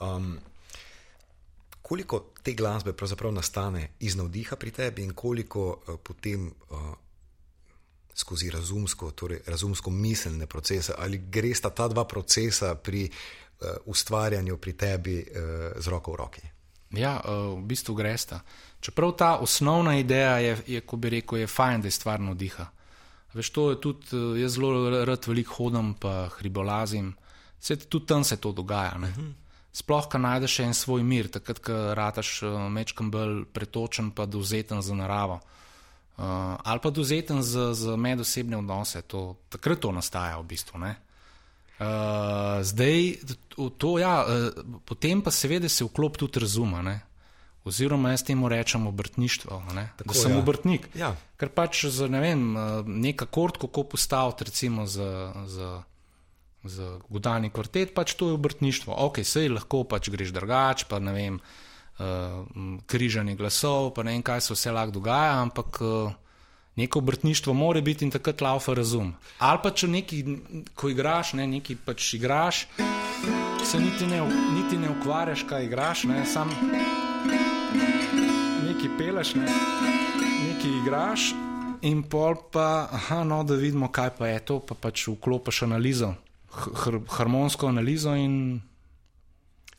Um, 0.00 0.38
koliko 1.82 2.24
te 2.42 2.52
glasbe 2.52 2.92
pravzaprav 2.92 3.32
nastane 3.32 3.90
iz 4.00 4.16
navdiha 4.16 4.56
pri 4.56 4.70
tebi 4.70 5.02
in 5.02 5.14
koliko 5.14 5.68
uh, 5.68 5.94
potem 6.02 6.46
uh, 6.46 6.78
skozi 8.18 8.50
razumsko, 8.50 9.10
torej 9.10 9.40
razumsko 9.46 9.90
miselne 9.90 10.46
procese, 10.46 10.94
ali 10.98 11.18
gre 11.18 11.54
sta 11.54 11.70
ta 11.70 11.88
dva 11.88 12.04
procesa 12.04 12.74
pri 12.74 13.10
ustvarjanju 13.86 14.56
pri 14.56 14.72
tebi 14.72 15.18
uh, 15.18 15.80
z 15.82 15.88
roko 15.88 16.12
v 16.12 16.16
roki. 16.16 16.42
Ja, 16.90 17.20
uh, 17.20 17.58
v 17.58 17.66
bistvu 17.68 17.94
gresta. 17.94 18.40
Čeprav 18.80 19.12
ta 19.12 19.36
osnovna 19.36 19.98
ideja 19.98 20.38
je, 20.38 20.56
je 20.66 20.80
ko 20.80 20.96
bi 20.96 21.10
rekel, 21.10 21.38
je 21.38 21.46
fajn, 21.46 21.80
da 21.80 21.86
je 21.86 21.96
stvar 21.96 22.20
navdiha. 22.20 22.66
Veš, 23.34 23.50
to 23.50 23.70
je 23.70 23.80
tudi, 23.80 24.06
uh, 24.16 24.38
jaz 24.40 24.54
zelo 24.54 25.04
rad 25.04 25.26
veliko 25.26 25.54
hodim, 25.54 25.94
pa 25.94 26.28
hribolazim, 26.38 27.14
se 27.60 27.76
tudi 27.76 28.06
tam 28.06 28.24
se 28.24 28.36
to 28.36 28.52
dogaja. 28.52 28.92
Uh 28.96 29.02
mhm. 29.02 29.20
-huh. 29.20 29.32
Sploh, 29.72 30.08
ko 30.08 30.18
najdeš 30.18 30.58
en 30.58 30.74
svoj 30.74 31.02
mir, 31.02 31.28
takrat, 31.30 31.58
ko 31.58 31.94
rataš 31.94 32.42
uh, 32.42 32.70
mečkam 32.70 33.10
bolj 33.10 33.44
pretočen, 33.44 34.10
pa 34.10 34.26
dovzeten 34.26 34.82
za 34.82 34.94
naravo. 34.94 35.40
Uh, 36.18 36.24
ali 36.64 36.80
pa 36.82 36.90
dovzeten 36.90 37.42
za, 37.42 37.74
za 37.74 37.96
medosebne 37.96 38.56
odnose, 38.56 39.02
to, 39.02 39.36
takrat 39.48 39.78
to 39.78 39.92
nastaja 39.92 40.38
v 40.38 40.42
bistvu. 40.42 40.78
Ne? 40.78 40.96
Uh, 41.78 42.58
zdaj, 42.66 43.22
to, 43.78 43.98
ja, 44.02 44.26
uh, 44.26 44.80
potem 44.82 45.22
pa 45.22 45.30
seveda 45.30 45.68
se 45.70 45.86
vklop 45.86 46.18
tudi 46.18 46.42
razuma. 46.42 46.82
Ne? 46.82 46.96
Oziroma, 47.64 48.10
jaz 48.10 48.24
temu 48.26 48.48
rečem 48.48 48.86
obrtništvo, 48.86 49.62
Tako, 49.96 50.08
da 50.08 50.14
sem 50.14 50.32
ja. 50.32 50.38
obrtnik. 50.38 50.88
Ja. 50.98 51.12
Ker 51.38 51.52
pač 51.54 51.84
za 51.84 52.08
ne 52.10 52.20
vem, 52.20 52.42
uh, 52.56 52.82
neka 52.82 53.26
kort, 53.30 53.60
kako 53.62 53.84
postaviti, 53.94 54.48
recimo 54.50 54.86
za, 54.86 55.32
za, 55.46 55.82
za 56.64 56.98
godalni 57.08 57.50
kvartet, 57.50 57.94
pač 57.94 58.14
to 58.18 58.32
je 58.32 58.38
obrtništvo. 58.40 58.94
Ok, 58.98 59.22
sej 59.22 59.52
lahko 59.52 59.84
pač 59.84 60.10
greš 60.10 60.34
drugače, 60.34 60.88
pa 60.90 60.98
ne 60.98 61.14
vem, 61.14 61.38
uh, 61.38 62.42
križanje 62.90 63.36
glasov, 63.38 63.92
pa 63.94 64.02
ne 64.02 64.16
vem, 64.16 64.24
kaj 64.26 64.48
se 64.48 64.56
vse 64.58 64.74
lahko 64.74 64.98
dogaja, 64.98 65.36
ampak. 65.46 65.78
Uh, 65.78 66.24
neko 66.78 66.98
obrtništvo 66.98 67.54
mora 67.54 67.80
biti 67.80 68.04
in 68.04 68.10
takrat 68.10 68.40
laufa 68.40 68.74
razum. 68.74 69.14
Ali 69.38 69.58
pa 69.62 69.70
če 69.70 69.88
neki, 69.88 70.22
ko 70.74 70.88
igraš, 70.88 71.32
ne, 71.34 71.46
neki 71.46 71.76
pač 71.84 72.12
igraš, 72.14 72.66
se 73.66 73.80
niti 73.80 74.06
ne, 74.06 74.22
niti 74.54 74.78
ne 74.78 74.92
ukvarjaš, 74.94 75.42
kaj 75.48 75.66
igraš, 75.66 76.04
ne, 76.04 76.22
sam 76.26 76.54
neki 78.68 78.94
peleš, 78.98 79.34
ne, 79.34 79.50
neki 80.46 80.70
igraš 80.82 81.32
in 81.82 82.02
pol 82.02 82.38
pa, 82.52 82.88
aha, 82.92 83.24
no, 83.24 83.42
da 83.44 83.58
vidimo, 83.58 83.90
kaj 83.92 84.14
pa 84.18 84.30
je 84.30 84.38
to, 84.46 84.60
pa 84.62 84.78
pač 84.78 85.08
vklopiš 85.08 85.62
analizo, 85.66 86.14
hr, 86.54 87.02
harmonsko 87.18 87.74
analizo 87.74 88.14
in. 88.14 88.60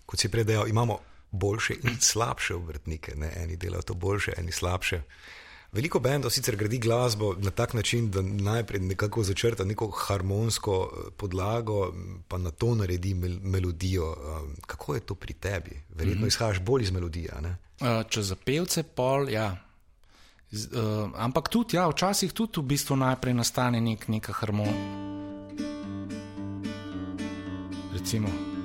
Kot 0.06 0.20
si 0.20 0.32
predajal, 0.32 0.68
imamo 0.68 1.00
boljše 1.32 1.80
in 1.84 2.00
slabše 2.02 2.56
obrtnike, 2.56 3.16
ne, 3.16 3.32
eni 3.44 3.56
delajo 3.56 3.82
to 3.82 3.94
boljše, 3.94 4.34
eni 4.38 4.52
slabše. 4.52 5.04
Veliko 5.72 6.00
bendov 6.00 6.32
sicer 6.34 6.56
gradi 6.56 6.80
glasbo 6.80 7.36
na 7.38 7.52
tak 7.52 7.74
način, 7.74 8.10
da 8.12 8.22
najprej 8.22 8.82
nekako 8.82 9.24
začrta 9.24 9.64
neko 9.64 9.90
harmonsko 9.90 10.92
eh, 10.92 11.12
podlago, 11.18 11.94
pa 12.28 12.38
na 12.38 12.52
to 12.52 12.76
naredi 12.76 13.14
mel 13.14 13.38
melodijo. 13.44 14.12
Eh, 14.12 14.62
kako 14.66 14.96
je 14.96 15.00
to 15.00 15.16
pri 15.16 15.34
tebi? 15.34 15.82
Verjetno 15.90 16.22
mm 16.22 16.24
-hmm. 16.24 16.28
izhajaš 16.28 16.60
bolj 16.60 16.84
iz 16.84 16.92
melodije. 16.92 17.34
Uh, 17.80 17.88
če 18.10 18.22
za 18.22 18.36
pevce, 18.36 18.84
pol, 18.84 19.30
ja. 19.30 19.58
Z, 20.52 20.68
uh, 20.74 21.12
ampak 21.16 21.50
tudi, 21.50 21.76
ja, 21.78 21.88
včasih 21.88 22.34
tudi 22.34 22.60
v 22.60 22.64
bistvu 22.64 22.96
najprej 22.96 23.34
nastane 23.34 23.82
nek, 23.82 24.08
neka 24.08 24.34
harmonija. 24.34 25.10
Recimo. 27.94 28.59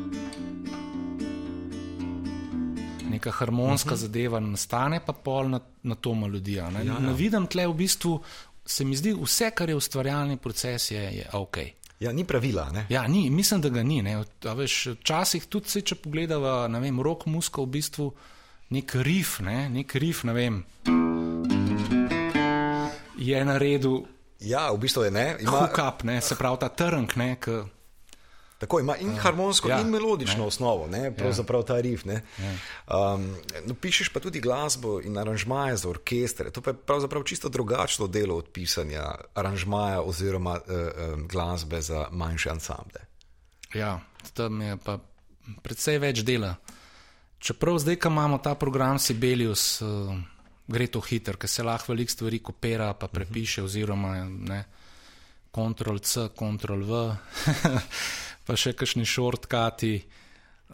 Neka 3.15 3.31
harmonska 3.31 3.95
uh 3.95 3.95
mhm. 3.95 4.01
-huh. 4.01 4.07
zadeva 4.07 4.41
nastane, 4.41 5.01
pa 5.07 5.13
pol 5.13 5.49
na, 5.49 5.61
na 5.83 5.95
to 5.95 6.15
melodijo. 6.15 6.65
Ja, 6.65 6.83
ja. 6.83 7.13
Vidim 7.17 7.47
tle 7.47 7.67
v 7.67 7.75
bistvu, 7.75 8.19
se 8.67 8.85
mi 8.85 8.97
zdi, 8.97 9.15
vse, 9.23 9.51
kar 9.51 9.69
je 9.69 9.77
ustvarjalni 9.77 10.37
proces, 10.37 10.91
je, 10.91 11.01
je 11.01 11.27
ok. 11.33 11.59
Ja, 12.01 12.13
ni 12.13 12.25
pravila. 12.25 12.71
Ne? 12.73 12.87
Ja, 12.89 13.07
ni, 13.09 13.31
mislim, 13.31 13.61
da 13.61 13.69
ga 13.69 13.83
ni. 13.83 14.03
Včasih 15.01 15.47
tudi, 15.47 15.69
se, 15.69 15.81
če 15.81 15.95
pogledamo, 15.95 17.03
rok 17.03 17.27
muska 17.27 17.63
v 17.63 17.67
bistvu 17.67 18.13
nek 18.75 18.95
rif, 18.95 19.39
ne, 19.41 19.69
nek 19.69 19.95
rif, 19.95 20.25
ne 20.25 20.33
vem, 20.33 20.65
je 23.19 23.45
na 23.45 23.59
redu. 23.59 24.05
Ja, 24.41 24.73
v 24.73 24.79
bistvu 24.79 25.07
je 25.07 25.11
ne. 25.15 25.27
Ima... 25.41 25.65
Hukap, 25.65 26.03
ne, 26.05 26.21
se 26.21 26.37
pravi 26.37 26.61
ta 26.61 26.69
trnk, 26.69 27.17
ne. 27.17 27.37
K... 27.41 27.63
Tako 28.59 28.81
ima 28.81 28.97
in 28.97 29.17
harmonsko, 29.19 29.69
ja, 29.69 29.81
in 29.81 29.91
melodično 29.91 30.39
ne. 30.39 30.47
osnovo, 30.47 30.87
ne, 30.87 31.11
pravzaprav 31.17 31.63
ta 31.63 31.81
rif. 31.81 32.05
Ja. 32.07 32.21
Um, 32.87 33.27
no, 33.67 33.75
pišeš 33.75 34.09
pa 34.09 34.21
tudi 34.21 34.41
glasbo 34.41 35.01
in 35.03 35.19
aranžmaje 35.19 35.77
za 35.77 35.89
orkestre. 35.89 36.51
To 36.51 36.63
pa 36.63 36.71
je 36.71 36.77
pravzaprav 36.87 37.23
čisto 37.23 37.49
drugačno 37.49 38.07
delo 38.07 38.37
od 38.37 38.49
pisanja 38.53 39.03
aranžmaja 39.35 40.01
oziroma 40.03 40.55
uh, 40.55 40.75
um, 41.15 41.27
glasbe 41.29 41.81
za 41.81 42.07
manjše 42.11 42.51
ansamble. 42.51 43.01
Ja, 43.75 44.01
tam 44.35 44.61
je 44.63 44.77
pa 44.77 44.99
predvsej 45.63 45.99
več 45.99 46.23
dela. 46.23 46.55
Čeprav 47.39 47.79
zdaj, 47.79 47.99
ko 48.01 48.09
imamo 48.09 48.39
ta 48.39 48.55
program 48.55 48.99
Sibelius, 48.99 49.83
uh, 49.83 50.15
gre 50.67 50.87
to 50.87 51.01
hitro, 51.01 51.37
ker 51.37 51.51
se 51.51 51.63
lahko 51.63 51.93
veliko 51.93 52.13
stvari 52.13 52.39
kopira, 52.39 52.95
pa 52.95 53.09
prepiše, 53.09 53.61
uh 53.61 53.65
-huh. 53.65 53.69
oziroma 53.69 54.15
ne. 54.25 54.65
Ctrl 55.55 55.99
C, 55.99 56.29
Ctrl 56.35 56.83
V. 56.83 57.17
pa 58.45 58.57
še 58.57 58.75
kakšni 58.77 59.07
šortkati. 59.09 59.95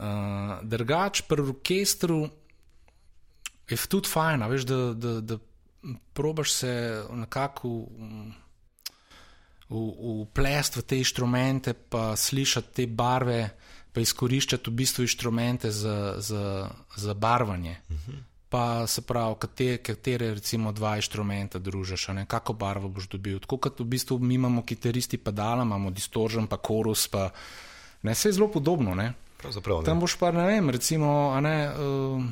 Uh, 0.01 0.61
drugač, 0.63 1.25
pri 1.29 1.45
orkestru 1.45 2.23
je 3.69 3.79
tudi 3.91 4.09
fajn, 4.11 4.47
veš, 4.51 4.67
da, 4.67 4.79
da, 4.95 5.13
da 5.21 5.37
probaš 6.15 6.55
se 6.63 6.73
nekako 7.11 7.73
uplest 9.71 10.79
v, 10.79 10.81
v, 10.81 10.85
v 10.85 10.89
te 10.89 10.99
inštrumente, 10.99 11.75
pa 11.75 12.15
slišati 12.17 12.75
te 12.81 12.87
barve, 12.87 13.43
pa 13.93 14.03
izkoriščati 14.03 14.71
v 14.71 14.79
bistvu 14.83 15.07
inštrumente 15.07 15.71
za, 15.75 16.17
za, 16.23 16.71
za 16.97 17.15
barvanje. 17.15 17.77
Uh 17.89 17.95
mhm. 17.97 18.11
-huh 18.11 18.30
pa 18.51 18.87
se 18.87 19.03
pravi, 19.07 19.35
katere, 19.39 19.79
katere 19.79 20.35
recimo 20.35 20.73
dva 20.73 20.97
inštrumenta 20.99 21.59
družiš, 21.59 22.09
kako 22.27 22.53
barvo 22.53 22.89
boš 22.89 23.07
dobil. 23.09 23.39
Tako 23.39 23.57
kot 23.57 23.81
v 23.81 23.85
bistvu 23.85 24.19
mi 24.19 24.35
imamo 24.35 24.65
kitaristi 24.67 25.19
pedala, 25.19 25.63
imamo 25.63 25.91
distorzion, 25.91 26.49
pa 26.51 26.57
korus, 26.57 27.07
pa 27.09 27.31
ne, 28.03 28.13
vse 28.13 28.29
je 28.29 28.33
zelo 28.33 28.51
podobno. 28.51 28.95
Ne? 28.95 29.13
Tam 29.87 30.01
boš 30.01 30.19
pa 30.19 30.33
ne 30.35 30.49
vem, 30.51 30.71
recimo, 30.71 31.31
ne, 31.41 31.55
uh, 31.71 32.25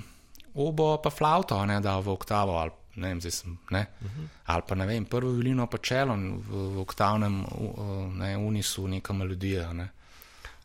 obo 0.54 0.96
pa 1.02 1.10
flauto, 1.10 1.60
ne 1.66 1.78
da 1.80 2.00
v 2.02 2.10
oktavo 2.18 2.58
ali 2.58 2.74
ne 2.98 3.12
vem, 3.14 3.20
sem, 3.22 3.54
ne? 3.70 3.86
Uh 4.00 4.10
mhm. 4.10 4.20
-huh. 4.20 4.28
ali 4.46 4.62
pa 4.68 4.74
ne 4.74 4.86
vem, 4.86 5.04
prvo 5.04 5.30
violino 5.30 5.66
pa 5.66 5.78
čelo 5.78 6.14
v, 6.14 6.74
v 6.74 6.80
oktavnem 6.80 7.44
uh, 7.44 8.12
ne, 8.14 8.36
unisu, 8.36 8.88
neka 8.88 9.12
melodija. 9.12 9.72
Ne? 9.72 9.88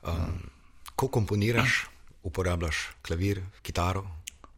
Um, 0.03 0.49
ko 0.95 1.07
komponiraš, 1.07 1.85
uporabljaš 2.23 2.89
klavir, 3.01 3.43
kitaro, 3.61 4.07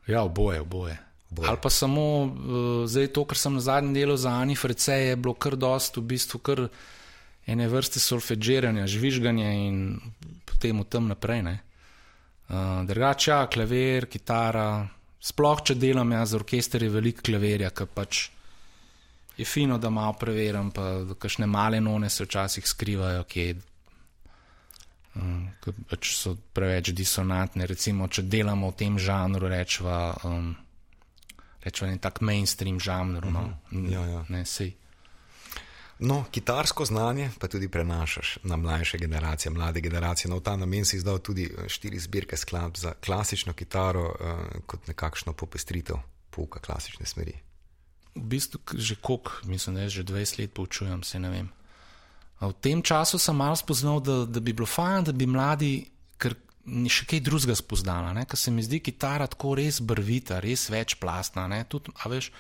Ja, 0.08 0.24
oboje, 0.24 0.62
oboje. 0.62 0.97
oboje. 1.32 1.49
Ali 1.49 1.58
pa 1.62 1.70
samo 1.70 2.01
uh, 2.24 2.32
zdaj 2.86 3.08
to, 3.08 3.26
kar 3.26 3.38
sem 3.38 3.53
na 3.53 3.62
zadnjem 3.62 3.93
delu 3.93 4.18
za 4.18 4.30
Ani 4.30 4.56
Frece, 4.56 4.93
je 4.93 5.16
bilo 5.16 5.34
kar 5.34 5.56
dost, 5.56 5.97
v 5.97 6.01
bistvu 6.01 6.39
kar 6.39 6.68
ene 7.45 7.68
vrste 7.68 7.99
solfeđiranja, 7.99 8.88
žvižganja 8.88 9.51
in 9.53 9.99
potem 10.45 10.82
v 10.82 10.86
tem 10.89 11.08
naprej. 11.08 11.41
Uh, 11.41 12.86
Drugače, 12.86 13.32
ja, 13.32 13.47
klavir, 13.47 14.06
kitara. 14.06 14.88
Sploh, 15.26 15.62
če 15.66 15.74
delam 15.82 16.12
jaz 16.14 16.36
z 16.36 16.38
orkestri, 16.38 16.86
je 16.86 16.93
veliko 16.93 17.26
klavirja, 17.26 17.72
ki 17.74 17.86
pač 17.89 18.28
je 19.38 19.45
fino, 19.45 19.78
da 19.82 19.89
malo 19.89 20.14
preverjam, 20.20 20.70
pa 20.72 21.01
kakšne 21.18 21.47
male 21.49 21.82
none 21.82 22.10
se 22.10 22.24
včasih 22.24 22.68
skrivajo, 22.68 23.24
ki 23.24 23.47
um, 25.16 25.49
pač 25.89 26.16
so 26.16 26.36
preveč 26.53 26.91
disonantne. 26.91 27.66
Recimo, 27.66 28.07
če 28.07 28.22
delamo 28.22 28.72
v 28.72 28.76
tem 28.76 28.99
žanru, 28.99 29.47
rečemo, 29.47 30.13
um, 30.24 30.55
rečemo, 31.63 31.91
en 31.91 31.99
tak 31.99 32.22
mainstream 32.22 32.80
žanr. 32.80 33.26
No, 33.26 33.49
Mhm. 33.72 33.91
Ja, 33.91 34.05
ja. 34.05 34.26
ne, 34.30 34.45
sej. 34.45 34.76
No, 35.99 36.26
kitarsko 36.32 36.86
znanje 36.86 37.32
pa 37.39 37.47
tudi 37.47 37.70
prenašaš 37.72 38.38
na 38.43 38.57
mlajše 38.57 38.97
generacije, 38.97 39.51
mlade 39.51 39.80
generacije. 39.82 40.30
No, 40.30 40.38
v 40.38 40.43
ta 40.43 40.55
namen 40.55 40.86
si 40.86 40.97
izdal 40.97 41.20
tudi 41.20 41.47
eh, 41.47 41.70
štiri 41.70 41.99
zbirke 41.99 42.38
skladb 42.38 42.76
za 42.76 42.93
klasično 43.05 43.53
kitaro, 43.53 44.11
eh, 44.20 44.59
kot 44.68 44.88
nekakšno 44.88 45.34
popestritev 45.34 45.95
pouka 46.30 46.59
klasične 46.59 47.05
smeri. 47.05 47.34
V 48.16 48.24
bistvu 48.24 48.59
že 48.74 48.95
koliko, 48.95 49.32
mislim, 49.43 49.76
da 49.76 49.89
že 49.89 50.03
20 50.03 50.39
let 50.39 50.53
poučujem, 50.53 51.03
se 51.03 51.20
ne 51.20 51.30
vem. 51.30 51.49
V 52.41 52.51
tem 52.61 52.81
času 52.83 53.17
sem 53.17 53.36
malo 53.36 53.55
spoznal, 53.55 54.01
da, 54.03 54.25
da 54.27 54.39
bi 54.43 54.53
bilo 54.53 54.67
fajn, 54.67 55.07
da 55.07 55.13
bi 55.15 55.25
mladi 55.25 55.73
ker 56.19 56.36
ni 56.65 56.89
še 56.91 57.05
kaj 57.09 57.21
drugega 57.25 57.55
spoznala, 57.57 58.13
ker 58.25 58.39
se 58.39 58.51
mi 58.51 58.63
zdi 58.65 58.81
kitara 58.83 59.27
tako 59.31 59.55
res 59.59 59.79
brvita, 59.81 60.41
res 60.43 60.67
večplastna. 60.73 61.47
ne. 61.51 61.63
Tudi, 61.69 61.93
a 62.03 62.11
veš, 62.11 62.31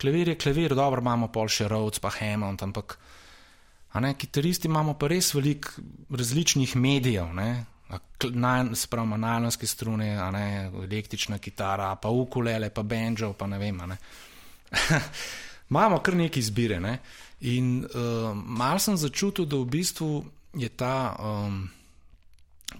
klavir 0.00 0.32
je 0.32 0.38
klavir, 0.40 0.74
dobro 0.74 1.00
imamo 1.00 1.30
pol 1.32 1.48
še 1.48 1.68
Rhodes, 1.70 2.02
pa 2.02 2.12
Hammond, 2.18 2.62
ampak 2.66 2.98
ne, 4.00 4.14
kitaristi 4.14 4.68
imamo 4.68 4.96
pa 4.98 5.10
res 5.10 5.34
veliko 5.34 5.82
različnih 6.10 6.76
medijev. 6.76 7.34
ne. 7.34 7.66
Pravi, 7.90 9.16
najlonske 9.18 9.66
strune, 9.66 10.12
ne, 10.30 10.70
električna 10.84 11.40
kitara, 11.42 11.96
pa 11.96 12.08
ukulele, 12.08 12.70
pa 12.70 12.82
banjo, 12.82 13.32
pa 13.34 13.48
ne 13.50 13.58
vem. 13.58 13.82
Ne. 13.90 13.96
Imamo 15.70 15.98
kar 15.98 16.16
nekaj 16.16 16.40
izbire. 16.40 16.80
Ne? 16.80 16.98
In 17.40 17.84
uh, 17.84 18.32
malo 18.34 18.78
sem 18.78 18.96
začutil, 18.96 19.46
da 19.46 19.56
v 19.56 19.68
bistvu 19.70 20.24
je 20.54 20.68
ta 20.68 21.14
um, 21.14 21.68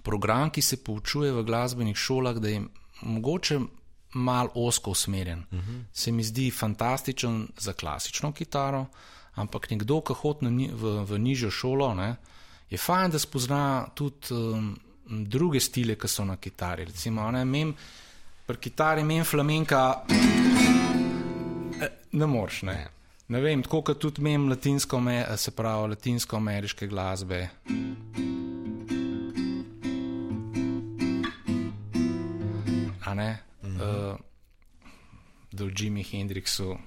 program, 0.03 0.49
ki 0.51 0.61
se 0.61 0.77
poučuje 0.77 1.31
v 1.31 1.43
glasbenih 1.43 1.97
šolah, 1.97 2.35
da 2.37 2.49
je 2.49 2.61
mogoče 3.01 3.59
malo 4.13 4.51
osko 4.55 4.91
usmerjen. 4.91 5.39
Uh 5.51 5.59
-huh. 5.59 5.83
Se 5.93 6.11
mi 6.11 6.23
zdi 6.23 6.51
fantastičen 6.51 7.47
za 7.57 7.73
klasično 7.73 8.31
kitaro, 8.31 8.85
ampak 9.35 9.69
nekdo, 9.71 10.01
ki 10.01 10.13
hodi 10.13 10.45
ni- 10.45 10.71
v, 10.73 11.05
v 11.05 11.19
nižjo 11.19 11.51
šolo, 11.51 11.93
ne, 11.93 12.15
je 12.69 12.77
fajn, 12.77 13.11
da 13.11 13.19
spozna 13.19 13.87
tudi 13.95 14.33
um, 14.33 14.79
druge 15.05 15.59
stile, 15.59 15.95
ki 15.95 16.07
so 16.07 16.25
na 16.25 16.35
kitari. 16.35 16.85
Recimo, 16.85 17.31
ne, 17.31 17.45
mem, 17.45 17.75
pri 18.45 18.57
kitari 18.57 19.03
mem 19.03 19.23
flamenka. 19.23 20.03
Ne 22.11 22.27
moreš, 22.27 22.61
ne. 22.61 22.87
Ne 23.31 23.39
vem, 23.39 23.61
tako 23.63 23.81
kot 23.81 23.99
tudi 24.03 24.21
mem 24.21 24.49
latinsko, 24.49 24.99
me, 24.99 25.23
se 25.37 25.51
pravi 25.55 25.93
latinsko-ameriške 25.93 26.87
glasbe. 26.87 27.47
A 33.05 33.13
ne? 33.13 33.39
-hmm. 33.63 34.11
uh, 34.11 34.17
do 35.51 35.69
Jimi 35.75 36.03
Hendrixu. 36.03 36.77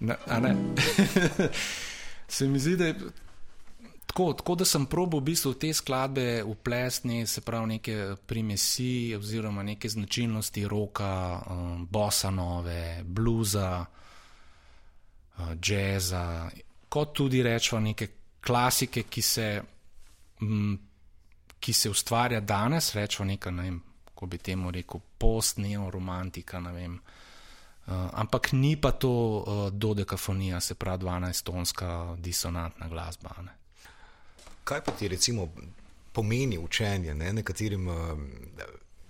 Ne, 0.00 0.16
a 0.26 0.40
ne? 0.40 0.56
se 2.28 2.48
mi 2.48 2.58
zdi, 2.58 2.76
da 2.76 2.86
je 2.86 2.94
tako, 4.12 4.32
tako 4.32 4.54
da 4.54 4.64
sem 4.64 4.86
probil 4.86 5.20
v 5.20 5.24
bistvu 5.24 5.54
te 5.54 5.72
skladbe 5.72 6.42
uplesti, 6.44 7.26
se 7.26 7.40
pravi, 7.40 7.66
neke 7.66 8.14
primesi 8.26 9.14
oziroma 9.16 9.62
neke 9.62 9.88
značilnosti 9.88 10.68
roka, 10.68 11.40
um, 11.50 11.86
bossa 11.90 12.30
nove, 12.30 13.00
bluza, 13.04 13.86
uh, 15.38 15.54
jazza, 15.64 16.50
kot 16.88 17.14
tudi 17.16 17.42
rečemo 17.42 17.80
neke 17.80 18.08
klasike, 18.40 19.02
ki 19.02 19.22
se, 19.22 19.62
m, 20.42 20.76
ki 21.60 21.72
se 21.72 21.90
ustvarja 21.90 22.40
danes, 22.40 22.94
rečemo 22.94 23.26
neka, 23.26 23.50
ne 23.50 23.62
vem, 23.62 23.80
ko 24.14 24.26
bi 24.26 24.38
temu 24.38 24.70
rekel, 24.70 25.00
post-neoromantika, 25.18 26.60
ne 26.60 26.72
vem. 26.72 27.00
Uh, 27.86 27.94
ampak 28.12 28.52
ni 28.52 28.76
pa 28.76 28.92
to 28.92 29.10
uh, 29.10 29.64
dodekafonija, 29.72 30.60
se 30.60 30.74
pravi 30.74 31.04
12-tonska 31.04 32.20
disonantna 32.20 32.88
glasba. 32.88 33.34
Ne. 33.42 33.61
Kaj 34.64 34.80
pa 34.84 34.92
ti 34.92 35.08
recimo 35.08 35.48
pomeni 36.12 36.58
učenje? 36.58 37.14
Ne? 37.14 37.32
Nekaterim 37.32 37.88
uh, 37.88 38.18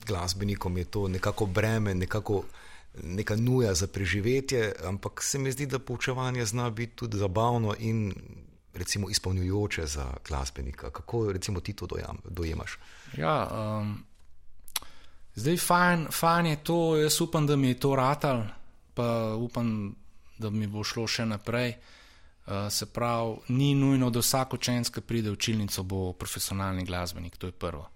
glasbenikom 0.07 0.79
je 0.79 0.85
to 0.85 1.09
nekako 1.09 1.47
breme, 1.47 1.95
nekako 1.95 2.43
neka 3.03 3.37
nuja 3.37 3.75
za 3.75 3.87
preživetje, 3.87 4.73
ampak 4.85 5.23
se 5.23 5.39
mi 5.39 5.53
zdi, 5.53 5.67
da 5.67 5.79
poučevanje 5.79 6.45
zna 6.47 6.71
biti 6.71 6.97
tudi 6.97 7.19
zabavno 7.19 7.75
in 7.79 8.15
recimo 8.75 9.11
izpolnjujoče 9.11 9.87
za 9.87 10.15
glasbenika. 10.29 10.91
Kako 10.91 11.33
recimo 11.33 11.61
ti 11.61 11.73
to 11.73 11.87
dojam, 11.87 12.19
dojemaš? 12.25 12.79
Ja, 13.17 13.49
um, 13.81 14.05
zdaj 15.35 15.57
fajn, 15.57 16.07
fajn 16.11 16.47
je 16.47 16.65
to, 16.65 16.97
jaz 16.97 17.21
upam, 17.21 17.47
da 17.47 17.57
mi 17.57 17.69
je 17.69 17.81
to 17.81 17.97
ratal, 17.97 18.43
pa 18.95 19.35
upam, 19.35 19.95
da 20.39 20.51
mi 20.51 20.67
bo 20.67 20.85
šlo 20.85 21.07
še 21.07 21.27
naprej. 21.27 21.71
Uh, 21.71 22.02
se 22.71 22.87
pravi, 22.87 23.37
ni 23.49 23.75
nujno, 23.75 24.11
da 24.11 24.19
vsak 24.19 24.55
učenec, 24.55 24.91
ki 24.91 25.01
pride 25.01 25.31
v 25.31 25.39
učilnico, 25.39 25.83
bo 25.83 26.13
profesionalni 26.13 26.85
glasbenik, 26.85 27.37
to 27.37 27.47
je 27.47 27.53
prvo. 27.53 27.89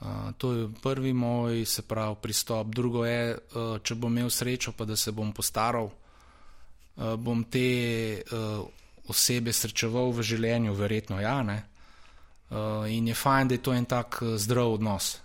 Uh, 0.00 0.32
to 0.38 0.52
je 0.52 0.68
prvi 0.82 1.12
moj, 1.12 1.64
pravi, 1.88 2.16
pristop. 2.22 2.66
Drugo 2.66 3.06
je, 3.06 3.38
uh, 3.54 3.78
če 3.82 3.94
bom 3.94 4.12
imel 4.12 4.30
srečo, 4.30 4.72
pa 4.72 4.84
da 4.84 4.96
se 4.96 5.12
bom 5.12 5.32
postaral, 5.32 5.86
uh, 5.86 7.14
bom 7.16 7.44
te 7.44 8.20
uh, 8.20 8.66
osebe 9.08 9.52
srečeval 9.52 10.10
v 10.12 10.22
življenju, 10.22 10.74
verjetno 10.74 11.20
ja. 11.20 11.38
Uh, 11.40 12.90
in 12.90 13.08
je 13.08 13.14
fajn, 13.14 13.48
da 13.48 13.54
je 13.54 13.62
to 13.62 13.72
en 13.72 13.86
tak 13.86 14.18
uh, 14.20 14.34
zdrav 14.36 14.74
odnos. 14.76 15.23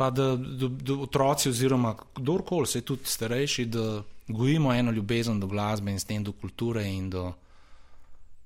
Pa 0.00 0.08
da, 0.10 0.30
da, 0.36 0.68
da 0.68 0.96
otroci, 1.04 1.50
oziroma 1.52 1.92
kdorkoli, 2.16 2.66
se 2.66 2.80
tudi 2.80 3.04
starejši, 3.04 3.66
da 3.68 3.84
gojimo 4.32 4.72
eno 4.72 4.94
ljubezen 4.96 5.40
do 5.40 5.46
glasbe 5.50 5.92
in 5.92 6.00
s 6.00 6.08
tem 6.08 6.24
do 6.24 6.32
kulture 6.32 6.86
in 6.88 7.10
do, 7.10 7.32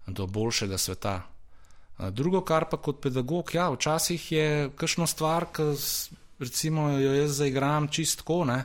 do 0.07 0.26
boljšega 0.26 0.78
sveta. 0.78 1.14
Uh, 1.22 2.09
drugo, 2.11 2.40
kar 2.40 2.66
pa 2.70 2.76
kot 2.76 3.00
pedagog, 3.00 3.55
ja, 3.55 3.68
včasih 3.70 4.32
je 4.32 4.70
kakšno 4.76 5.07
stvar, 5.07 5.46
ki 5.55 5.70
recimo 6.38 6.88
jo 6.98 7.14
jaz 7.14 7.38
zaigram 7.38 7.88
čistko, 7.88 8.42
ne, 8.44 8.64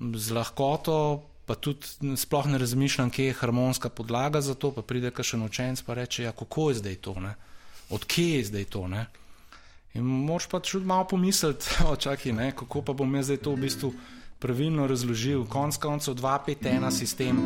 z 0.00 0.36
lahkoto, 0.36 1.22
pa 1.46 1.54
tudi 1.54 2.16
sploh 2.16 2.46
ne 2.52 2.58
razmišljam, 2.58 3.10
kje 3.10 3.26
je 3.26 3.38
harmonska 3.40 3.88
podlaga 3.88 4.40
za 4.40 4.54
to, 4.54 4.72
pa 4.72 4.82
pride 4.82 5.10
kakšen 5.10 5.42
učenec 5.42 5.82
pa 5.82 5.94
reče, 5.94 6.22
ja, 6.22 6.32
kako 6.32 6.70
je 6.70 6.80
zdaj 6.82 6.94
to, 6.94 7.14
ne, 7.20 7.34
odkje 7.90 8.38
je 8.38 8.44
zdaj 8.44 8.64
to, 8.64 8.88
ne. 8.88 9.06
In 9.94 10.02
moš 10.02 10.46
pa 10.50 10.60
tudi 10.60 10.86
malo 10.86 11.06
pomisliti, 11.06 11.66
očakaj, 11.94 12.32
ne, 12.32 12.52
kako 12.56 12.82
pa 12.82 12.92
bom 12.92 13.14
jaz 13.14 13.30
to 13.42 13.54
v 13.54 13.60
bistvu 13.66 13.92
pravilno 14.38 14.86
razložil. 14.86 15.46
Konec 15.46 15.76
koncev 15.76 16.14
2-5-1 16.14 16.90
sistem, 16.90 17.38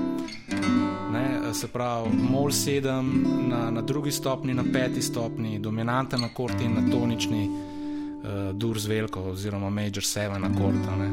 ne, 1.13 1.55
se 1.55 1.69
pravi, 1.69 2.11
mol 2.11 2.49
7 2.51 3.49
na, 3.49 3.71
na 3.71 3.83
drugi 3.83 4.13
stopni, 4.13 4.55
na 4.55 4.65
peti 4.73 5.03
stopni, 5.03 5.59
dominanten 5.59 6.25
akord 6.25 6.61
in 6.61 6.75
na 6.75 6.91
tonični 6.91 7.45
uh, 7.49 8.57
dur 8.57 8.81
z 8.81 8.87
veliko 8.87 9.29
oziroma 9.31 9.71
major 9.71 10.03
7 10.03 10.49
akord. 10.51 10.89
a 10.89 10.97
ne. 10.97 11.11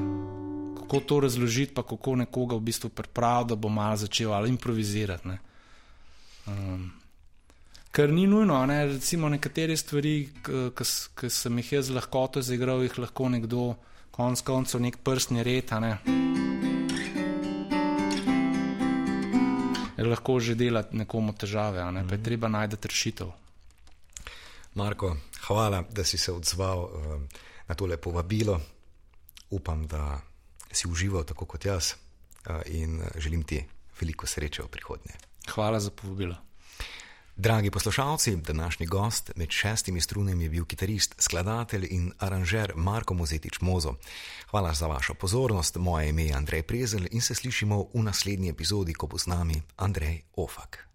Kako 0.79 0.99
to 0.99 1.19
razložiti, 1.19 1.73
pa 1.73 1.83
kako 1.83 2.15
nekoga 2.15 2.55
v 2.55 2.59
bistvu 2.59 2.89
pripraviti, 2.89 3.49
da 3.49 3.55
bo 3.55 3.69
malo 3.69 3.95
začel 3.97 4.33
ali 4.33 4.49
improvizirati. 4.49 5.27
Um, 6.47 6.91
Ker 7.95 8.11
ni 8.11 8.25
nujno, 8.27 8.57
ne? 8.65 8.85
recimo 8.85 9.29
nekatere 9.31 9.77
stvari, 9.79 10.27
ki 10.43 11.29
sem 11.31 11.59
jih 11.61 11.69
jaz 11.77 11.87
z 11.87 11.93
lahkoto 11.95 12.41
zaigral, 12.43 12.81
jih 12.83 12.97
lahko 12.99 13.29
nekdo, 13.31 13.67
konec 14.11 14.41
koncev, 14.43 14.81
nek 14.83 14.97
prstni 14.99 15.45
red, 15.47 15.71
ne. 15.79 15.93
Je 19.95 20.03
lahko 20.03 20.35
že 20.43 20.57
delati 20.59 20.99
nekomu 20.99 21.37
težave, 21.39 21.85
ne, 21.95 22.03
pa 22.03 22.19
je 22.19 22.23
treba 22.25 22.51
najti 22.51 22.81
rešitev. 22.83 23.31
Marko, 24.75 25.15
hvala, 25.47 25.85
da 25.87 26.03
si 26.03 26.19
se 26.19 26.35
odzval 26.35 26.83
uh, 26.83 27.21
na 27.69 27.75
tole 27.79 27.95
povabilo. 27.95 28.59
Upam, 29.55 29.87
da 29.87 30.19
si 30.67 30.91
užival 30.91 31.23
tako 31.23 31.47
kot 31.47 31.63
jaz 31.63 31.93
uh, 31.95 32.59
in 32.67 32.99
želim 33.15 33.47
ti 33.47 33.63
veliko 34.01 34.27
sreče 34.27 34.67
v 34.67 34.67
prihodnje. 34.67 35.15
Hvala 35.55 35.79
za 35.79 35.95
povabilo. 35.95 36.35
Dragi 37.37 37.71
poslušalci, 37.71 38.35
današnji 38.35 38.85
gost 38.85 39.31
med 39.35 39.49
šestimi 39.49 40.01
strunami 40.01 40.43
je 40.43 40.49
bil 40.49 40.65
kitarist, 40.65 41.15
skladatelj 41.17 41.87
in 41.89 42.11
aranžer 42.19 42.71
Marko 42.75 43.13
Mozetič 43.13 43.61
Mozo. 43.61 43.93
Hvala 44.49 44.73
za 44.73 44.87
vašo 44.87 45.13
pozornost, 45.13 45.75
moje 45.75 46.09
ime 46.09 46.25
je 46.25 46.33
Andrej 46.33 46.63
Prezel 46.63 47.05
in 47.11 47.21
se 47.21 47.35
slišimo 47.35 47.85
v 47.93 48.03
naslednji 48.03 48.49
epizodi, 48.49 48.93
ko 48.93 49.07
bo 49.07 49.17
z 49.17 49.27
nami 49.27 49.61
Andrej 49.77 50.21
Ofak. 50.35 50.87